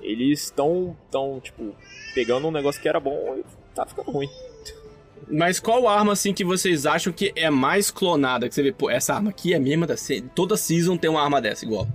Eles 0.00 0.44
estão, 0.44 0.96
tão, 1.10 1.38
tipo, 1.38 1.76
pegando 2.14 2.48
um 2.48 2.50
negócio 2.50 2.80
que 2.80 2.88
era 2.88 2.98
bom 2.98 3.36
e 3.38 3.44
tá 3.74 3.86
ficando 3.86 4.10
ruim. 4.10 4.28
Mas 5.30 5.60
qual 5.60 5.88
arma, 5.88 6.12
assim, 6.12 6.32
que 6.32 6.44
vocês 6.44 6.86
acham 6.86 7.12
que 7.12 7.32
é 7.36 7.48
mais 7.50 7.90
clonada? 7.90 8.48
Que 8.48 8.54
você 8.54 8.62
vê, 8.62 8.72
pô, 8.72 8.90
essa 8.90 9.14
arma 9.14 9.30
aqui 9.30 9.52
é 9.52 9.56
a 9.56 9.60
mesma 9.60 9.86
da... 9.86 9.94
Toda 10.34 10.56
season 10.56 10.96
tem 10.96 11.10
uma 11.10 11.22
arma 11.22 11.40
dessa 11.40 11.64
igual. 11.64 11.86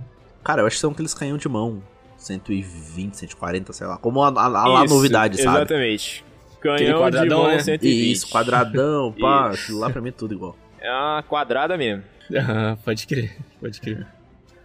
Cara, 0.42 0.62
eu 0.62 0.66
acho 0.66 0.76
que 0.76 0.80
são 0.80 0.90
aqueles 0.90 1.14
canhão 1.14 1.36
de 1.36 1.48
mão. 1.48 1.82
120, 2.16 3.14
140, 3.14 3.72
sei 3.72 3.86
lá. 3.86 3.96
Como 3.96 4.22
a, 4.22 4.28
a, 4.28 4.46
a, 4.46 4.80
a 4.80 4.84
novidade, 4.84 5.40
sabe? 5.40 5.58
Exatamente. 5.58 6.24
Canhão 6.60 7.10
de 7.10 7.28
mão 7.28 7.46
né? 7.46 7.58
120. 7.60 8.12
Isso, 8.12 8.28
quadradão, 8.28 9.14
pá. 9.18 9.50
Aquilo 9.50 9.78
lá 9.78 9.90
pra 9.90 10.00
mim 10.00 10.08
é 10.08 10.12
tudo 10.12 10.34
igual. 10.34 10.56
É 10.80 10.90
uma 10.90 11.22
quadrada 11.22 11.76
mesmo. 11.76 12.02
Ah, 12.34 12.76
pode 12.84 13.06
crer, 13.06 13.36
pode 13.60 13.80
crer. 13.80 14.06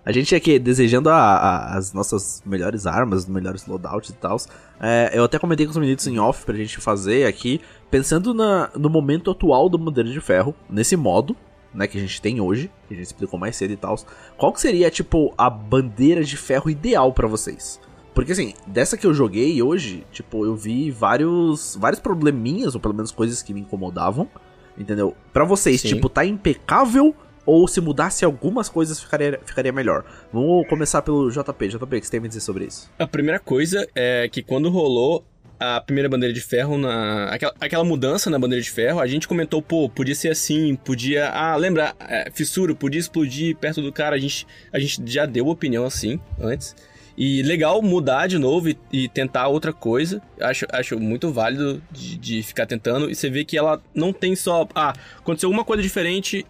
A 0.05 0.11
gente 0.11 0.35
aqui 0.35 0.59
desejando 0.59 1.09
a, 1.09 1.15
a, 1.15 1.77
as 1.77 1.93
nossas 1.93 2.43
melhores 2.45 2.85
armas, 2.85 3.25
melhores 3.25 3.65
loadouts 3.65 4.09
e 4.09 4.13
tal. 4.13 4.37
É, 4.81 5.11
eu 5.13 5.23
até 5.23 5.39
comentei 5.39 5.65
com 5.65 5.71
os 5.71 5.77
meninos 5.77 6.05
em 6.05 6.19
off 6.19 6.45
pra 6.45 6.55
gente 6.55 6.77
fazer 6.81 7.25
aqui, 7.25 7.61
pensando 7.93 8.33
na, 8.33 8.71
no 8.75 8.89
momento 8.89 9.29
atual 9.29 9.69
do 9.69 9.77
Bandeira 9.77 10.09
de 10.09 10.19
Ferro, 10.19 10.55
nesse 10.67 10.95
modo, 10.95 11.35
né, 11.71 11.85
que 11.85 11.95
a 11.95 12.01
gente 12.01 12.19
tem 12.19 12.41
hoje, 12.41 12.71
que 12.87 12.95
a 12.95 12.97
gente 12.97 13.05
explicou 13.05 13.39
mais 13.39 13.55
cedo 13.55 13.71
e 13.71 13.77
tal. 13.77 13.95
Qual 14.35 14.51
que 14.51 14.59
seria, 14.59 14.89
tipo, 14.89 15.31
a 15.37 15.47
bandeira 15.47 16.23
de 16.23 16.35
ferro 16.35 16.71
ideal 16.71 17.13
para 17.13 17.27
vocês? 17.27 17.79
Porque 18.15 18.31
assim, 18.31 18.55
dessa 18.65 18.97
que 18.97 19.05
eu 19.05 19.13
joguei 19.13 19.61
hoje, 19.61 20.07
tipo, 20.11 20.43
eu 20.43 20.55
vi 20.55 20.89
vários 20.89 21.77
vários 21.79 21.99
probleminhas, 21.99 22.73
ou 22.73 22.81
pelo 22.81 22.95
menos 22.95 23.11
coisas 23.11 23.43
que 23.43 23.53
me 23.53 23.61
incomodavam, 23.61 24.27
entendeu? 24.75 25.15
Para 25.31 25.43
vocês, 25.43 25.79
Sim. 25.81 25.89
tipo, 25.89 26.09
tá 26.09 26.25
impecável 26.25 27.15
ou 27.45 27.67
se 27.67 27.79
mudasse 27.79 28.25
algumas 28.25 28.69
coisas 28.69 28.99
ficaria, 28.99 29.39
ficaria 29.45 29.71
melhor. 29.71 30.03
Vamos 30.31 30.67
começar 30.67 31.03
pelo 31.03 31.29
JP. 31.29 31.67
JP, 31.67 31.83
o 31.83 31.87
que 31.87 32.01
você 32.01 32.09
tem 32.09 32.17
a 32.17 32.21
me 32.21 32.27
dizer 32.27 32.41
sobre 32.41 32.65
isso? 32.65 32.89
A 32.97 33.05
primeira 33.05 33.39
coisa 33.39 33.87
é 33.93 34.27
que 34.29 34.41
quando 34.41 34.69
rolou 34.69 35.23
a 35.59 35.79
primeira 35.79 36.09
bandeira 36.09 36.33
de 36.33 36.41
ferro 36.41 36.77
na. 36.77 37.25
Aquela, 37.25 37.53
aquela, 37.59 37.83
mudança 37.83 38.29
na 38.29 38.37
bandeira 38.37 38.61
de 38.61 38.69
ferro, 38.69 38.99
a 38.99 39.07
gente 39.07 39.27
comentou, 39.27 39.61
pô, 39.61 39.87
podia 39.89 40.15
ser 40.15 40.29
assim, 40.29 40.75
podia. 40.75 41.29
Ah, 41.29 41.55
lembra, 41.55 41.95
é, 41.99 42.29
fissura, 42.33 42.75
podia 42.75 42.99
explodir 42.99 43.55
perto 43.57 43.81
do 43.81 43.91
cara. 43.91 44.15
A 44.15 44.19
gente, 44.19 44.45
a 44.71 44.79
gente 44.79 45.01
já 45.05 45.25
deu 45.25 45.47
opinião 45.47 45.85
assim 45.85 46.19
antes. 46.39 46.75
E 47.15 47.43
legal 47.43 47.81
mudar 47.81 48.25
de 48.25 48.39
novo 48.39 48.69
e, 48.69 48.77
e 48.91 49.07
tentar 49.07 49.47
outra 49.47 49.71
coisa. 49.71 50.21
Acho, 50.41 50.65
acho 50.71 50.99
muito 50.99 51.31
válido 51.31 51.81
de, 51.91 52.17
de, 52.17 52.43
ficar 52.43 52.65
tentando. 52.65 53.09
E 53.09 53.15
você 53.15 53.29
vê 53.29 53.45
que 53.45 53.57
ela 53.57 53.81
não 53.93 54.11
tem 54.11 54.35
só. 54.35 54.67
Ah, 54.73 54.93
aconteceu 55.19 55.47
alguma 55.47 55.63
coisa 55.63 55.83
diferente 55.83 56.45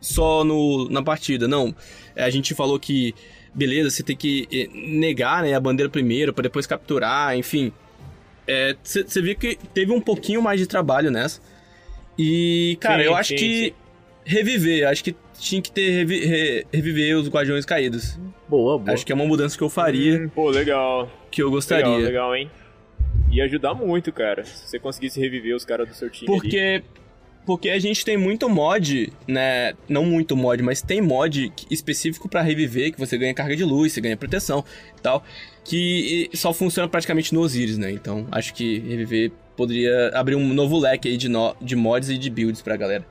só 0.00 0.44
no, 0.44 0.88
na 0.90 1.02
partida. 1.02 1.48
Não. 1.48 1.74
A 2.14 2.28
gente 2.28 2.54
falou 2.54 2.78
que, 2.78 3.14
beleza, 3.54 3.88
você 3.88 4.02
tem 4.02 4.14
que 4.14 4.46
eh, 4.52 4.68
negar 4.74 5.42
né, 5.42 5.54
a 5.54 5.60
bandeira 5.60 5.88
primeiro, 5.88 6.34
para 6.34 6.42
depois 6.42 6.66
capturar, 6.66 7.34
enfim. 7.36 7.72
Você 8.82 9.00
é, 9.00 9.22
vê 9.22 9.34
que 9.34 9.56
teve 9.72 9.92
um 9.92 10.00
pouquinho 10.00 10.42
mais 10.42 10.60
de 10.60 10.66
trabalho 10.66 11.10
nessa. 11.10 11.40
E, 12.18 12.76
cara, 12.80 13.02
sim, 13.02 13.08
eu 13.08 13.14
acho 13.14 13.28
sim, 13.30 13.36
que. 13.36 13.64
Sim. 13.64 13.74
Reviver, 14.24 14.88
acho 14.88 15.02
que 15.02 15.16
tinha 15.36 15.60
que 15.60 15.72
ter 15.72 15.90
revi 15.90 16.24
re 16.24 16.66
reviver 16.72 17.16
os 17.16 17.28
Guardiões 17.28 17.64
Caídos. 17.64 18.18
Boa, 18.48 18.78
boa. 18.78 18.92
Acho 18.92 19.04
que 19.04 19.10
é 19.10 19.14
uma 19.14 19.26
mudança 19.26 19.58
que 19.58 19.64
eu 19.64 19.68
faria. 19.68 20.20
Hum, 20.20 20.28
pô, 20.28 20.48
legal. 20.48 21.10
Que 21.30 21.42
eu 21.42 21.50
gostaria. 21.50 21.86
Legal, 21.86 22.30
legal, 22.30 22.36
hein? 22.36 22.50
Ia 23.32 23.44
ajudar 23.44 23.74
muito, 23.74 24.12
cara, 24.12 24.44
se 24.44 24.68
você 24.68 24.78
conseguisse 24.78 25.18
reviver 25.18 25.56
os 25.56 25.64
caras 25.64 25.88
do 25.88 25.94
seu 25.94 26.08
time. 26.08 26.26
Porque. 26.26 26.58
Ali. 26.58 27.01
Porque 27.44 27.70
a 27.70 27.78
gente 27.78 28.04
tem 28.04 28.16
muito 28.16 28.48
mod, 28.48 29.12
né? 29.26 29.74
Não 29.88 30.04
muito 30.04 30.36
mod, 30.36 30.62
mas 30.62 30.80
tem 30.80 31.00
mod 31.00 31.52
específico 31.70 32.28
para 32.28 32.40
reviver, 32.40 32.92
que 32.92 32.98
você 32.98 33.18
ganha 33.18 33.34
carga 33.34 33.56
de 33.56 33.64
luz, 33.64 33.92
você 33.92 34.00
ganha 34.00 34.16
proteção 34.16 34.64
e 34.96 35.00
tal. 35.00 35.24
Que 35.64 36.30
só 36.34 36.52
funciona 36.52 36.88
praticamente 36.88 37.34
no 37.34 37.40
Osiris, 37.40 37.78
né? 37.78 37.90
Então 37.90 38.26
acho 38.30 38.54
que 38.54 38.78
reviver 38.80 39.32
poderia 39.56 40.10
abrir 40.14 40.36
um 40.36 40.52
novo 40.54 40.78
leque 40.78 41.08
aí 41.08 41.16
de, 41.16 41.28
no, 41.28 41.54
de 41.60 41.76
mods 41.76 42.10
e 42.10 42.18
de 42.18 42.30
builds 42.30 42.62
pra 42.62 42.76
galera. 42.76 43.04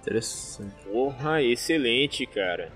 Interessante. 0.00 0.72
Porra, 0.90 1.42
excelente, 1.42 2.26
cara. 2.26 2.70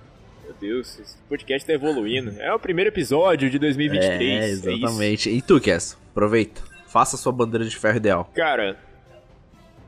Meu 0.44 0.55
Deus, 0.61 0.98
esse 0.98 1.16
podcast 1.28 1.66
tá 1.66 1.72
evoluindo. 1.72 2.35
É 2.38 2.52
o 2.52 2.59
primeiro 2.59 2.90
episódio 2.90 3.48
de 3.48 3.59
2023. 3.59 4.20
É, 4.20 4.48
exatamente. 4.48 5.31
É 5.31 5.33
e 5.33 5.40
tu, 5.40 5.61
Kess? 5.61 5.96
Aproveita. 6.11 6.61
Faça 6.87 7.16
sua 7.16 7.33
bandeira 7.33 7.64
de 7.64 7.74
ferro 7.74 7.96
ideal. 7.96 8.31
Cara, 8.35 8.76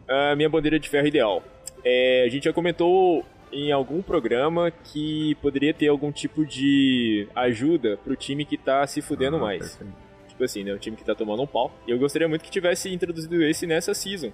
a 0.09 0.37
minha 0.37 0.49
bandeira 0.49 0.79
de 0.79 0.89
ferro 0.89 1.07
ideal. 1.07 1.43
É, 1.85 2.25
a 2.27 2.29
gente 2.29 2.45
já 2.45 2.53
comentou 2.53 3.25
em 3.53 3.71
algum 3.71 4.03
programa 4.03 4.71
que 4.71 5.37
poderia 5.37 5.73
ter 5.73 5.89
algum 5.89 6.11
tipo 6.11 6.45
de 6.45 7.29
ajuda 7.35 7.99
pro 8.03 8.17
time 8.17 8.45
que 8.45 8.59
tá 8.59 8.87
se 8.87 9.01
fudendo 9.01 9.37
ah, 9.37 9.41
mais. 9.41 9.77
Perfeito. 9.77 10.05
Tipo 10.29 10.45
assim, 10.45 10.65
né? 10.65 10.73
O 10.73 10.79
time 10.79 10.97
que 10.97 11.05
tá 11.05 11.15
tomando 11.15 11.43
um 11.43 11.47
pau. 11.47 11.73
E 11.87 11.93
eu 11.93 11.99
gostaria 11.99 12.29
muito 12.29 12.43
que 12.43 12.51
tivesse 12.51 12.93
introduzido 12.93 13.43
esse 13.45 13.67
nessa 13.67 13.95
season. 13.95 14.33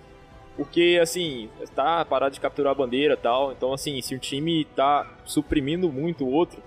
Porque, 0.56 0.98
assim, 1.00 1.48
tá 1.74 2.04
parado 2.04 2.34
de 2.34 2.40
capturar 2.40 2.72
a 2.72 2.74
bandeira 2.74 3.14
e 3.14 3.16
tal. 3.16 3.52
Então, 3.52 3.72
assim, 3.72 4.00
se 4.00 4.14
um 4.14 4.18
time 4.18 4.64
tá 4.76 5.06
suprimindo 5.24 5.92
muito 5.92 6.24
o 6.24 6.32
outro, 6.32 6.62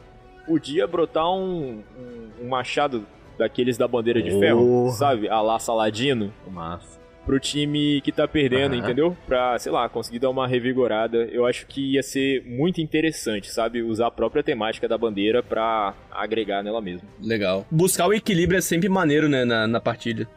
podia 0.46 0.86
brotar 0.86 1.32
um, 1.32 1.84
um, 1.98 2.44
um 2.44 2.48
machado 2.48 3.06
daqueles 3.38 3.78
da 3.78 3.88
bandeira 3.88 4.22
de 4.22 4.32
ferro, 4.39 4.89
sabe? 4.92 5.28
A 5.28 5.42
lá 5.42 5.58
Saladino. 5.58 6.32
Massa. 6.48 6.92
Pro 7.26 7.40
time 7.40 8.02
que 8.02 8.12
tá 8.12 8.28
perdendo, 8.28 8.74
uhum. 8.74 8.80
entendeu? 8.80 9.18
Pra, 9.26 9.58
sei 9.58 9.72
lá, 9.72 9.88
conseguir 9.88 10.20
dar 10.20 10.30
uma 10.30 10.48
revigorada. 10.48 11.18
Eu 11.32 11.46
acho 11.46 11.66
que 11.68 11.94
ia 11.94 12.04
ser 12.04 12.44
muito 12.46 12.82
interessante, 12.82 13.50
sabe? 13.50 13.82
Usar 13.82 14.08
a 14.08 14.12
própria 14.12 14.44
temática 14.44 14.88
da 14.88 14.98
bandeira 14.98 15.42
pra 15.42 15.94
agregar 16.12 16.62
nela 16.64 16.82
mesmo. 16.82 17.08
Legal. 17.22 17.66
Buscar 17.72 18.08
o 18.08 18.14
equilíbrio 18.14 18.58
é 18.58 18.62
sempre 18.62 18.90
maneiro, 18.90 19.30
né, 19.30 19.46
na, 19.46 19.68
na 19.68 19.80
partida. 19.80 20.28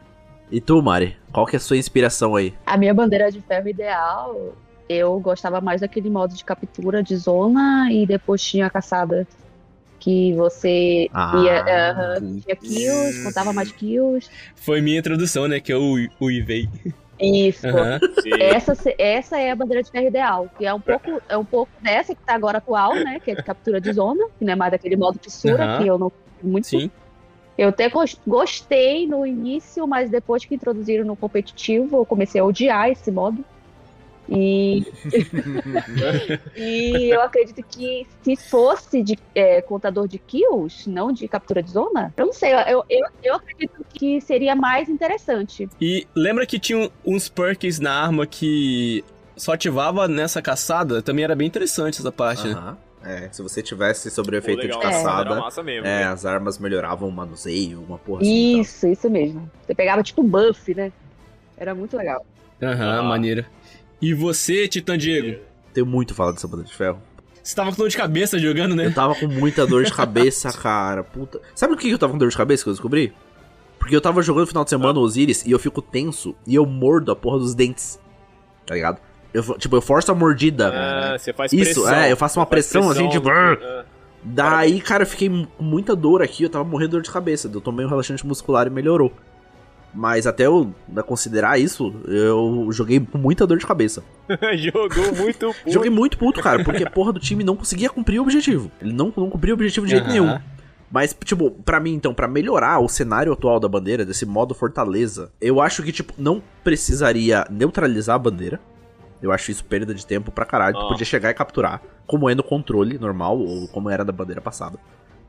E 0.49 0.61
tu, 0.61 0.81
Mari? 0.81 1.17
Qual 1.31 1.45
que 1.45 1.55
é 1.55 1.57
a 1.57 1.59
sua 1.59 1.77
inspiração 1.77 2.35
aí? 2.35 2.53
A 2.65 2.77
minha 2.77 2.93
bandeira 2.93 3.29
de 3.29 3.41
ferro 3.41 3.67
ideal, 3.67 4.55
eu 4.87 5.19
gostava 5.19 5.59
mais 5.59 5.81
daquele 5.81 6.09
modo 6.09 6.33
de 6.33 6.43
captura 6.43 7.03
de 7.03 7.15
zona 7.17 7.91
e 7.91 8.05
depois 8.05 8.41
tinha 8.41 8.67
a 8.67 8.69
caçada. 8.69 9.27
Que 10.07 10.33
você 10.35 11.09
ah, 11.13 11.33
ia, 11.43 12.17
uh, 12.17 12.39
tinha 12.39 12.55
kills, 12.55 13.23
contava 13.25 13.51
mais 13.51 13.73
kills. 13.73 14.29
Foi 14.55 14.79
minha 14.79 14.99
introdução, 14.99 15.49
né? 15.49 15.59
Que 15.59 15.73
eu 15.73 15.81
uivei. 16.21 16.69
Isso. 17.19 17.67
Uhum. 17.67 18.39
Essa, 18.39 18.73
essa 18.97 19.37
é 19.37 19.51
a 19.51 19.55
bandeira 19.55 19.83
de 19.83 19.91
ferro 19.91 20.07
ideal, 20.07 20.49
que 20.57 20.65
é 20.65 20.73
um 20.73 20.79
pouco, 20.79 21.21
é 21.27 21.35
um 21.35 21.43
pouco 21.43 21.69
dessa 21.81 22.15
que 22.15 22.21
tá 22.21 22.35
agora 22.35 22.59
atual, 22.59 22.95
né? 22.95 23.19
Que 23.19 23.31
é 23.31 23.35
de 23.35 23.43
captura 23.43 23.81
de 23.81 23.91
zona, 23.91 24.29
que 24.39 24.45
não 24.45 24.53
é 24.53 24.55
mais 24.55 24.71
daquele 24.71 24.95
modo 24.95 25.19
fissura, 25.21 25.73
uhum. 25.73 25.77
que 25.77 25.87
eu 25.87 25.97
não 25.97 26.11
muito. 26.41 26.67
Sim. 26.67 26.89
Eu 27.57 27.69
até 27.69 27.91
gostei 28.25 29.07
no 29.07 29.25
início, 29.25 29.85
mas 29.85 30.09
depois 30.09 30.45
que 30.45 30.55
introduziram 30.55 31.03
no 31.03 31.17
competitivo, 31.17 31.97
eu 31.97 32.05
comecei 32.05 32.39
a 32.39 32.45
odiar 32.45 32.89
esse 32.89 33.11
modo. 33.11 33.43
E, 34.29 34.85
e 36.55 37.09
eu 37.13 37.21
acredito 37.21 37.63
que 37.63 38.05
se 38.21 38.35
fosse 38.35 39.01
de 39.01 39.17
é, 39.33 39.61
contador 39.61 40.07
de 40.07 40.19
kills, 40.19 40.89
não 40.89 41.11
de 41.11 41.27
captura 41.27 41.63
de 41.63 41.71
zona, 41.71 42.13
eu 42.17 42.25
não 42.25 42.33
sei, 42.33 42.53
eu, 42.53 42.83
eu, 42.89 43.07
eu 43.23 43.35
acredito 43.35 43.85
que 43.93 44.19
seria 44.21 44.55
mais 44.55 44.89
interessante. 44.89 45.69
E 45.79 46.05
lembra 46.13 46.45
que 46.45 46.59
tinha 46.59 46.89
uns 47.05 47.29
perks 47.29 47.79
na 47.79 47.93
arma 47.93 48.25
que 48.25 49.03
só 49.35 49.53
ativava 49.53 50.07
nessa 50.07 50.41
caçada? 50.41 51.01
Também 51.01 51.23
era 51.23 51.35
bem 51.35 51.47
interessante 51.47 51.99
essa 51.99 52.11
parte, 52.11 52.47
uh 52.47 52.51
-huh. 52.51 52.65
né? 52.71 52.77
É, 53.03 53.29
se 53.31 53.41
você 53.41 53.61
tivesse 53.61 54.09
sobre 54.09 54.35
o 54.35 54.39
efeito 54.39 54.63
legal, 54.63 54.79
de 54.79 54.85
caçada, 54.85 55.35
é, 55.35 55.63
mesmo, 55.63 55.87
é, 55.87 56.03
as 56.03 56.25
armas 56.25 56.57
melhoravam 56.57 57.07
o 57.07 57.11
manuseio, 57.11 57.81
uma 57.81 57.97
porra 57.97 58.21
assim. 58.21 58.59
Isso, 58.59 58.85
então. 58.85 58.91
isso 58.91 59.09
mesmo. 59.09 59.51
Você 59.65 59.73
pegava 59.73 60.03
tipo 60.03 60.21
buff, 60.23 60.73
né? 60.73 60.91
Era 61.55 61.73
muito 61.73 61.95
legal. 61.95 62.25
Aham, 62.61 62.73
uhum, 62.73 62.99
ah. 62.99 63.03
maneira. 63.03 63.45
E 64.01 64.13
você, 64.13 64.67
Titã 64.67 64.97
Diego? 64.97 65.39
Tenho 65.73 65.85
muito 65.85 66.13
falado 66.13 66.35
dessa 66.35 66.47
banda 66.47 66.63
de 66.63 66.73
ferro. 66.73 67.01
Você 67.41 67.55
tava 67.55 67.71
com 67.71 67.77
dor 67.77 67.89
de 67.89 67.95
cabeça 67.97 68.37
jogando, 68.37 68.75
né? 68.75 68.85
Eu 68.87 68.93
tava 68.93 69.15
com 69.15 69.27
muita 69.27 69.65
dor 69.65 69.83
de 69.83 69.93
cabeça, 69.93 70.51
cara. 70.57 71.03
Puta. 71.03 71.39
Sabe 71.55 71.73
o 71.73 71.77
que 71.77 71.89
eu 71.89 71.97
tava 71.97 72.11
com 72.11 72.19
dor 72.19 72.29
de 72.29 72.35
cabeça 72.35 72.63
que 72.63 72.69
eu 72.69 72.73
descobri? 72.73 73.13
Porque 73.79 73.95
eu 73.95 74.01
tava 74.01 74.21
jogando 74.21 74.41
no 74.41 74.47
final 74.47 74.63
de 74.63 74.69
semana 74.69 74.99
ah. 74.99 75.01
Osiris 75.01 75.45
e 75.45 75.51
eu 75.51 75.59
fico 75.59 75.81
tenso 75.81 76.35
e 76.45 76.55
eu 76.55 76.65
mordo 76.65 77.11
a 77.11 77.15
porra 77.15 77.39
dos 77.39 77.55
dentes. 77.55 77.99
Tá 78.65 78.75
ligado? 78.75 78.99
Eu, 79.33 79.43
tipo, 79.57 79.75
eu 79.75 79.81
forço 79.81 80.11
a 80.11 80.15
mordida. 80.15 80.73
Ah, 80.73 81.17
você 81.17 81.31
faz 81.31 81.53
Isso, 81.53 81.83
pressão. 81.83 81.93
é, 81.93 82.11
eu 82.11 82.17
faço 82.17 82.39
uma 82.39 82.45
pressão, 82.45 82.87
pressão, 82.87 83.05
assim, 83.05 83.09
tipo. 83.09 83.29
Ah. 83.29 83.85
Daí, 84.23 84.81
cara, 84.81 85.03
eu 85.03 85.07
fiquei 85.07 85.29
com 85.29 85.63
muita 85.63 85.95
dor 85.95 86.21
aqui, 86.21 86.43
eu 86.43 86.49
tava 86.49 86.65
morrendo 86.65 86.89
de 86.89 86.91
dor 86.97 87.01
de 87.01 87.11
cabeça. 87.11 87.49
Eu 87.53 87.61
tomei 87.61 87.85
um 87.85 87.89
relaxante 87.89 88.25
muscular 88.25 88.67
e 88.67 88.69
melhorou. 88.69 89.13
Mas 89.93 90.27
até 90.27 90.45
eu 90.45 90.73
considerar 91.05 91.59
isso, 91.59 91.93
eu 92.05 92.67
joguei 92.71 92.99
com 92.99 93.17
muita 93.17 93.47
dor 93.47 93.57
de 93.57 93.65
cabeça. 93.65 94.03
Jogou 94.57 95.15
muito 95.15 95.47
puto. 95.47 95.71
Joguei 95.71 95.89
muito 95.89 96.17
puto, 96.17 96.41
cara, 96.41 96.63
porque 96.63 96.83
a 96.83 96.89
porra 96.89 97.13
do 97.13 97.19
time 97.19 97.43
não 97.43 97.55
conseguia 97.55 97.89
cumprir 97.89 98.19
o 98.19 98.23
objetivo. 98.23 98.71
Ele 98.81 98.93
não, 98.93 99.11
não 99.15 99.29
cumpria 99.29 99.53
o 99.53 99.55
objetivo 99.55 99.85
de 99.85 99.93
jeito 99.93 100.05
uhum. 100.05 100.11
nenhum. 100.11 100.39
Mas, 100.91 101.15
tipo, 101.25 101.51
para 101.51 101.79
mim, 101.79 101.93
então, 101.93 102.13
para 102.13 102.27
melhorar 102.27 102.79
o 102.79 102.87
cenário 102.87 103.33
atual 103.33 103.59
da 103.59 103.67
bandeira, 103.67 104.05
desse 104.05 104.25
modo 104.25 104.53
fortaleza, 104.53 105.31
eu 105.41 105.59
acho 105.59 105.83
que, 105.83 105.91
tipo, 105.91 106.13
não 106.17 106.41
precisaria 106.63 107.45
neutralizar 107.49 108.15
a 108.15 108.19
bandeira. 108.19 108.59
Eu 109.21 109.31
acho 109.31 109.51
isso 109.51 109.65
perda 109.65 109.93
de 109.93 110.05
tempo 110.05 110.31
pra 110.31 110.45
caralho. 110.45 110.77
Oh. 110.77 110.81
Tu 110.81 110.87
podia 110.89 111.05
chegar 111.05 111.29
e 111.29 111.33
capturar, 111.33 111.81
como 112.05 112.29
é 112.29 112.35
no 112.35 112.43
controle 112.43 112.97
normal, 112.97 113.37
ou 113.39 113.67
como 113.67 113.89
era 113.89 114.05
da 114.05 114.13
bandeira 114.13 114.39
passada. 114.39 114.79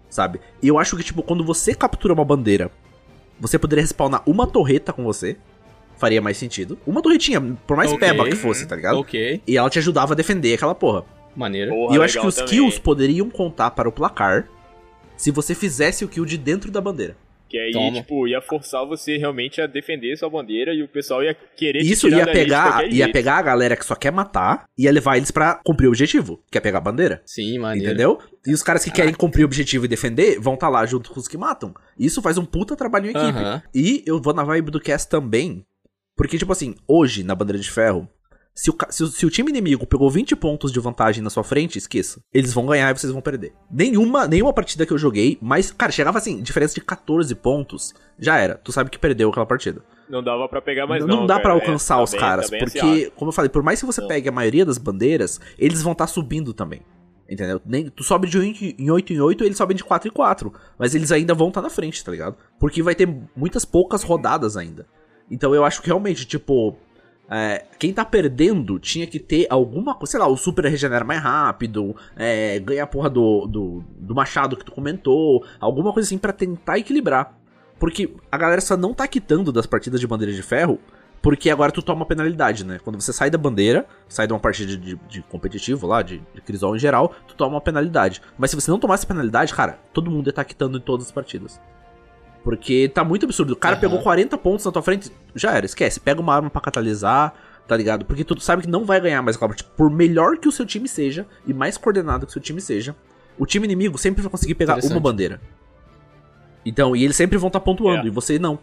Sabe? 0.08 0.40
E 0.62 0.68
eu 0.68 0.78
acho 0.78 0.96
que, 0.96 1.02
tipo, 1.02 1.22
quando 1.22 1.44
você 1.44 1.74
captura 1.74 2.14
uma 2.14 2.24
bandeira, 2.24 2.70
você 3.40 3.58
poderia 3.58 3.82
respawnar 3.82 4.22
uma 4.26 4.46
torreta 4.46 4.92
com 4.92 5.04
você. 5.04 5.36
Faria 5.96 6.22
mais 6.22 6.36
sentido. 6.36 6.78
Uma 6.86 7.02
torretinha, 7.02 7.40
por 7.66 7.76
mais 7.76 7.92
okay. 7.92 8.08
peba 8.08 8.24
que 8.24 8.36
fosse, 8.36 8.66
tá 8.66 8.76
ligado? 8.76 8.98
Ok. 8.98 9.42
E 9.46 9.56
ela 9.56 9.68
te 9.68 9.78
ajudava 9.78 10.12
a 10.12 10.16
defender 10.16 10.54
aquela 10.54 10.74
porra. 10.74 11.04
Maneiro. 11.34 11.72
Porra, 11.72 11.94
e 11.94 11.96
eu 11.96 12.02
acho 12.02 12.20
que 12.20 12.26
os 12.26 12.36
também. 12.36 12.50
kills 12.50 12.80
poderiam 12.80 13.28
contar 13.28 13.72
para 13.72 13.88
o 13.88 13.92
placar 13.92 14.48
se 15.16 15.32
você 15.32 15.54
fizesse 15.54 16.04
o 16.04 16.08
kill 16.08 16.24
de 16.24 16.38
dentro 16.38 16.70
da 16.70 16.80
bandeira. 16.80 17.16
Que 17.48 17.58
aí, 17.58 17.72
Toma. 17.72 18.00
tipo, 18.00 18.28
ia 18.28 18.40
forçar 18.40 18.84
você 18.84 19.16
realmente 19.16 19.60
a 19.60 19.66
defender 19.66 20.16
sua 20.16 20.28
bandeira 20.28 20.74
e 20.74 20.82
o 20.82 20.88
pessoal 20.88 21.22
ia 21.22 21.34
querer 21.34 21.80
Isso 21.80 22.08
ia 22.08 22.26
pegar, 22.26 22.84
ia 22.84 22.90
jeito. 22.90 23.12
pegar 23.12 23.38
a 23.38 23.42
galera 23.42 23.76
que 23.76 23.86
só 23.86 23.94
quer 23.94 24.12
matar 24.12 24.66
e 24.76 24.84
ia 24.84 24.92
levar 24.92 25.16
eles 25.16 25.30
para 25.30 25.54
cumprir 25.64 25.86
o 25.86 25.90
objetivo, 25.90 26.42
que 26.50 26.58
é 26.58 26.60
pegar 26.60 26.78
a 26.78 26.82
bandeira. 26.82 27.22
Sim, 27.24 27.58
maneiro. 27.58 27.88
Entendeu? 27.88 28.18
E 28.46 28.52
os 28.52 28.62
caras 28.62 28.84
que 28.84 28.90
querem 28.90 29.14
cumprir 29.14 29.44
o 29.44 29.46
objetivo 29.46 29.86
e 29.86 29.88
defender 29.88 30.38
vão 30.38 30.54
estar 30.54 30.66
tá 30.66 30.70
lá 30.70 30.84
junto 30.84 31.10
com 31.10 31.18
os 31.18 31.28
que 31.28 31.38
matam. 31.38 31.72
Isso 31.98 32.20
faz 32.20 32.36
um 32.36 32.44
puta 32.44 32.76
trabalho 32.76 33.06
em 33.06 33.10
equipe. 33.10 33.40
E 33.74 34.02
eu 34.06 34.20
vou 34.20 34.34
na 34.34 34.44
vibe 34.44 34.70
do 34.70 34.80
cast 34.80 35.08
também, 35.08 35.64
porque 36.16 36.36
tipo 36.36 36.52
assim, 36.52 36.74
hoje 36.86 37.22
na 37.22 37.34
bandeira 37.34 37.60
de 37.60 37.70
ferro, 37.70 38.08
se 38.58 38.70
o, 38.70 38.76
se, 38.90 39.06
se 39.12 39.24
o, 39.24 39.30
time 39.30 39.50
inimigo 39.50 39.86
pegou 39.86 40.10
20 40.10 40.34
pontos 40.34 40.72
de 40.72 40.80
vantagem 40.80 41.22
na 41.22 41.30
sua 41.30 41.44
frente, 41.44 41.78
esqueça. 41.78 42.20
Eles 42.34 42.52
vão 42.52 42.66
ganhar 42.66 42.90
e 42.90 42.98
vocês 42.98 43.12
vão 43.12 43.22
perder. 43.22 43.52
Nenhuma, 43.70 44.26
nenhuma 44.26 44.52
partida 44.52 44.84
que 44.84 44.92
eu 44.92 44.98
joguei, 44.98 45.38
mas, 45.40 45.70
cara, 45.70 45.92
chegava 45.92 46.18
assim, 46.18 46.42
diferença 46.42 46.74
de 46.74 46.80
14 46.80 47.32
pontos, 47.36 47.94
já 48.18 48.36
era. 48.36 48.56
Tu 48.56 48.72
sabe 48.72 48.90
que 48.90 48.98
perdeu 48.98 49.30
aquela 49.30 49.46
partida. 49.46 49.80
Não 50.10 50.24
dava 50.24 50.48
para 50.48 50.60
pegar 50.60 50.88
mais 50.88 51.06
não. 51.06 51.18
Não 51.18 51.26
dá 51.26 51.38
para 51.38 51.52
alcançar 51.52 52.00
é, 52.00 52.02
os 52.02 52.10
tá 52.10 52.18
caras, 52.18 52.50
tá 52.50 52.58
porque, 52.58 53.12
como 53.14 53.28
eu 53.28 53.32
falei, 53.32 53.48
por 53.48 53.62
mais 53.62 53.78
que 53.78 53.86
você 53.86 54.00
não. 54.00 54.08
pegue 54.08 54.28
a 54.28 54.32
maioria 54.32 54.66
das 54.66 54.76
bandeiras, 54.76 55.40
eles 55.56 55.80
vão 55.80 55.92
estar 55.92 56.06
tá 56.06 56.12
subindo 56.12 56.52
também. 56.52 56.82
Entendeu? 57.30 57.60
Nem, 57.64 57.88
tu 57.88 58.02
sobe 58.02 58.26
de 58.26 58.38
8 58.38 58.74
em 58.76 58.90
8 58.90 59.12
em 59.12 59.20
8, 59.20 59.44
eles 59.44 59.56
sobem 59.56 59.76
de 59.76 59.84
4 59.84 60.08
em 60.08 60.12
4. 60.12 60.52
Mas 60.76 60.96
eles 60.96 61.12
ainda 61.12 61.32
vão 61.32 61.46
estar 61.46 61.60
tá 61.60 61.68
na 61.68 61.72
frente, 61.72 62.04
tá 62.04 62.10
ligado? 62.10 62.36
Porque 62.58 62.82
vai 62.82 62.96
ter 62.96 63.08
muitas 63.36 63.64
poucas 63.64 64.02
rodadas 64.02 64.56
ainda. 64.56 64.84
Então 65.30 65.54
eu 65.54 65.64
acho 65.64 65.80
que 65.80 65.86
realmente, 65.86 66.26
tipo, 66.26 66.76
é, 67.30 67.64
quem 67.78 67.92
tá 67.92 68.04
perdendo 68.04 68.78
tinha 68.78 69.06
que 69.06 69.18
ter 69.18 69.46
alguma 69.50 69.94
coisa, 69.94 70.12
sei 70.12 70.20
lá, 70.20 70.26
o 70.26 70.36
super 70.36 70.64
regenera 70.64 71.04
mais 71.04 71.20
rápido, 71.20 71.94
é, 72.16 72.58
ganha 72.58 72.84
a 72.84 72.86
porra 72.86 73.10
do, 73.10 73.46
do, 73.46 73.84
do 73.98 74.14
machado 74.14 74.56
que 74.56 74.64
tu 74.64 74.72
comentou, 74.72 75.44
alguma 75.60 75.92
coisa 75.92 76.06
assim 76.06 76.18
para 76.18 76.32
tentar 76.32 76.78
equilibrar. 76.78 77.36
Porque 77.78 78.12
a 78.30 78.36
galera 78.36 78.60
só 78.60 78.76
não 78.76 78.92
tá 78.92 79.06
quitando 79.06 79.52
das 79.52 79.66
partidas 79.66 80.00
de 80.00 80.06
bandeira 80.06 80.32
de 80.32 80.42
ferro 80.42 80.80
porque 81.20 81.50
agora 81.50 81.72
tu 81.72 81.82
toma 81.82 82.06
penalidade, 82.06 82.64
né? 82.64 82.78
Quando 82.82 83.00
você 83.00 83.12
sai 83.12 83.30
da 83.30 83.38
bandeira, 83.38 83.86
sai 84.08 84.26
de 84.26 84.32
uma 84.32 84.38
partida 84.38 84.76
de, 84.76 84.94
de 85.08 85.22
competitivo 85.22 85.86
lá, 85.86 86.02
de, 86.02 86.22
de 86.34 86.40
crisol 86.40 86.76
em 86.76 86.78
geral, 86.78 87.14
tu 87.26 87.34
toma 87.34 87.56
uma 87.56 87.60
penalidade. 87.60 88.22
Mas 88.36 88.50
se 88.50 88.56
você 88.56 88.70
não 88.70 88.78
tomasse 88.78 89.06
penalidade, 89.06 89.52
cara, 89.54 89.78
todo 89.92 90.10
mundo 90.10 90.28
ia 90.28 90.32
tá 90.32 90.44
quitando 90.44 90.78
em 90.78 90.80
todas 90.80 91.06
as 91.06 91.12
partidas. 91.12 91.60
Porque 92.48 92.88
tá 92.88 93.04
muito 93.04 93.26
absurdo. 93.26 93.52
O 93.52 93.56
cara 93.56 93.74
uhum. 93.74 93.80
pegou 93.82 93.98
40 94.00 94.38
pontos 94.38 94.64
na 94.64 94.72
tua 94.72 94.80
frente, 94.80 95.12
já 95.34 95.52
era, 95.52 95.66
esquece. 95.66 96.00
Pega 96.00 96.18
uma 96.18 96.34
arma 96.34 96.48
para 96.48 96.62
catalisar, 96.62 97.34
tá 97.66 97.76
ligado? 97.76 98.06
Porque 98.06 98.24
tu 98.24 98.40
sabe 98.40 98.62
que 98.62 98.68
não 98.70 98.86
vai 98.86 98.98
ganhar 98.98 99.20
mais 99.20 99.36
partida. 99.36 99.68
Por 99.76 99.90
melhor 99.90 100.38
que 100.38 100.48
o 100.48 100.52
seu 100.52 100.64
time 100.64 100.88
seja, 100.88 101.26
e 101.46 101.52
mais 101.52 101.76
coordenado 101.76 102.24
que 102.24 102.30
o 102.30 102.32
seu 102.32 102.40
time 102.40 102.58
seja, 102.58 102.96
o 103.38 103.44
time 103.44 103.66
inimigo 103.66 103.98
sempre 103.98 104.22
vai 104.22 104.30
conseguir 104.30 104.54
pegar 104.54 104.82
uma 104.82 104.98
bandeira. 104.98 105.42
Então, 106.64 106.96
e 106.96 107.04
eles 107.04 107.16
sempre 107.16 107.36
vão 107.36 107.48
estar 107.48 107.60
tá 107.60 107.64
pontuando, 107.66 108.04
é. 108.04 108.06
e 108.06 108.10
você 108.10 108.38
não. 108.38 108.58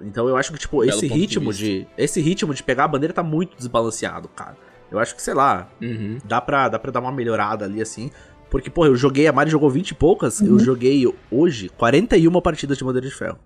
Então 0.00 0.26
eu 0.26 0.38
acho 0.38 0.50
que, 0.50 0.58
tipo, 0.58 0.78
Belo 0.78 0.88
esse 0.88 1.06
ritmo 1.06 1.52
de, 1.52 1.80
de, 1.80 1.88
Esse 1.98 2.22
ritmo 2.22 2.54
de 2.54 2.62
pegar 2.62 2.84
a 2.84 2.88
bandeira 2.88 3.12
tá 3.12 3.22
muito 3.22 3.54
desbalanceado, 3.54 4.28
cara. 4.28 4.56
Eu 4.90 4.98
acho 4.98 5.14
que, 5.14 5.20
sei 5.20 5.34
lá, 5.34 5.68
uhum. 5.82 6.16
dá, 6.24 6.40
pra, 6.40 6.70
dá 6.70 6.78
pra 6.78 6.90
dar 6.90 7.00
uma 7.00 7.12
melhorada 7.12 7.66
ali, 7.66 7.82
assim. 7.82 8.10
Porque, 8.50 8.70
pô, 8.70 8.86
eu 8.86 8.96
joguei, 8.96 9.26
a 9.26 9.32
Mari 9.32 9.50
jogou 9.50 9.68
20 9.68 9.90
e 9.90 9.94
poucas, 9.94 10.40
uhum. 10.40 10.48
eu 10.48 10.58
joguei 10.58 11.04
hoje 11.30 11.68
41 11.70 12.40
partidas 12.40 12.78
de 12.78 12.84
bandeira 12.84 13.06
de 13.06 13.14
ferro. 13.14 13.38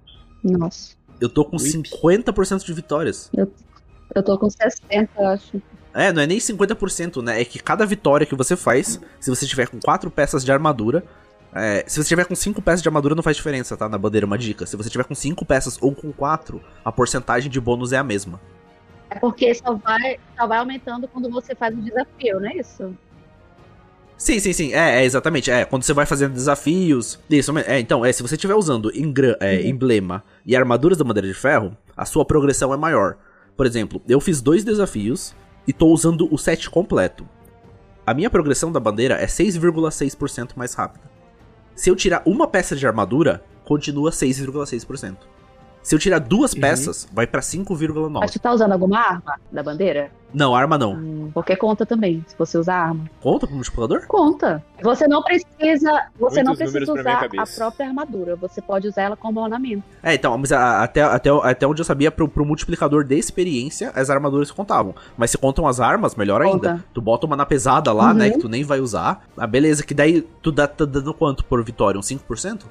Nossa. 0.43 0.95
Eu 1.21 1.29
tô 1.29 1.45
com 1.45 1.57
Whip. 1.57 1.89
50% 1.91 2.65
de 2.65 2.73
vitórias. 2.73 3.31
Eu, 3.37 3.53
eu 4.15 4.23
tô 4.23 4.39
com 4.39 4.49
60, 4.49 5.11
eu 5.17 5.27
acho. 5.27 5.63
É, 5.95 6.13
não 6.13 6.23
é 6.23 6.27
nem 6.27 6.39
50%, 6.39 7.23
né? 7.23 7.41
É 7.41 7.45
que 7.45 7.59
cada 7.59 7.85
vitória 7.85 8.27
que 8.27 8.35
você 8.35 8.57
faz, 8.57 9.01
se 9.21 9.31
você 9.31 9.47
tiver 9.47 9.69
com 9.69 9.79
4 9.79 10.11
peças 10.11 10.45
de 10.45 10.51
armadura, 10.51 11.05
é, 11.55 11.85
se 11.87 12.03
você 12.03 12.09
tiver 12.09 12.25
com 12.25 12.35
5 12.35 12.63
peças 12.63 12.83
de 12.83 12.89
armadura, 12.89 13.15
não 13.15 13.23
faz 13.23 13.37
diferença, 13.37 13.77
tá? 13.77 13.89
Na 13.89 13.99
bandeira, 13.99 14.27
uma 14.27 14.39
dica. 14.39 14.65
Se 14.65 14.77
você 14.77 14.89
tiver 14.89 15.05
com 15.05 15.15
5 15.15 15.45
peças 15.45 15.79
ou 15.81 15.95
com 15.95 16.11
4, 16.11 16.63
a 16.85 16.91
porcentagem 16.91 17.51
de 17.51 17.61
bônus 17.61 17.93
é 17.93 17.99
a 17.99 18.05
mesma. 18.05 18.41
É 19.11 19.19
porque 19.19 19.55
só 19.55 19.75
vai, 19.75 20.19
só 20.39 20.47
vai 20.47 20.59
aumentando 20.59 21.07
quando 21.07 21.31
você 21.31 21.55
faz 21.55 21.77
o 21.77 21.83
desafio, 21.83 22.41
não 22.41 22.49
é 22.49 22.57
isso? 22.57 22.97
Sim, 24.17 24.39
sim, 24.39 24.53
sim. 24.53 24.73
É, 24.73 25.01
é, 25.01 25.05
exatamente. 25.05 25.51
É, 25.51 25.65
quando 25.65 25.83
você 25.83 25.93
vai 25.93 26.07
fazendo 26.07 26.33
desafios. 26.33 27.19
Isso, 27.29 27.57
é, 27.59 27.81
então, 27.81 28.05
é, 28.05 28.13
se 28.13 28.23
você 28.23 28.37
estiver 28.37 28.55
usando 28.55 28.97
engra, 28.97 29.37
é, 29.41 29.57
uhum. 29.57 29.67
emblema 29.67 30.25
e 30.47 30.55
armaduras 30.55 30.99
da 30.99 31.05
bandeira 31.05 31.27
de 31.27 31.35
ferro, 31.35 31.77
a 31.97 32.05
sua 32.05 32.25
progressão 32.25 32.73
é 32.73 32.77
maior. 32.77 33.17
Por 33.57 33.67
exemplo, 33.67 34.01
eu 34.09 34.21
fiz 34.21 34.41
dois 34.41 34.65
desafios 34.65 35.35
e 35.67 35.73
tô 35.73 35.89
usando 35.89 36.29
o 36.33 36.39
set 36.39 36.71
completo. 36.71 37.29
A 38.07 38.15
minha 38.15 38.31
progressão 38.31 38.73
da 38.73 38.81
bandeira 38.81 39.15
é 39.15 39.27
6,6% 39.27 40.51
mais 40.57 40.75
rápida. 40.75 41.11
Se 41.75 41.89
eu 41.89 41.97
tirar 41.97 42.23
uma 42.27 42.47
peça 42.47 42.75
de 42.75 42.87
armadura, 42.87 43.45
continua 43.65 44.11
6,6%. 44.11 45.17
Se 45.83 45.95
eu 45.95 45.99
tirar 45.99 46.21
duas 46.21 46.53
uhum. 46.53 46.61
peças, 46.61 47.09
vai 47.13 47.27
pra 47.27 47.41
5,9. 47.41 48.11
Mas 48.11 48.31
tu 48.31 48.39
tá 48.39 48.53
usando 48.53 48.73
alguma 48.73 48.99
arma 48.99 49.41
da 49.51 49.63
bandeira? 49.63 50.11
Não, 50.33 50.55
arma 50.55 50.79
não. 50.79 50.95
Hum, 50.95 51.31
porque 51.35 51.55
conta 51.55 51.85
também, 51.85 52.25
se 52.27 52.35
você 52.39 52.57
usar 52.57 52.77
arma. 52.77 53.11
Conta 53.21 53.47
como 53.47 53.57
multiplicador? 53.57 54.07
Conta. 54.07 54.65
Você 54.83 55.07
não 55.07 55.23
precisa, 55.23 56.07
você 56.19 56.43
Muitos 56.43 56.45
não 56.45 56.57
precisa 56.57 56.93
usar 56.93 57.29
a 57.37 57.47
própria 57.47 57.87
armadura. 57.87 58.37
Você 58.37 58.63
pode 58.63 58.89
usar 58.89 59.03
ela 59.03 59.17
como 59.17 59.41
ornamento. 59.41 59.83
É, 60.03 60.15
então, 60.15 60.37
mas 60.39 60.51
a, 60.51 60.83
até, 60.83 61.03
até, 61.03 61.31
até 61.31 61.67
onde 61.67 61.83
eu 61.83 61.85
sabia, 61.85 62.11
pro, 62.11 62.27
pro 62.29 62.47
multiplicador 62.47 63.05
de 63.05 63.19
experiência, 63.19 63.93
as 63.95 64.09
armaduras 64.09 64.51
contavam. 64.51 64.95
Mas 65.17 65.31
se 65.31 65.39
contam 65.39 65.67
as 65.67 65.81
armas, 65.81 66.15
melhor 66.15 66.43
conta. 66.43 66.71
ainda. 66.71 66.85
Tu 66.95 67.01
bota 67.03 67.27
uma 67.27 67.37
na 67.37 67.45
pesada 67.45 67.93
lá, 67.93 68.07
né, 68.07 68.11
uhum. 68.11 68.17
né, 68.17 68.31
que 68.31 68.39
tu 68.39 68.49
nem 68.49 68.65
vai 68.65 68.81
usar. 68.81 69.27
Ah, 69.37 69.47
beleza, 69.47 69.83
que 69.83 69.93
daí 69.93 70.23
tu 70.41 70.51
dá, 70.51 70.67
tá 70.67 70.87
dando 70.87 71.13
quanto 71.13 71.45
por 71.45 71.63
vitória? 71.63 71.99
Um 71.99 72.03
5%? 72.03 72.63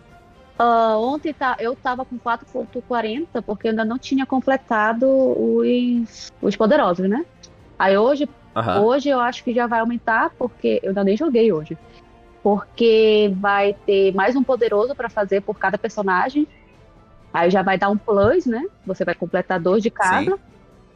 Uh, 0.62 0.95
ontem 1.01 1.34
tá, 1.34 1.57
eu 1.59 1.76
tava 1.76 2.05
com 2.05 2.20
4.40 2.20 3.41
porque 3.41 3.68
eu 3.68 3.72
ainda 3.72 3.84
não 3.84 3.97
tinha 3.97 4.28
completado 4.28 5.07
os, 5.07 6.32
os 6.39 6.55
poderosos, 6.55 7.09
né? 7.09 7.26
Aí 7.80 7.97
hoje, 7.97 8.30
uhum. 8.55 8.84
hoje 8.84 9.09
eu 9.09 9.20
acho 9.20 9.43
que 9.43 9.55
já 9.55 9.66
vai 9.66 9.80
aumentar 9.80 10.30
porque 10.38 10.80
eu 10.84 10.89
ainda 10.89 11.03
nem 11.03 11.18
joguei 11.18 11.51
hoje. 11.51 11.76
Porque 12.43 13.34
vai 13.38 13.74
ter 13.88 14.14
mais 14.14 14.36
um 14.36 14.43
poderoso 14.43 14.93
para 14.93 15.09
fazer 15.09 15.41
por 15.41 15.57
cada 15.57 15.80
personagem. 15.80 16.47
Aí 17.34 17.49
já 17.49 17.64
vai 17.64 17.80
dar 17.80 17.89
um 17.89 17.97
plus, 17.97 18.45
né? 18.45 18.64
Você 18.86 19.03
vai 19.03 19.16
completar 19.16 19.59
dois 19.59 19.82
de 19.82 19.89
cada. 19.89 20.32
Sim. 20.32 20.39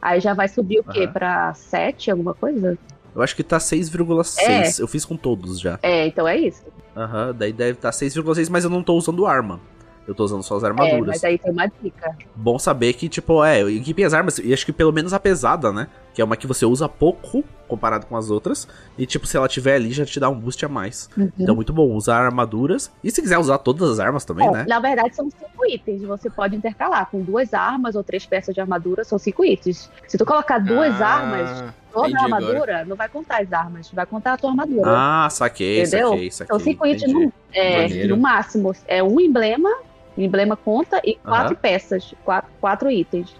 Aí 0.00 0.20
já 0.20 0.32
vai 0.32 0.46
subir 0.46 0.78
o 0.78 0.84
quê? 0.84 1.06
Uhum. 1.06 1.12
Pra 1.12 1.52
7, 1.54 2.12
alguma 2.12 2.34
coisa? 2.34 2.78
Eu 3.12 3.22
acho 3.22 3.34
que 3.34 3.42
tá 3.42 3.58
6,6. 3.58 4.38
É. 4.38 4.82
Eu 4.82 4.86
fiz 4.86 5.04
com 5.04 5.16
todos 5.16 5.58
já. 5.58 5.76
É, 5.82 6.06
então 6.06 6.28
é 6.28 6.36
isso. 6.36 6.62
Aham, 6.96 7.26
uhum, 7.28 7.34
daí 7.34 7.52
deve 7.52 7.72
estar 7.72 7.92
tá 7.92 7.92
6,6, 7.92 8.48
mas 8.48 8.64
eu 8.64 8.70
não 8.70 8.82
tô 8.82 8.94
usando 8.94 9.26
arma. 9.26 9.60
Eu 10.08 10.14
tô 10.14 10.24
usando 10.24 10.42
só 10.42 10.56
as 10.56 10.64
armaduras. 10.64 11.02
É, 11.02 11.06
mas 11.06 11.24
aí 11.24 11.36
tem 11.38 11.52
uma 11.52 11.66
dica. 11.66 12.16
Bom 12.34 12.58
saber 12.58 12.92
que, 12.94 13.08
tipo, 13.08 13.44
é, 13.44 13.60
equipe 13.70 14.02
as 14.04 14.14
armas, 14.14 14.38
e 14.38 14.52
acho 14.52 14.64
que 14.64 14.72
pelo 14.72 14.92
menos 14.92 15.12
a 15.12 15.20
pesada, 15.20 15.72
né? 15.72 15.88
Que 16.16 16.22
é 16.22 16.24
uma 16.24 16.34
que 16.34 16.46
você 16.46 16.64
usa 16.64 16.88
pouco 16.88 17.44
comparado 17.68 18.06
com 18.06 18.16
as 18.16 18.30
outras. 18.30 18.66
E, 18.96 19.04
tipo, 19.04 19.26
se 19.26 19.36
ela 19.36 19.46
tiver 19.46 19.74
ali, 19.74 19.92
já 19.92 20.02
te 20.06 20.18
dá 20.18 20.30
um 20.30 20.34
boost 20.34 20.64
a 20.64 20.68
mais. 20.68 21.10
Uhum. 21.14 21.30
Então, 21.38 21.54
muito 21.54 21.74
bom 21.74 21.92
usar 21.92 22.24
armaduras. 22.24 22.90
E 23.04 23.10
se 23.10 23.20
quiser 23.20 23.36
usar 23.36 23.58
todas 23.58 23.90
as 23.90 24.00
armas 24.00 24.24
também, 24.24 24.48
é, 24.48 24.50
né? 24.50 24.64
Na 24.66 24.80
verdade, 24.80 25.14
são 25.14 25.28
cinco 25.28 25.66
itens. 25.66 26.00
Você 26.00 26.30
pode 26.30 26.56
intercalar. 26.56 27.10
Com 27.10 27.20
duas 27.20 27.52
armas 27.52 27.96
ou 27.96 28.02
três 28.02 28.24
peças 28.24 28.54
de 28.54 28.62
armadura, 28.62 29.04
são 29.04 29.18
cinco 29.18 29.44
itens. 29.44 29.90
Se 30.08 30.16
tu 30.16 30.24
colocar 30.24 30.58
duas 30.58 30.98
ah, 31.02 31.06
armas, 31.06 31.74
toda 31.92 32.18
a 32.18 32.22
armadura, 32.22 32.54
agora. 32.54 32.84
não 32.86 32.96
vai 32.96 33.10
contar 33.10 33.42
as 33.42 33.52
armas. 33.52 33.90
Vai 33.92 34.06
contar 34.06 34.32
a 34.32 34.36
tua 34.38 34.48
armadura. 34.48 34.86
Ah, 34.86 35.28
saquei, 35.30 35.82
Entendeu? 35.82 36.12
saquei, 36.12 36.30
saquei. 36.30 36.56
São 36.56 36.64
cinco 36.64 36.86
itens 36.86 37.12
no, 37.12 37.30
é, 37.52 38.06
no 38.06 38.16
máximo. 38.16 38.74
É 38.88 39.02
um 39.02 39.20
emblema 39.20 39.68
o 40.16 40.22
emblema 40.22 40.56
conta 40.56 40.98
e 41.04 41.16
quatro 41.16 41.54
uhum. 41.54 41.60
peças, 41.60 42.14
quatro, 42.24 42.50
quatro 42.58 42.90
itens. 42.90 43.36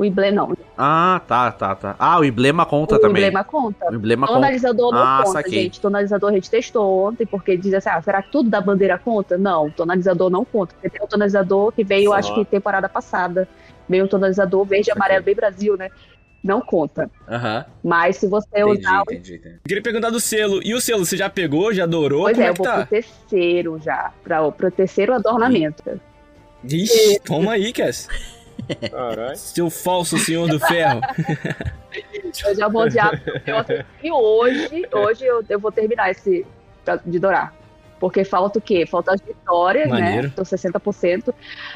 O 0.00 0.04
emblema 0.06 0.34
não. 0.34 0.56
Ah, 0.78 1.20
tá, 1.28 1.52
tá, 1.52 1.74
tá. 1.74 1.94
Ah, 1.98 2.18
o 2.18 2.24
emblema 2.24 2.64
conta 2.64 2.94
o 2.94 2.98
também. 2.98 3.22
O 3.22 3.26
emblema 3.26 3.44
conta. 3.44 3.90
O 3.90 3.94
emblema 3.94 4.26
conta. 4.26 4.38
Tonalizador 4.38 4.92
não 4.92 4.98
ah, 5.02 5.18
conta, 5.18 5.32
saquei. 5.32 5.62
gente. 5.64 5.78
Tonalizador 5.78 6.30
a 6.30 6.32
gente 6.32 6.48
testou 6.48 7.06
ontem, 7.06 7.26
porque 7.26 7.54
diz 7.54 7.74
assim, 7.74 7.90
ah, 7.90 8.00
será 8.00 8.22
que 8.22 8.32
tudo 8.32 8.48
da 8.48 8.62
bandeira 8.62 8.96
conta? 8.96 9.36
Não, 9.36 9.70
tonalizador 9.70 10.30
não 10.30 10.42
conta. 10.42 10.72
Porque 10.72 10.88
tem 10.88 11.04
um 11.04 11.06
tonalizador 11.06 11.70
que 11.72 11.84
veio, 11.84 12.12
Só. 12.12 12.14
acho 12.14 12.34
que 12.34 12.46
temporada 12.46 12.88
passada. 12.88 13.46
Veio 13.86 14.06
um 14.06 14.08
tonalizador 14.08 14.64
verde 14.64 14.88
e 14.88 14.92
amarelo 14.92 15.22
bem 15.22 15.34
Brasil, 15.34 15.76
né? 15.76 15.90
não 16.42 16.62
conta. 16.62 17.10
Uhum. 17.28 17.64
Mas 17.84 18.16
se 18.16 18.26
você 18.26 18.48
entendi, 18.54 18.78
usar. 18.78 19.02
Entendi, 19.02 19.34
entendi. 19.34 19.58
Queria 19.68 19.82
perguntar 19.82 20.08
do 20.08 20.18
selo. 20.18 20.62
E 20.64 20.72
o 20.72 20.80
selo, 20.80 21.04
você 21.04 21.14
já 21.14 21.28
pegou, 21.28 21.74
já 21.74 21.84
adorou? 21.84 22.22
Pois 22.22 22.38
Como 22.38 22.42
é, 22.42 22.46
é 22.46 22.50
eu 22.50 22.54
vou 22.54 22.64
tá? 22.64 22.76
pro 22.78 22.86
terceiro 22.86 23.78
já. 23.84 24.14
Pra, 24.24 24.50
pro 24.50 24.70
terceiro 24.70 25.12
adornamento. 25.12 26.00
Ixi, 26.64 27.20
toma 27.20 27.52
aí, 27.52 27.70
Cass. 27.70 28.08
Caralho. 28.90 29.36
Seu 29.36 29.70
falso 29.70 30.18
senhor 30.18 30.48
do 30.48 30.58
ferro. 30.58 31.00
eu 32.46 32.54
já 32.54 32.68
vou 32.68 32.82
odiar. 32.82 33.20
E 34.02 34.10
hoje, 34.10 34.88
hoje 34.92 35.24
eu, 35.24 35.44
eu 35.48 35.58
vou 35.58 35.72
terminar 35.72 36.10
esse 36.10 36.46
de 37.04 37.18
dourar. 37.18 37.54
Porque 37.98 38.24
falta 38.24 38.58
o 38.58 38.62
quê? 38.62 38.86
Falta 38.86 39.12
as 39.12 39.20
vitórias, 39.20 39.86
né? 39.90 40.00
Maneiro. 40.00 40.22
né? 40.22 40.30
Então 40.32 40.44
60%. 40.44 41.34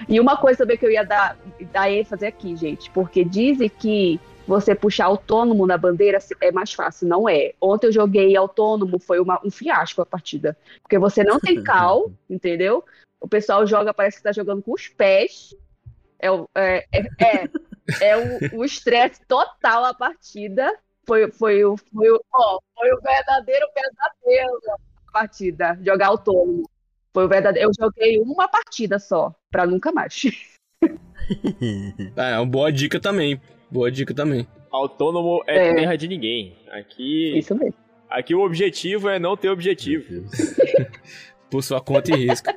E 0.08 0.18
uma 0.18 0.38
coisa 0.38 0.58
também 0.58 0.78
que 0.78 0.86
eu 0.86 0.90
ia 0.90 1.04
dar, 1.04 1.36
dar 1.70 1.90
ênfase 1.90 2.24
aqui, 2.24 2.56
gente, 2.56 2.90
porque 2.90 3.22
dizem 3.22 3.68
que 3.68 4.18
você 4.46 4.74
puxar 4.74 5.06
autônomo 5.06 5.66
na 5.66 5.76
bandeira 5.76 6.18
é 6.40 6.50
mais 6.50 6.72
fácil. 6.72 7.06
Não 7.06 7.28
é. 7.28 7.52
Ontem 7.60 7.88
eu 7.88 7.92
joguei 7.92 8.34
autônomo, 8.34 8.98
foi 8.98 9.20
uma, 9.20 9.38
um 9.44 9.50
fiasco 9.50 10.00
a 10.00 10.06
partida. 10.06 10.56
Porque 10.82 10.98
você 10.98 11.22
não 11.22 11.38
tem 11.38 11.60
cal, 11.64 12.10
entendeu? 12.28 12.82
O 13.20 13.28
pessoal 13.28 13.66
joga, 13.66 13.92
parece 13.92 14.16
que 14.16 14.20
está 14.20 14.32
jogando 14.32 14.62
com 14.62 14.72
os 14.72 14.88
pés. 14.88 15.54
É, 16.24 16.28
é, 16.54 16.86
é, 16.92 17.00
é, 17.20 17.48
é 18.00 18.48
o 18.54 18.64
estresse 18.64 19.20
total 19.28 19.84
a 19.84 19.92
partida. 19.92 20.72
Foi, 21.06 21.30
foi, 21.30 21.62
o, 21.64 21.76
foi, 21.76 22.10
o, 22.10 22.24
ó, 22.32 22.58
foi 22.74 22.90
o 22.92 23.00
verdadeiro 23.02 23.66
pesadelo 23.74 24.58
a 25.06 25.12
partida, 25.12 25.78
jogar 25.84 26.06
autônomo. 26.06 26.68
Foi 27.12 27.26
o 27.26 27.28
verdadeiro. 27.28 27.68
Eu 27.68 27.72
joguei 27.78 28.18
uma 28.18 28.48
partida 28.48 28.98
só, 28.98 29.34
para 29.50 29.66
nunca 29.66 29.92
mais. 29.92 30.22
é, 32.16 32.38
uma 32.38 32.46
boa 32.46 32.72
dica 32.72 32.98
também. 32.98 33.38
Boa 33.70 33.90
dica 33.90 34.14
também. 34.14 34.48
Autônomo 34.70 35.44
é, 35.46 35.68
é. 35.68 35.74
terra 35.74 35.96
de 35.96 36.08
ninguém. 36.08 36.56
Aqui. 36.70 37.38
Isso 37.38 37.54
mesmo. 37.54 37.74
Aqui 38.08 38.34
o 38.34 38.40
objetivo 38.44 39.08
é 39.08 39.18
não 39.18 39.36
ter 39.36 39.50
objetivo. 39.50 40.24
Por 41.50 41.62
sua 41.62 41.80
conta 41.80 42.12
e 42.12 42.28
risco. 42.28 42.50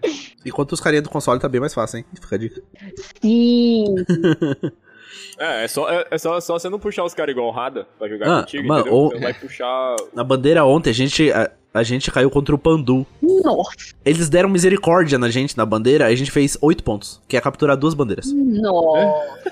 Enquanto 0.44 0.72
os 0.72 0.80
carinha 0.80 1.02
do 1.02 1.10
console 1.10 1.40
tá 1.40 1.48
bem 1.48 1.60
mais 1.60 1.74
fácil, 1.74 1.98
hein? 1.98 2.04
Fica 2.20 2.34
a 2.34 2.38
dica. 2.38 2.62
Sim! 3.20 3.94
É, 5.38 5.64
é 5.64 5.68
só, 5.68 5.90
é, 5.90 6.06
é 6.10 6.18
só, 6.18 6.40
só 6.40 6.58
você 6.58 6.68
não 6.68 6.78
puxar 6.78 7.04
os 7.04 7.14
caras 7.14 7.32
igual 7.32 7.50
Rada 7.50 7.86
pra 7.98 8.08
jogar 8.08 8.38
ah, 8.38 8.40
contigo, 8.40 8.68
mano, 8.68 8.92
ou, 8.92 9.10
Você 9.10 9.18
vai 9.18 9.34
puxar. 9.34 9.96
Na 10.12 10.22
bandeira 10.22 10.64
ontem, 10.64 10.90
a 10.90 10.94
gente. 10.94 11.30
A, 11.32 11.50
a 11.74 11.82
gente 11.82 12.10
caiu 12.10 12.30
contra 12.30 12.54
o 12.54 12.58
Pandu. 12.58 13.06
Nossa, 13.22 13.94
Eles 14.04 14.28
deram 14.28 14.48
misericórdia 14.48 15.18
na 15.18 15.30
gente, 15.30 15.56
na 15.56 15.64
bandeira, 15.64 16.06
aí 16.06 16.12
a 16.12 16.16
gente 16.16 16.30
fez 16.30 16.56
8 16.60 16.84
pontos, 16.84 17.20
que 17.26 17.34
é 17.34 17.40
capturar 17.40 17.78
duas 17.78 17.94
bandeiras. 17.94 18.30
nossa. 18.32 19.42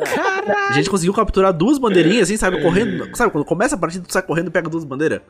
A 0.70 0.72
gente 0.72 0.88
conseguiu 0.88 1.12
capturar 1.12 1.52
duas 1.52 1.76
bandeirinhas, 1.76 2.22
assim, 2.22 2.36
sabe, 2.36 2.62
correndo. 2.62 3.14
Sabe, 3.14 3.30
quando 3.30 3.44
começa 3.44 3.74
a 3.74 3.78
partida, 3.78 4.04
tu 4.06 4.12
sai 4.12 4.22
correndo 4.22 4.48
e 4.48 4.50
pega 4.50 4.68
duas 4.68 4.84
bandeiras? 4.84 5.20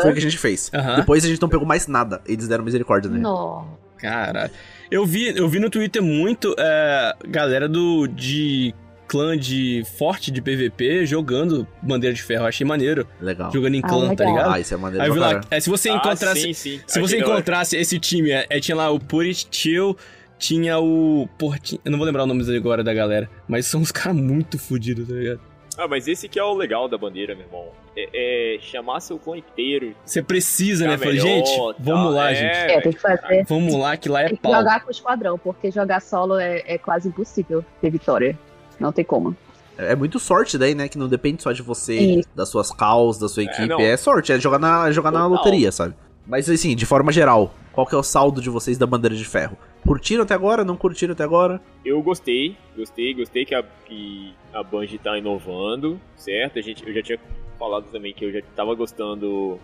Foi 0.00 0.10
o 0.10 0.12
que 0.14 0.18
a 0.18 0.22
gente 0.22 0.38
fez. 0.38 0.70
Depois 0.96 1.24
a 1.24 1.28
gente 1.28 1.42
não 1.42 1.48
pegou 1.48 1.66
mais 1.66 1.86
nada. 1.86 2.22
Eles 2.26 2.48
deram 2.48 2.64
misericórdia 2.64 3.10
né? 3.10 3.18
Nossa. 3.18 3.66
Cara, 3.98 4.50
eu 4.90 5.06
vi, 5.06 5.36
eu 5.36 5.48
vi 5.48 5.58
no 5.58 5.70
Twitter 5.70 6.02
muito 6.02 6.54
é, 6.58 7.14
galera 7.28 7.68
do 7.68 8.06
de 8.06 8.74
clã 9.06 9.36
de 9.36 9.84
forte 9.98 10.30
de 10.30 10.40
PVP 10.42 11.06
jogando 11.06 11.66
bandeira 11.82 12.14
de 12.14 12.22
ferro. 12.22 12.46
Achei 12.46 12.66
maneiro. 12.66 13.06
Legal. 13.20 13.52
Jogando 13.52 13.74
em 13.74 13.82
Ah, 13.84 13.88
clã, 13.88 14.14
tá 14.14 14.24
legal. 14.24 14.28
ligado? 14.38 14.54
Ah, 14.54 14.60
isso 14.60 14.74
é 14.74 14.76
maneiro 14.76 15.02
Aí 15.02 15.08
eu 15.10 15.14
vi 15.14 15.20
lá, 15.20 15.40
é, 15.50 15.60
se 15.60 15.70
você 15.70 15.88
Ah, 15.90 15.94
encontrasse, 15.96 16.40
sim, 16.40 16.52
sim. 16.52 16.80
se 16.86 17.00
você 17.00 17.18
encontrasse 17.18 17.76
esse 17.76 17.98
time, 17.98 18.30
é, 18.30 18.46
é, 18.50 18.60
tinha 18.60 18.76
lá 18.76 18.90
o 18.90 18.98
Put 18.98 19.28
It 19.28 19.46
Chill, 19.50 19.96
tinha 20.38 20.78
o, 20.78 21.28
porra, 21.38 21.58
tinha- 21.62 21.80
eu 21.84 21.90
não 21.90 21.98
vou 21.98 22.06
lembrar 22.06 22.24
o 22.24 22.26
nome 22.26 22.42
agora 22.56 22.82
da 22.82 22.92
galera, 22.92 23.30
mas 23.46 23.66
são 23.66 23.80
uns 23.80 23.92
caras 23.92 24.16
muito 24.16 24.58
fodidos, 24.58 25.06
tá 25.08 25.14
ligado? 25.14 25.40
Ah, 25.76 25.88
mas 25.88 26.06
esse 26.06 26.28
que 26.28 26.38
é 26.38 26.44
o 26.44 26.54
legal 26.54 26.88
da 26.88 26.96
bandeira, 26.96 27.34
meu 27.34 27.44
irmão. 27.46 27.66
É, 27.96 28.54
é 28.56 28.58
chamar 28.60 29.00
seu 29.00 29.18
clã 29.18 29.36
inteiro. 29.36 29.94
Você 30.04 30.22
precisa, 30.22 30.86
né? 30.86 30.96
Falei, 30.98 31.18
gente, 31.18 31.56
tal. 31.56 31.74
vamos 31.78 32.14
lá, 32.14 32.30
É, 32.30 32.34
gente. 32.34 32.72
É, 32.72 32.80
tem 32.80 32.92
que 32.92 33.00
fazer. 33.00 33.44
Vamos 33.48 33.74
lá, 33.74 33.96
que 33.96 34.08
lá 34.08 34.22
é 34.22 34.26
Tem 34.28 34.36
que 34.36 34.42
pau. 34.42 34.54
jogar 34.54 34.80
com 34.80 34.88
o 34.88 34.90
esquadrão, 34.90 35.38
porque 35.38 35.70
jogar 35.70 36.00
solo 36.00 36.38
é, 36.38 36.62
é 36.66 36.78
quase 36.78 37.08
impossível 37.08 37.64
ter 37.80 37.90
vitória. 37.90 38.38
Não 38.78 38.92
tem 38.92 39.04
como. 39.04 39.36
É 39.76 39.96
muito 39.96 40.20
sorte 40.20 40.56
daí, 40.56 40.74
né? 40.74 40.88
Que 40.88 40.96
não 40.96 41.08
depende 41.08 41.42
só 41.42 41.50
de 41.50 41.60
você, 41.62 41.94
Isso. 41.98 42.28
das 42.34 42.48
suas 42.48 42.70
calls, 42.70 43.18
da 43.18 43.28
sua 43.28 43.42
É, 43.42 43.46
equipe. 43.46 43.66
não. 43.66 43.80
É, 43.80 43.96
sorte, 43.96 44.32
é 44.32 44.38
jogar 44.38 44.58
na, 44.60 44.90
jogar 44.92 45.10
na 45.10 45.26
loteria, 45.26 45.72
sabe? 45.72 45.94
Mas 46.26 46.48
assim, 46.48 46.74
de 46.74 46.86
forma 46.86 47.12
geral, 47.12 47.54
qual 47.72 47.86
que 47.86 47.94
é 47.94 47.98
o 47.98 48.02
saldo 48.02 48.40
de 48.40 48.48
vocês 48.48 48.78
da 48.78 48.86
bandeira 48.86 49.14
de 49.14 49.24
ferro? 49.24 49.58
Curtiram 49.86 50.22
até 50.22 50.34
agora? 50.34 50.64
Não 50.64 50.76
curtiram 50.76 51.12
até 51.12 51.24
agora? 51.24 51.60
Eu 51.84 52.02
gostei, 52.02 52.56
gostei, 52.76 53.12
gostei 53.12 53.44
que 53.44 53.54
a, 53.54 53.62
que 53.84 54.34
a 54.52 54.62
Bungie 54.62 54.98
tá 54.98 55.18
inovando, 55.18 56.00
certo? 56.16 56.58
A 56.58 56.62
gente, 56.62 56.86
eu 56.86 56.94
já 56.94 57.02
tinha 57.02 57.18
falado 57.58 57.84
também 57.90 58.14
que 58.14 58.24
eu 58.24 58.32
já 58.32 58.40
tava 58.56 58.74
gostando. 58.74 59.58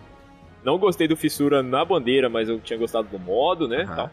Não 0.63 0.77
gostei 0.77 1.07
do 1.07 1.17
fissura 1.17 1.63
na 1.63 1.83
bandeira, 1.83 2.29
mas 2.29 2.47
eu 2.47 2.59
tinha 2.59 2.77
gostado 2.77 3.07
do 3.07 3.17
modo, 3.17 3.67
né? 3.67 3.85
Tal. 3.95 4.11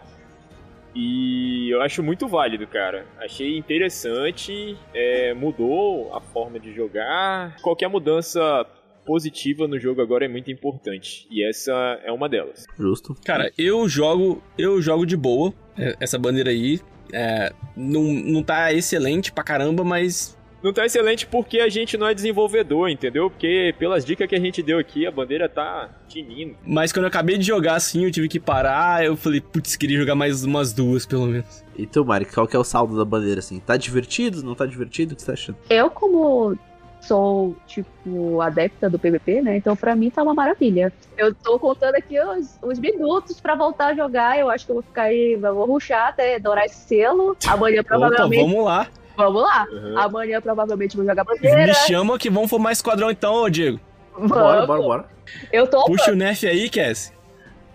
E 0.95 1.69
eu 1.71 1.83
acho 1.83 2.03
muito 2.03 2.27
válido, 2.27 2.67
cara. 2.67 3.07
Achei 3.19 3.59
interessante, 3.59 4.77
é, 4.95 5.35
mudou 5.35 6.15
a 6.15 6.21
forma 6.21 6.59
de 6.59 6.73
jogar. 6.75 7.57
Qualquer 7.61 7.89
mudança 7.89 8.67
positiva 9.09 9.67
no 9.67 9.79
jogo 9.79 10.03
agora 10.03 10.27
é 10.27 10.29
muito 10.29 10.53
importante. 10.53 11.27
E 11.31 11.43
essa 11.43 11.73
é 12.05 12.13
uma 12.13 12.29
delas. 12.29 12.67
Justo. 12.79 13.17
Cara, 13.25 13.51
eu 13.57 13.89
jogo, 13.89 14.43
eu 14.59 14.83
jogo 14.83 15.07
de 15.07 15.17
boa 15.17 15.55
é, 15.79 15.97
essa 15.99 16.19
bandeira 16.19 16.51
aí. 16.51 16.79
É, 17.11 17.51
não, 17.75 18.03
não 18.03 18.43
tá 18.43 18.71
excelente 18.71 19.33
pra 19.33 19.43
caramba, 19.43 19.83
mas 19.83 20.37
Não 20.63 20.75
tá 20.75 20.85
excelente 20.85 21.27
porque 21.27 21.59
a 21.61 21.69
gente 21.71 21.97
não 21.97 22.07
é 22.07 22.13
desenvolvedor, 22.13 22.91
entendeu? 22.91 23.31
Porque 23.31 23.75
pelas 23.79 24.05
dicas 24.05 24.29
que 24.29 24.35
a 24.35 24.41
gente 24.41 24.63
deu 24.63 24.79
aqui, 24.79 25.07
a 25.07 25.11
bandeira 25.11 25.49
tá 25.49 25.89
tinindo. 26.07 26.55
Mas 26.67 26.93
quando 26.93 27.05
eu 27.05 27.09
acabei 27.09 27.39
de 27.39 27.45
jogar 27.47 27.77
assim, 27.77 28.05
eu 28.05 28.11
tive 28.11 28.29
que 28.29 28.39
parar. 28.39 29.03
Eu 29.07 29.17
falei, 29.17 29.41
putz, 29.41 29.75
queria 29.75 29.97
jogar 29.99 30.15
mais 30.17 30.45
umas 30.45 30.75
duas, 30.75 31.07
pelo 31.07 31.27
menos. 31.27 31.65
E 31.79 31.87
tu, 31.87 32.05
Mari, 32.05 32.27
qual 32.27 32.47
que 32.47 32.55
é 32.55 32.59
o 32.59 32.65
saldo 32.65 32.95
da 32.95 33.07
bandeira, 33.07 33.39
assim? 33.39 33.59
Tá 33.59 33.79
divertido? 33.79 34.43
Não 34.43 34.55
tá 34.55 34.67
divertido? 34.67 35.15
O 35.15 35.17
que 35.17 35.23
você 35.23 35.27
tá 35.29 35.33
achando? 35.33 35.57
Eu, 35.71 35.89
como 35.91 36.59
sou, 37.01 37.57
tipo, 37.67 38.41
adepta 38.41 38.91
do 38.91 38.99
PVP, 38.99 39.43
né? 39.43 39.57
Então, 39.57 39.77
pra 39.77 39.95
mim, 39.95 40.11
tá 40.11 40.23
uma 40.23 40.35
maravilha. 40.35 40.93
Eu 41.17 41.35
tô 41.35 41.59
contando 41.59 41.95
aqui 41.95 42.21
os, 42.21 42.59
os 42.63 42.79
minutos 42.79 43.41
pra 43.41 43.55
voltar 43.55 43.89
a 43.89 43.95
jogar. 43.95 44.39
Eu 44.39 44.51
acho 44.51 44.67
que 44.67 44.73
eu 44.73 44.77
vou 44.77 44.83
ficar 44.83 45.05
aí, 45.05 45.39
eu 45.41 45.55
vou 45.55 45.67
ruxar 45.67 46.09
até 46.09 46.39
dourar 46.39 46.67
esse 46.67 46.77
selo. 46.89 47.37
Amanhã, 47.47 47.81
Opa, 47.83 47.89
provavelmente. 47.89 48.43
vamos 48.43 48.65
lá. 48.65 48.87
vamos 49.17 49.43
lá. 49.43 49.67
Uhum. 49.71 49.99
Amanhã, 49.99 50.41
provavelmente, 50.41 50.97
vou 50.97 51.07
jogar 51.07 51.25
bandeira. 51.25 51.67
Me 51.67 51.75
chama 51.75 52.19
que 52.19 52.31
vamos 52.31 52.51
formar 52.51 52.73
esquadrão 52.73 53.11
então, 53.11 53.35
ô 53.35 53.49
Diego. 53.49 53.81
Vamos. 54.15 54.31
Bora, 54.31 54.67
bora, 54.67 54.83
bora. 54.83 55.05
Eu 55.53 55.67
tô. 55.67 55.85
Puxa 55.85 56.13
o 56.13 56.17
nerf 56.17 56.47
aí, 56.47 56.69
Cass. 56.69 57.13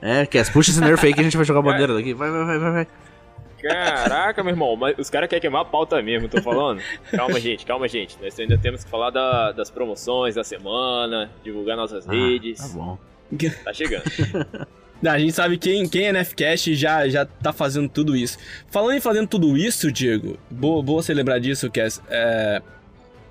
É, 0.01 0.25
Cass, 0.25 0.49
puxa 0.49 0.71
esse 0.71 0.81
nerf 0.81 1.05
aí 1.05 1.13
que 1.13 1.21
a 1.21 1.23
gente 1.23 1.37
vai 1.37 1.45
jogar 1.45 1.61
bandeira 1.63 1.93
daqui. 1.93 2.13
Vai, 2.13 2.29
vai, 2.29 2.45
vai, 2.45 2.59
vai, 2.59 2.71
vai. 2.71 2.87
Caraca, 3.63 4.43
meu 4.43 4.51
irmão, 4.51 4.75
mas 4.75 4.95
os 4.97 5.09
caras 5.09 5.29
querem 5.29 5.41
queimar 5.41 5.61
a 5.61 5.65
pauta 5.65 6.01
mesmo, 6.01 6.27
tô 6.27 6.41
falando. 6.41 6.81
Calma, 7.11 7.39
gente, 7.39 7.65
calma, 7.65 7.87
gente. 7.87 8.17
Nós 8.21 8.37
ainda 8.39 8.57
temos 8.57 8.83
que 8.83 8.89
falar 8.89 9.09
da- 9.09 9.51
das 9.51 9.69
promoções 9.71 10.35
da 10.35 10.43
semana, 10.43 11.31
divulgar 11.43 11.77
nossas 11.77 12.05
redes. 12.05 12.59
Ah, 12.59 12.67
tá 12.67 12.73
bom. 12.73 12.97
Tá 13.63 13.73
chegando. 13.73 14.03
A 15.05 15.19
gente 15.19 15.33
sabe 15.33 15.57
quem, 15.57 15.87
quem 15.89 16.05
é 16.05 16.13
NFCast 16.13 16.73
já, 16.75 17.09
já 17.09 17.25
tá 17.25 17.51
fazendo 17.51 17.89
tudo 17.89 18.15
isso. 18.15 18.37
Falando 18.71 18.95
em 18.95 19.01
fazendo 19.01 19.27
tudo 19.27 19.57
isso, 19.57 19.91
Diego, 19.91 20.37
boa, 20.49 20.81
boa 20.81 21.01
você 21.03 21.13
lembrar 21.13 21.39
disso, 21.39 21.69
Cass. 21.69 22.01
É, 22.09 22.61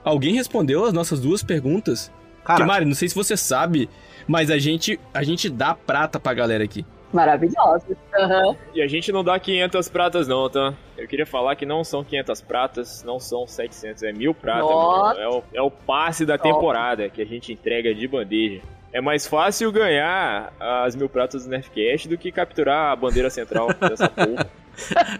alguém 0.04 0.34
respondeu 0.34 0.84
as 0.84 0.92
nossas 0.92 1.18
duas 1.18 1.42
perguntas? 1.42 2.12
Cara, 2.44 2.60
que, 2.60 2.66
Mari, 2.66 2.84
não 2.84 2.94
sei 2.94 3.08
se 3.08 3.14
você 3.14 3.38
sabe, 3.38 3.88
mas 4.26 4.50
a 4.50 4.58
gente, 4.58 5.00
a 5.14 5.22
gente 5.22 5.48
dá 5.48 5.72
prata 5.74 6.20
pra 6.20 6.34
galera 6.34 6.62
aqui. 6.62 6.84
Maravilhosa. 7.12 7.96
Aham. 8.18 8.56
E 8.74 8.80
a 8.82 8.86
gente 8.86 9.12
não 9.12 9.22
dá 9.22 9.38
500 9.38 9.88
pratas 9.88 10.26
não, 10.26 10.48
tá? 10.48 10.74
Eu 10.96 11.06
queria 11.06 11.26
falar 11.26 11.56
que 11.56 11.66
não 11.66 11.84
são 11.84 12.02
500 12.02 12.40
pratas, 12.40 13.02
não 13.04 13.20
são 13.20 13.46
700, 13.46 14.02
é 14.02 14.12
mil 14.12 14.32
pratas. 14.34 14.70
Nossa. 14.70 15.20
É 15.20 15.28
o, 15.28 15.42
é 15.54 15.62
o 15.62 15.70
passe 15.70 16.24
da 16.24 16.38
temporada 16.38 17.08
que 17.08 17.20
a 17.20 17.26
gente 17.26 17.52
entrega 17.52 17.94
de 17.94 18.08
bandeja. 18.08 18.62
É 18.92 19.00
mais 19.00 19.26
fácil 19.26 19.72
ganhar 19.72 20.52
as 20.60 20.94
mil 20.94 21.08
pratas 21.08 21.44
do 21.44 21.50
Nerfcast 21.50 22.08
do 22.08 22.18
que 22.18 22.30
capturar 22.30 22.92
a 22.92 22.96
bandeira 22.96 23.30
central 23.30 23.68
dessa 23.80 24.08
porra. 24.08 24.50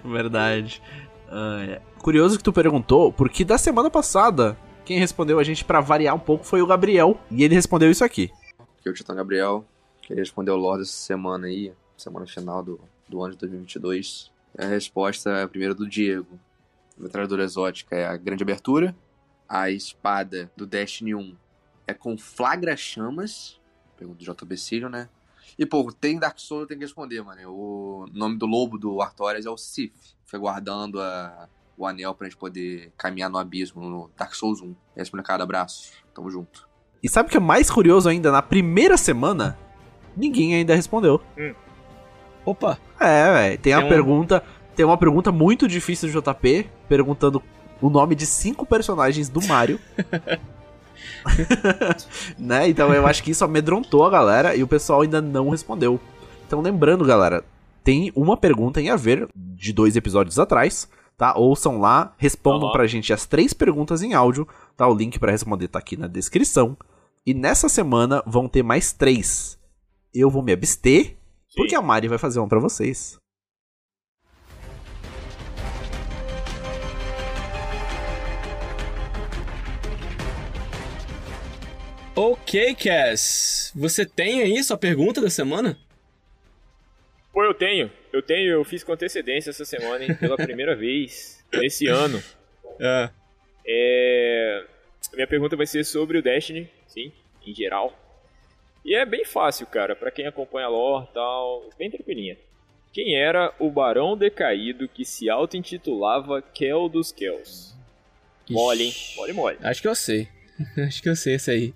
verdade. 0.05 0.83
Ah, 1.31 1.65
é. 1.69 1.81
Curioso 2.03 2.37
que 2.37 2.45
tu 2.45 2.53
perguntou, 2.53 3.13
porque 3.13 3.45
da 3.45 3.57
semana 3.57 3.89
passada, 3.91 4.57
quem 4.85 4.99
respondeu 4.99 5.39
a 5.39 5.45
gente 5.45 5.65
pra 5.65 5.81
variar 5.81 6.15
um 6.15 6.19
pouco 6.19 6.45
foi 6.45 6.61
o 6.61 6.67
Gabriel. 6.67 7.19
E 7.31 7.43
ele 7.45 7.55
respondeu 7.55 7.91
isso 7.91 8.05
aqui. 8.05 8.31
Aqui 8.79 8.89
é 8.89 8.91
o 8.91 8.95
Titã 8.95 9.15
Gabriel. 9.15 9.65
Queria 10.03 10.23
responder 10.23 10.51
o 10.51 10.57
Lorde 10.57 10.83
essa 10.83 10.93
semana 10.93 11.47
aí, 11.47 11.73
semana 12.03 12.27
final 12.27 12.63
do, 12.63 12.81
do 13.09 13.23
ano 13.23 13.33
de 13.35 13.39
2022. 13.41 14.31
A 14.59 14.67
resposta 14.67 15.31
é 15.31 15.43
a 15.45 15.49
primeira 15.49 15.75
do 15.75 15.89
Diego. 15.89 16.39
A 16.99 17.03
metralhadora 17.03 17.45
exótica 17.45 17.97
é 17.97 18.07
a 18.07 18.17
grande 18.17 18.43
abertura. 18.43 18.95
A 19.49 19.71
espada 19.71 20.51
do 20.57 20.67
Destiny 20.67 21.15
1 21.15 21.37
é 21.87 21.95
com 21.95 22.17
flagra 22.19 22.77
chamas. 22.77 23.61
Pergunta 23.97 24.19
do 24.25 24.35
JB 24.35 24.57
Cílio, 24.57 24.89
né? 24.89 25.09
E, 25.59 25.67
pô, 25.67 25.91
tem 25.93 26.19
Dark 26.19 26.39
Souls, 26.39 26.63
eu 26.63 26.67
tenho 26.69 26.81
que 26.81 26.87
responder, 26.87 27.23
mano. 27.23 27.41
O 27.51 28.07
nome 28.13 28.37
do 28.39 28.47
lobo 28.47 28.79
do 28.79 29.03
Artorias 29.03 29.45
é 29.45 29.51
o 29.51 29.57
Sif. 29.57 29.93
Foi 30.25 30.39
guardando 30.39 31.01
a- 31.01 31.49
o 31.77 31.87
anel 31.87 32.15
pra 32.15 32.27
gente 32.29 32.39
poder 32.39 32.91
caminhar 32.97 33.29
no 33.29 33.37
abismo 33.39 33.83
no 33.83 34.11
Dark 34.17 34.35
Souls 34.35 34.61
1. 34.63 34.75
Esse 34.97 35.13
molecada, 35.13 35.43
abraço. 35.45 35.93
Tamo 36.15 36.31
junto. 36.31 36.67
E 37.03 37.09
sabe 37.09 37.29
o 37.29 37.31
que 37.31 37.37
é 37.37 37.41
mais 37.41 37.71
curioso 37.71 38.09
ainda? 38.09 38.31
Na 38.33 38.41
primeira 38.41 38.97
semana, 38.97 39.59
ninguém 40.17 40.55
ainda 40.55 40.75
respondeu. 40.75 41.21
Opa, 42.45 42.79
É, 43.01 43.33
velho. 43.33 43.59
Tem, 43.59 43.73
a 43.73 43.79
Tem 43.79 43.87
um- 43.87 43.89
pergunta. 43.89 44.43
Tem 44.75 44.87
uma 44.87 44.97
pergunta 44.97 45.31
muito 45.31 45.69
difícil 45.69 46.11
do 46.11 46.21
JP, 46.21 46.67
perguntando 46.89 47.43
o 47.81 47.91
nome 47.91 48.15
de 48.15 48.25
cinco 48.27 48.65
personagens 48.65 49.29
do 49.29 49.43
Mario. 49.47 49.79
né? 52.39 52.69
Então 52.69 52.93
eu 52.93 53.07
acho 53.07 53.23
que 53.23 53.31
isso 53.31 53.45
amedrontou 53.45 54.05
a 54.07 54.11
galera 54.11 54.55
e 54.57 54.63
o 54.63 54.69
pessoal 54.69 55.03
ainda 55.03 55.21
não 55.21 55.51
respondeu. 55.51 56.01
Então 56.47 56.61
lembrando, 56.61 57.05
galera, 57.05 57.45
tem 57.85 58.13
uma 58.15 58.37
pergunta 58.37 58.81
em 58.81 58.91
a 58.91 58.97
ver 58.97 59.29
de 59.35 59.73
dois 59.73 59.97
episódios 59.97 60.39
atrás, 60.39 60.89
tá? 61.17 61.35
Ouçam 61.37 61.81
lá, 61.81 62.15
respondam 62.17 62.65
Aham. 62.69 62.73
pra 62.73 62.87
gente 62.87 63.13
as 63.13 63.27
três 63.27 63.53
perguntas 63.53 64.03
em 64.03 64.15
áudio, 64.15 64.47
tá? 64.77 64.87
O 64.89 64.95
link 64.95 65.19
pra 65.19 65.33
responder 65.33 65.69
tá 65.69 65.79
aqui 65.79 65.97
na 65.97 66.07
descrição. 66.07 66.77
E 67.27 67.35
nessa 67.35 67.69
semana 67.69 68.23
vão 68.27 68.49
ter 68.49 68.63
mais 68.63 68.93
três. 68.93 69.59
Eu 70.15 70.29
vou 70.31 70.43
me 70.43 70.53
abster, 70.53 71.17
porque 71.57 71.75
a 71.75 71.83
Mari 71.83 72.09
vai 72.09 72.19
fazer 72.19 72.39
uma 72.39 72.49
pra 72.49 72.59
vocês. 72.61 73.21
ok, 82.43 82.75
Cass. 82.75 83.73
Você 83.75 84.05
tem 84.05 84.43
aí 84.43 84.63
sua 84.63 84.77
pergunta 84.77 85.21
da 85.21 85.31
semana? 85.31 85.79
Pô, 87.33 87.43
eu 87.43 87.55
tenho. 87.55 87.91
Eu 88.13 88.23
tenho, 88.23 88.51
eu 88.51 88.65
fiz 88.65 88.85
com 88.85 88.93
antecedência 88.93 89.51
essa 89.51 89.65
semana, 89.65 90.05
hein? 90.05 90.15
Pela 90.15 90.37
primeira 90.37 90.75
vez 90.77 91.43
nesse 91.53 91.87
ano. 91.87 92.23
É. 92.79 93.11
É... 93.67 94.65
a 95.13 95.17
Minha 95.17 95.27
pergunta 95.27 95.57
vai 95.57 95.67
ser 95.67 95.85
sobre 95.85 96.19
o 96.19 96.23
Destiny, 96.23 96.69
sim, 96.87 97.11
em 97.47 97.55
geral. 97.55 97.99
E 98.85 98.95
é 98.95 99.07
bem 99.07 99.25
fácil, 99.25 99.67
cara, 99.67 99.95
pra 99.95 100.11
quem 100.11 100.27
acompanha 100.27 100.67
a 100.67 100.71
lore 100.71 101.07
e 101.11 101.15
tal, 101.15 101.71
bem 101.79 101.91
tranquilinha. 101.91 102.37
Quem 102.93 103.17
era 103.17 103.55
o 103.59 103.71
Barão 103.71 104.17
Decaído 104.17 104.89
que 104.89 105.05
se 105.05 105.31
auto-intitulava 105.31 106.43
Kel 106.43 106.89
dos 106.89 107.11
Kels? 107.11 107.75
Mole, 108.51 108.85
hein? 108.85 108.95
Mole, 109.17 109.33
mole. 109.33 109.59
Acho 109.63 109.81
que 109.81 109.89
eu 109.89 109.95
sei. 109.95 110.29
Acho 110.87 111.03
que 111.03 111.09
eu 111.09 111.17
sei 111.17 111.35
esse 111.35 111.51
aí. 111.51 111.75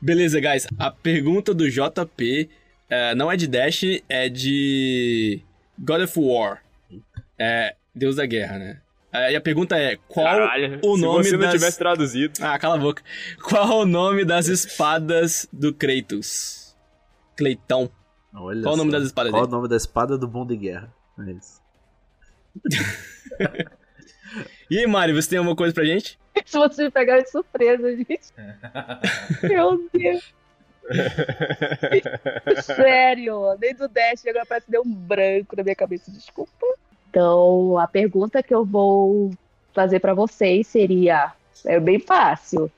Beleza, 0.00 0.40
guys. 0.40 0.66
A 0.78 0.90
pergunta 0.90 1.54
do 1.54 1.70
JP 1.70 2.48
é, 2.88 3.14
não 3.14 3.30
é 3.30 3.36
de 3.36 3.46
Dash, 3.46 3.82
é 4.08 4.28
de 4.28 5.40
God 5.78 6.02
of 6.02 6.18
War. 6.18 6.64
É 7.38 7.76
Deus 7.94 8.16
da 8.16 8.26
Guerra, 8.26 8.58
né? 8.58 8.80
E 9.12 9.34
a 9.34 9.40
pergunta 9.40 9.76
é, 9.76 9.96
qual 10.08 10.24
Caralho, 10.24 10.80
o 10.84 10.96
nome 10.96 11.24
se 11.24 11.30
você 11.30 11.36
não 11.36 11.42
das... 11.44 11.52
tivesse 11.54 11.78
traduzido. 11.78 12.32
Ah, 12.40 12.58
cala 12.58 12.76
a 12.76 12.78
boca. 12.78 13.02
Qual 13.42 13.80
o 13.80 13.86
nome 13.86 14.24
das 14.24 14.46
espadas 14.46 15.48
do 15.52 15.74
Kratos? 15.74 16.76
Cleitão. 17.36 17.90
Olha 18.32 18.62
Qual 18.62 18.74
o 18.74 18.76
nome 18.76 18.92
só. 18.92 18.98
das 18.98 19.06
espadas 19.06 19.32
Qual 19.32 19.44
o 19.44 19.48
nome 19.48 19.68
da 19.68 19.76
espada 19.76 20.16
do 20.16 20.28
bom 20.28 20.46
de 20.46 20.56
guerra? 20.56 20.92
É 21.18 21.32
isso. 21.32 21.60
E 24.70 24.78
aí, 24.78 24.86
Mari, 24.86 25.12
você 25.12 25.30
tem 25.30 25.38
alguma 25.38 25.56
coisa 25.56 25.74
pra 25.74 25.84
gente? 25.84 26.16
Se 26.44 26.56
você 26.56 26.84
me 26.84 26.90
pegar 26.90 27.20
de 27.20 27.28
surpresa, 27.28 27.96
gente. 27.96 28.20
Meu 29.42 29.88
Deus. 29.92 30.32
Sério, 32.64 33.56
nem 33.60 33.74
do 33.74 33.88
Dash 33.88 34.24
agora 34.26 34.46
parece 34.46 34.66
que 34.66 34.72
deu 34.72 34.82
um 34.82 34.94
branco 34.94 35.56
na 35.56 35.64
minha 35.64 35.74
cabeça, 35.74 36.10
desculpa. 36.10 36.66
Então, 37.10 37.76
a 37.76 37.88
pergunta 37.88 38.42
que 38.42 38.54
eu 38.54 38.64
vou 38.64 39.32
fazer 39.72 39.98
pra 39.98 40.14
vocês 40.14 40.66
seria: 40.68 41.32
é 41.66 41.80
bem 41.80 41.98
fácil. 41.98 42.70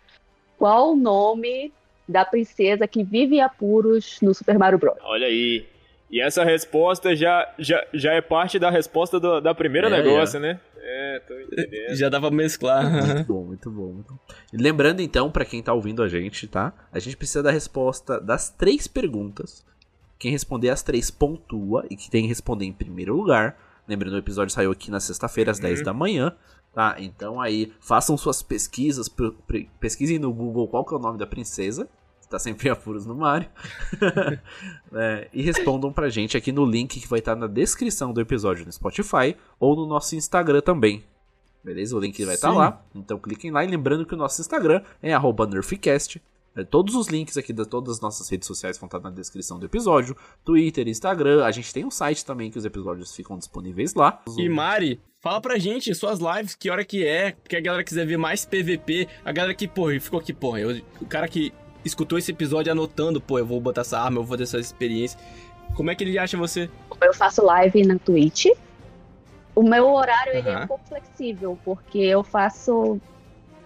Qual 0.58 0.92
o 0.92 0.96
nome 0.96 1.72
da 2.08 2.24
princesa 2.24 2.88
que 2.88 3.04
vive 3.04 3.36
em 3.36 3.40
apuros 3.42 4.18
no 4.22 4.34
Super 4.34 4.58
Mario 4.58 4.78
Bros? 4.78 4.96
Olha 5.02 5.26
aí. 5.26 5.66
E 6.10 6.20
essa 6.20 6.44
resposta 6.44 7.16
já, 7.16 7.50
já, 7.58 7.86
já 7.92 8.12
é 8.12 8.20
parte 8.20 8.58
da 8.58 8.70
resposta 8.70 9.18
do, 9.18 9.40
da 9.40 9.54
primeira 9.54 9.88
É, 9.88 9.90
negócio, 9.90 10.38
né? 10.38 10.60
É, 10.76 11.20
tô 11.26 11.38
entendendo. 11.38 11.94
Já 11.94 12.08
dá 12.08 12.20
pra 12.20 12.30
mesclar. 12.30 12.84
Muito 12.90 13.24
bom, 13.32 13.44
muito 13.44 13.70
bom, 13.70 13.92
muito 13.92 14.12
bom. 14.12 14.18
Lembrando 14.52 15.00
então, 15.00 15.30
pra 15.30 15.44
quem 15.44 15.62
tá 15.62 15.72
ouvindo 15.72 16.02
a 16.02 16.08
gente, 16.08 16.46
tá? 16.46 16.72
A 16.92 16.98
gente 16.98 17.16
precisa 17.16 17.42
da 17.42 17.50
resposta 17.50 18.20
das 18.20 18.50
três 18.50 18.86
perguntas. 18.86 19.64
Quem 20.18 20.30
responder 20.30 20.68
as 20.68 20.82
três 20.82 21.10
pontua 21.10 21.86
e 21.90 21.96
que 21.96 22.10
tem 22.10 22.22
que 22.22 22.28
responder 22.28 22.66
em 22.66 22.72
primeiro 22.72 23.16
lugar. 23.16 23.56
Lembrando, 23.86 24.14
o 24.14 24.18
episódio 24.18 24.54
saiu 24.54 24.70
aqui 24.70 24.90
na 24.90 25.00
sexta-feira 25.00 25.50
às 25.50 25.58
10 25.58 25.82
da 25.82 25.92
manhã, 25.92 26.34
tá? 26.72 26.96
Então 26.98 27.40
aí, 27.40 27.72
façam 27.80 28.16
suas 28.16 28.42
pesquisas, 28.42 29.10
pesquisem 29.80 30.18
no 30.18 30.32
Google 30.32 30.68
qual 30.68 30.84
que 30.84 30.94
é 30.94 30.96
o 30.96 31.00
nome 31.00 31.18
da 31.18 31.26
princesa. 31.26 31.88
que 32.20 32.28
Tá 32.28 32.38
sempre 32.38 32.68
em 32.68 32.72
apuros 32.72 33.06
no 33.06 33.14
Mario. 33.14 33.48
É, 34.94 35.26
e 35.32 35.40
respondam 35.40 35.90
pra 35.90 36.10
gente 36.10 36.36
aqui 36.36 36.52
no 36.52 36.66
link 36.66 37.00
que 37.00 37.08
vai 37.08 37.18
estar 37.18 37.34
na 37.34 37.46
descrição 37.46 38.12
do 38.12 38.20
episódio 38.20 38.66
no 38.66 38.70
Spotify 38.70 39.34
ou 39.58 39.74
no 39.74 39.86
nosso 39.86 40.14
Instagram 40.14 40.60
também. 40.60 41.02
Beleza? 41.64 41.96
O 41.96 42.00
link 42.00 42.22
vai 42.24 42.34
estar 42.34 42.50
Sim. 42.50 42.58
lá. 42.58 42.82
Então 42.94 43.18
cliquem 43.18 43.50
lá 43.50 43.64
e 43.64 43.68
lembrando 43.68 44.04
que 44.04 44.14
o 44.14 44.18
nosso 44.18 44.40
Instagram 44.40 44.82
é 45.02 45.14
arroba 45.14 45.46
NerfCast. 45.46 46.20
É, 46.54 46.62
Todos 46.64 46.94
os 46.94 47.08
links 47.08 47.36
aqui 47.36 47.52
de 47.52 47.64
todas 47.64 47.94
as 47.96 48.00
nossas 48.00 48.28
redes 48.28 48.46
sociais 48.46 48.76
vão 48.78 48.86
estar 48.86 49.00
na 49.00 49.10
descrição 49.10 49.58
do 49.58 49.64
episódio. 49.66 50.16
Twitter, 50.44 50.86
Instagram. 50.86 51.44
A 51.44 51.50
gente 51.50 51.72
tem 51.72 51.84
um 51.84 51.90
site 51.90 52.24
também 52.24 52.50
que 52.50 52.58
os 52.58 52.64
episódios 52.64 53.14
ficam 53.14 53.38
disponíveis 53.38 53.94
lá. 53.94 54.20
E 54.36 54.48
Mari, 54.48 55.00
fala 55.20 55.40
pra 55.40 55.58
gente 55.58 55.94
suas 55.94 56.18
lives, 56.18 56.54
que 56.54 56.68
hora 56.70 56.84
que 56.84 57.06
é, 57.06 57.32
que 57.48 57.56
a 57.56 57.60
galera 57.60 57.82
quiser 57.82 58.06
ver 58.06 58.18
mais 58.18 58.44
PVP, 58.44 59.08
a 59.24 59.32
galera 59.32 59.54
que, 59.54 59.66
porra, 59.66 59.98
ficou 59.98 60.20
aqui, 60.20 60.32
porra, 60.32 60.60
eu- 60.60 60.82
o 61.00 61.06
cara 61.06 61.26
que 61.26 61.52
escutou 61.84 62.18
esse 62.18 62.30
episódio 62.30 62.70
anotando, 62.70 63.20
pô, 63.20 63.38
eu 63.38 63.46
vou 63.46 63.60
botar 63.60 63.80
essa 63.80 63.98
arma, 63.98 64.18
eu 64.20 64.24
vou 64.24 64.36
ter 64.36 64.42
essa 64.42 64.58
experiência. 64.58 65.18
Como 65.74 65.90
é 65.90 65.94
que 65.94 66.04
ele 66.04 66.18
acha 66.18 66.36
você? 66.36 66.68
Eu 67.00 67.14
faço 67.14 67.42
live 67.44 67.86
na 67.86 67.98
Twitch. 67.98 68.46
O 69.54 69.62
meu 69.62 69.88
horário 69.92 70.34
ele 70.36 70.48
é 70.48 70.58
um 70.64 70.66
pouco 70.66 70.86
flexível, 70.86 71.58
porque 71.64 71.98
eu 71.98 72.22
faço. 72.22 73.00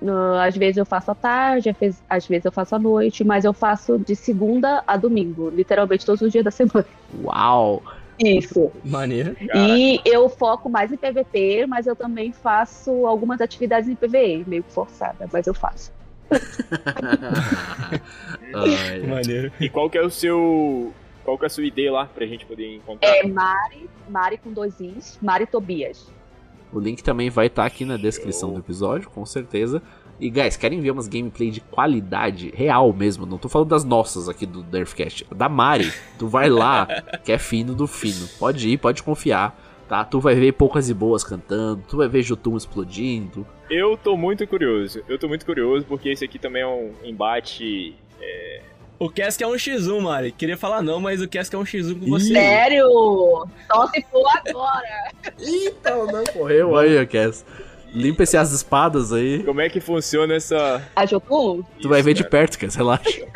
No- 0.01 0.35
às 0.39 0.57
vezes 0.57 0.77
eu 0.77 0.87
faço 0.87 1.11
à 1.11 1.15
tarde, 1.15 1.71
às 2.09 2.27
vezes- 2.27 2.45
eu 2.45 2.53
faço 2.53 2.75
à 2.75 2.79
noite, 2.79 3.25
mas 3.25 3.45
eu 3.45 3.53
faço 3.53 3.99
de 3.99 4.15
segunda 4.17 4.83
a 4.87 4.97
domingo, 4.97 5.51
literalmente 5.51 6.07
todos 6.07 6.23
os 6.23 6.33
dias 6.33 6.45
da 6.45 6.51
semana. 6.53 6.87
Uau! 7.23 7.83
Isso. 8.19 8.73
Maneira. 8.83 9.37
E 9.55 10.01
eu 10.05 10.27
foco 10.31 10.71
mais 10.71 10.91
em 10.91 10.97
PVP, 10.97 11.67
mas 11.67 11.87
eu 11.87 11.95
também 11.95 12.33
faço 12.33 13.07
algumas 13.07 13.43
atividades 13.43 13.91
em 13.91 13.95
PVE, 13.95 14.43
meio 14.47 14.63
que 14.63 14.73
forçada, 14.73 15.29
mas 15.31 15.47
eu 15.47 15.53
faço. 15.53 15.93
Maneiro. 19.07 19.53
E 19.61 19.69
qual 19.69 19.91
que 19.91 19.99
é 19.99 20.03
o 20.03 20.11
seu. 20.11 20.93
Qual 21.25 21.37
que 21.37 21.45
é 21.45 21.47
a 21.47 21.51
sua 21.51 21.65
ideia 21.65 21.93
lá 21.93 22.07
pra 22.07 22.25
gente 22.27 22.47
poder 22.47 22.77
encontrar? 22.77 23.09
É 23.17 23.27
Mari, 23.27 23.91
Mari 24.09 24.39
com 24.39 24.53
dois 24.53 24.79
Is, 24.81 25.19
Mari 25.21 25.47
Tobias. 25.47 26.07
O 26.73 26.81
link 26.81 27.03
também 27.03 27.31
vai 27.31 27.47
estar 27.47 27.65
aqui 27.65 27.85
na 27.85 27.97
descrição 27.97 28.53
do 28.53 28.59
episódio, 28.59 29.09
com 29.11 29.25
certeza. 29.25 29.83
E, 30.19 30.31
guys, 30.31 30.57
querem 30.57 30.81
ver 30.81 30.91
umas 30.91 31.09
gameplay 31.09 31.51
de 31.51 31.61
qualidade 31.61 32.51
real 32.55 32.93
mesmo? 32.93 33.27
Não 33.27 33.39
tô 33.39 33.49
falando 33.49 33.69
das 33.69 33.85
nossas 33.85 34.29
aqui 34.29 34.47
do 34.47 34.65
Nerfcast. 34.65 35.27
Da 35.35 35.49
Mari. 35.49 35.93
Tu 36.19 36.27
vai 36.27 36.49
lá, 36.49 36.87
que 37.25 37.33
é 37.33 37.39
fino 37.39 37.75
do 37.75 37.87
fino. 37.87 38.27
Pode 38.39 38.69
ir, 38.69 38.79
pode 38.79 39.03
confiar. 39.03 39.59
Tá? 39.89 40.05
Tu 40.05 40.19
vai 40.19 40.35
ver 40.35 40.53
poucas 40.53 40.89
e 40.89 40.95
boas 40.95 41.23
cantando. 41.23 41.83
Tu 41.89 41.97
vai 41.97 42.09
ver 42.09 42.23
Jutum 42.23 42.57
explodindo. 42.57 43.47
Eu 43.71 43.97
tô 43.97 44.17
muito 44.17 44.47
curioso. 44.47 45.01
Eu 45.09 45.19
tô 45.19 45.29
muito 45.29 45.47
curioso 45.47 45.85
porque 45.87 46.09
esse 46.09 46.25
aqui 46.25 46.39
também 46.39 46.63
é 46.63 46.67
um 46.67 46.93
embate. 47.05 47.95
O 48.99 49.11
Cask 49.11 49.41
é 49.43 49.47
um 49.47 49.53
X1, 49.53 50.01
Mari. 50.01 50.33
Queria 50.33 50.57
falar 50.57 50.81
não, 50.83 50.99
mas 51.01 51.21
o 51.21 51.29
Cask 51.29 51.53
é 51.53 51.59
um 51.59 51.65
X1 51.65 52.01
com 52.01 52.07
você. 52.07 52.33
Sério? 52.33 52.87
Só 53.71 53.87
se 53.89 54.03
for 54.11 54.25
agora. 54.47 55.11
Eita, 55.39 55.95
não 56.07 56.25
correu 56.25 56.77
aí, 56.77 57.05
Cass. 57.07 57.45
Limpa 57.93 58.23
esse 58.25 58.37
as 58.37 58.53
espadas 58.53 59.13
aí. 59.13 59.43
Como 59.43 59.61
é 59.61 59.69
que 59.69 59.81
funciona 59.81 60.35
essa. 60.35 60.83
A 60.95 61.05
Jotun? 61.07 61.63
Tu 61.81 61.89
vai 61.89 62.03
ver 62.03 62.15
de 62.15 62.23
cara? 62.23 62.31
perto, 62.31 62.59
Cass, 62.59 62.75
relaxa. 62.75 63.27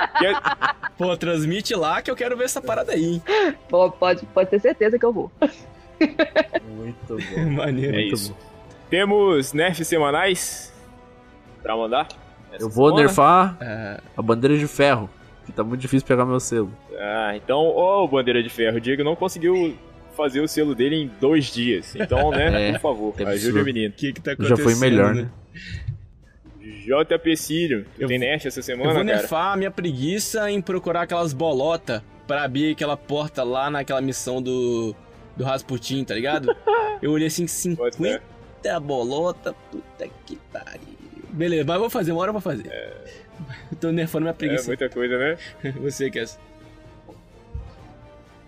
Pô, 0.98 1.16
transmite 1.16 1.74
lá 1.74 2.00
que 2.02 2.10
eu 2.10 2.16
quero 2.16 2.36
ver 2.36 2.44
essa 2.44 2.60
parada 2.60 2.92
aí, 2.92 3.04
hein? 3.04 3.22
Pô, 3.68 3.90
Pode, 3.90 4.24
pode 4.26 4.50
ter 4.50 4.60
certeza 4.60 4.98
que 4.98 5.04
eu 5.04 5.12
vou. 5.12 5.30
Muito 6.68 7.16
bom. 7.34 7.50
Maneiro. 7.50 7.96
É 7.96 8.00
Muito 8.00 8.14
isso. 8.14 8.32
bom. 8.32 8.38
Temos 8.88 9.52
nerfs 9.52 9.86
semanais 9.86 10.72
pra 11.62 11.76
mandar? 11.76 12.08
Essa 12.52 12.64
Eu 12.64 12.68
vou 12.70 12.88
semana? 12.88 13.06
nerfar 13.06 13.56
É, 13.60 14.00
a 14.16 14.22
bandeira 14.22 14.58
de 14.58 14.66
ferro. 14.66 15.08
Que 15.50 15.56
tá 15.56 15.64
muito 15.64 15.80
difícil 15.80 16.06
pegar 16.06 16.24
meu 16.24 16.40
selo. 16.40 16.70
Ah, 16.98 17.32
então, 17.36 17.58
ô 17.66 18.06
Bandeira 18.08 18.42
de 18.42 18.48
Ferro, 18.48 18.76
o 18.76 18.80
Diego 18.80 19.02
não 19.04 19.16
conseguiu 19.16 19.76
fazer 20.16 20.40
o 20.40 20.48
selo 20.48 20.74
dele 20.74 20.96
em 20.96 21.10
dois 21.20 21.46
dias. 21.46 21.94
Então, 21.96 22.30
né, 22.30 22.68
É, 22.70 22.72
por 22.72 22.80
favor, 22.80 23.14
que 23.14 23.22
ajude 23.24 23.58
o 23.58 23.64
menino. 23.64 23.88
o 23.90 23.92
que 23.92 24.12
que 24.12 24.20
tá 24.20 24.30
Já 24.32 24.54
acontecendo? 24.54 24.62
foi 24.62 24.74
melhor, 24.76 25.14
né? 25.14 25.30
JP 26.60 27.36
Cílio, 27.36 27.84
tu 27.96 28.02
Eu 28.02 28.08
tem 28.08 28.18
nerf 28.18 28.46
essa 28.46 28.60
Eu 28.60 28.62
semana, 28.62 28.92
vou 28.92 29.04
cara? 29.04 29.16
nerfar 29.16 29.52
a 29.52 29.56
minha 29.56 29.70
preguiça 29.70 30.50
em 30.50 30.60
procurar 30.60 31.02
aquelas 31.02 31.32
bolotas 31.32 32.02
pra 32.26 32.44
abrir 32.44 32.72
aquela 32.72 32.96
porta 32.96 33.42
lá 33.42 33.70
naquela 33.70 34.00
missão 34.00 34.40
do, 34.42 34.94
do 35.36 35.44
Rasputin, 35.44 36.04
tá 36.04 36.14
ligado? 36.14 36.54
Eu 37.02 37.12
olhei 37.12 37.26
assim, 37.28 37.46
Pode 37.74 37.96
50 37.96 38.22
ser. 38.62 38.80
bolota, 38.80 39.54
puta 39.70 40.06
que 40.26 40.36
pariu. 40.52 40.80
Beleza, 41.30 41.64
mas 41.64 41.74
eu 41.76 41.80
vou 41.80 41.90
fazer, 41.90 42.12
uma 42.12 42.20
hora 42.22 42.28
eu 42.30 42.32
vou 42.34 42.42
fazer. 42.42 42.66
Eu 42.66 43.29
tô 43.80 43.90
nerfando 43.92 44.22
minha 44.22 44.30
É 44.32 44.34
preguiça. 44.34 44.66
muita 44.66 44.88
coisa, 44.88 45.18
né? 45.18 45.36
Você 45.80 46.10
quer. 46.10 46.26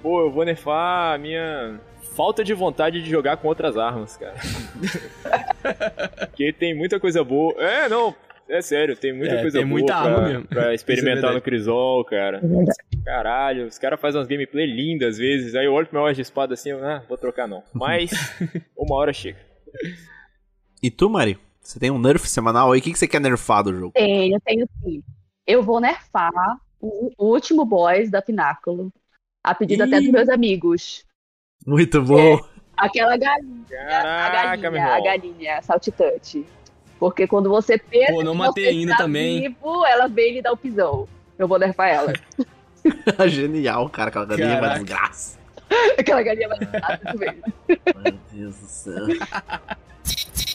Pô, 0.02 0.22
eu 0.22 0.30
vou 0.30 0.44
nerfar 0.44 1.14
a 1.14 1.18
minha 1.18 1.78
falta 2.16 2.42
de 2.42 2.52
vontade 2.52 3.02
de 3.02 3.08
jogar 3.08 3.36
com 3.36 3.48
outras 3.48 3.76
armas, 3.76 4.16
cara. 4.16 4.34
Porque 6.28 6.52
tem 6.52 6.74
muita 6.74 6.98
coisa 6.98 7.22
boa. 7.22 7.54
É, 7.62 7.88
não, 7.88 8.14
é 8.48 8.60
sério, 8.60 8.96
tem 8.96 9.12
muita 9.12 9.36
É, 9.36 9.40
coisa 9.42 9.58
tem 9.58 9.66
boa 9.66 9.78
muita 9.78 9.92
pra, 9.94 10.02
arma 10.12 10.28
mesmo. 10.28 10.44
pra 10.46 10.74
experimentar 10.74 11.14
verdade. 11.14 11.34
no 11.36 11.42
Crisol, 11.42 12.04
cara. 12.04 12.38
É. 12.38 13.02
Caralho, 13.04 13.66
os 13.66 13.78
caras 13.78 14.00
fazem 14.00 14.18
umas 14.20 14.28
gameplay 14.28 14.66
lindas 14.66 15.10
às 15.10 15.18
vezes. 15.18 15.54
Aí 15.54 15.66
eu 15.66 15.72
olho 15.72 15.86
pro 15.86 16.02
meu 16.02 16.12
de 16.12 16.20
espada 16.20 16.54
assim, 16.54 16.70
eu, 16.70 16.84
ah, 16.84 17.02
vou 17.08 17.16
trocar 17.16 17.46
não. 17.46 17.62
Mas 17.72 18.10
uma 18.76 18.96
hora 18.96 19.12
chega. 19.12 19.38
E 20.82 20.90
tu, 20.90 21.08
Mari? 21.08 21.38
Você 21.62 21.78
tem 21.78 21.90
um 21.90 21.98
nerf 21.98 22.28
semanal 22.28 22.72
aí? 22.72 22.80
O 22.80 22.82
que, 22.82 22.92
que 22.92 22.98
você 22.98 23.06
quer 23.06 23.20
nerfar 23.20 23.62
do 23.62 23.74
jogo? 23.74 23.92
Tenho, 23.94 24.38
tenho 24.40 24.68
sim. 24.82 25.02
Eu 25.46 25.62
vou 25.62 25.80
nerfar 25.80 26.32
o, 26.80 27.12
último 27.18 27.64
boss 27.64 28.10
da 28.10 28.20
Pináculo. 28.20 28.92
A 29.44 29.54
pedido 29.54 29.84
até 29.84 29.98
dos 29.98 30.08
Ih. 30.08 30.12
meus 30.12 30.28
amigos. 30.28 31.04
Muito 31.66 32.02
bom. 32.02 32.40
Aquela 32.76 33.16
galinha, 33.16 33.64
a 33.70 34.02
Caraca, 34.02 34.70
meu 34.70 34.80
galinha, 34.80 34.94
a 34.94 35.00
galinha, 35.00 35.62
saltitante. 35.62 36.44
Porque 36.98 37.26
quando 37.26 37.48
você 37.48 37.78
pensa 37.78 38.12
Pô, 38.12 38.22
não 38.22 38.32
que 38.32 38.38
matei 38.38 38.64
você 38.64 38.70
ainda 38.70 38.92
está 38.92 39.04
também. 39.04 39.40
vivo, 39.40 39.86
ela 39.86 40.08
vem 40.08 40.30
e 40.30 40.34
lhe 40.34 40.42
dá 40.42 40.52
o 40.52 40.56
pisão. 40.56 41.08
Eu 41.38 41.48
vou 41.48 41.58
nerfar 41.58 41.88
ela. 41.88 42.12
Genial, 43.28 43.88
cara. 43.88 44.08
Aquela 44.08 44.24
galinha 44.24 44.48
é 44.48 44.52
uma 44.52 44.60
Caraca. 44.60 44.84
desgraça. 44.84 45.38
Aquela 45.98 46.22
galinha 46.22 46.48
vai 46.48 46.58
dar 46.58 47.00
isso 47.04 47.18
mesmo. 47.18 47.42
Meu 47.68 48.18
Deus 48.32 48.56
do 48.56 48.66
céu. 48.66 49.06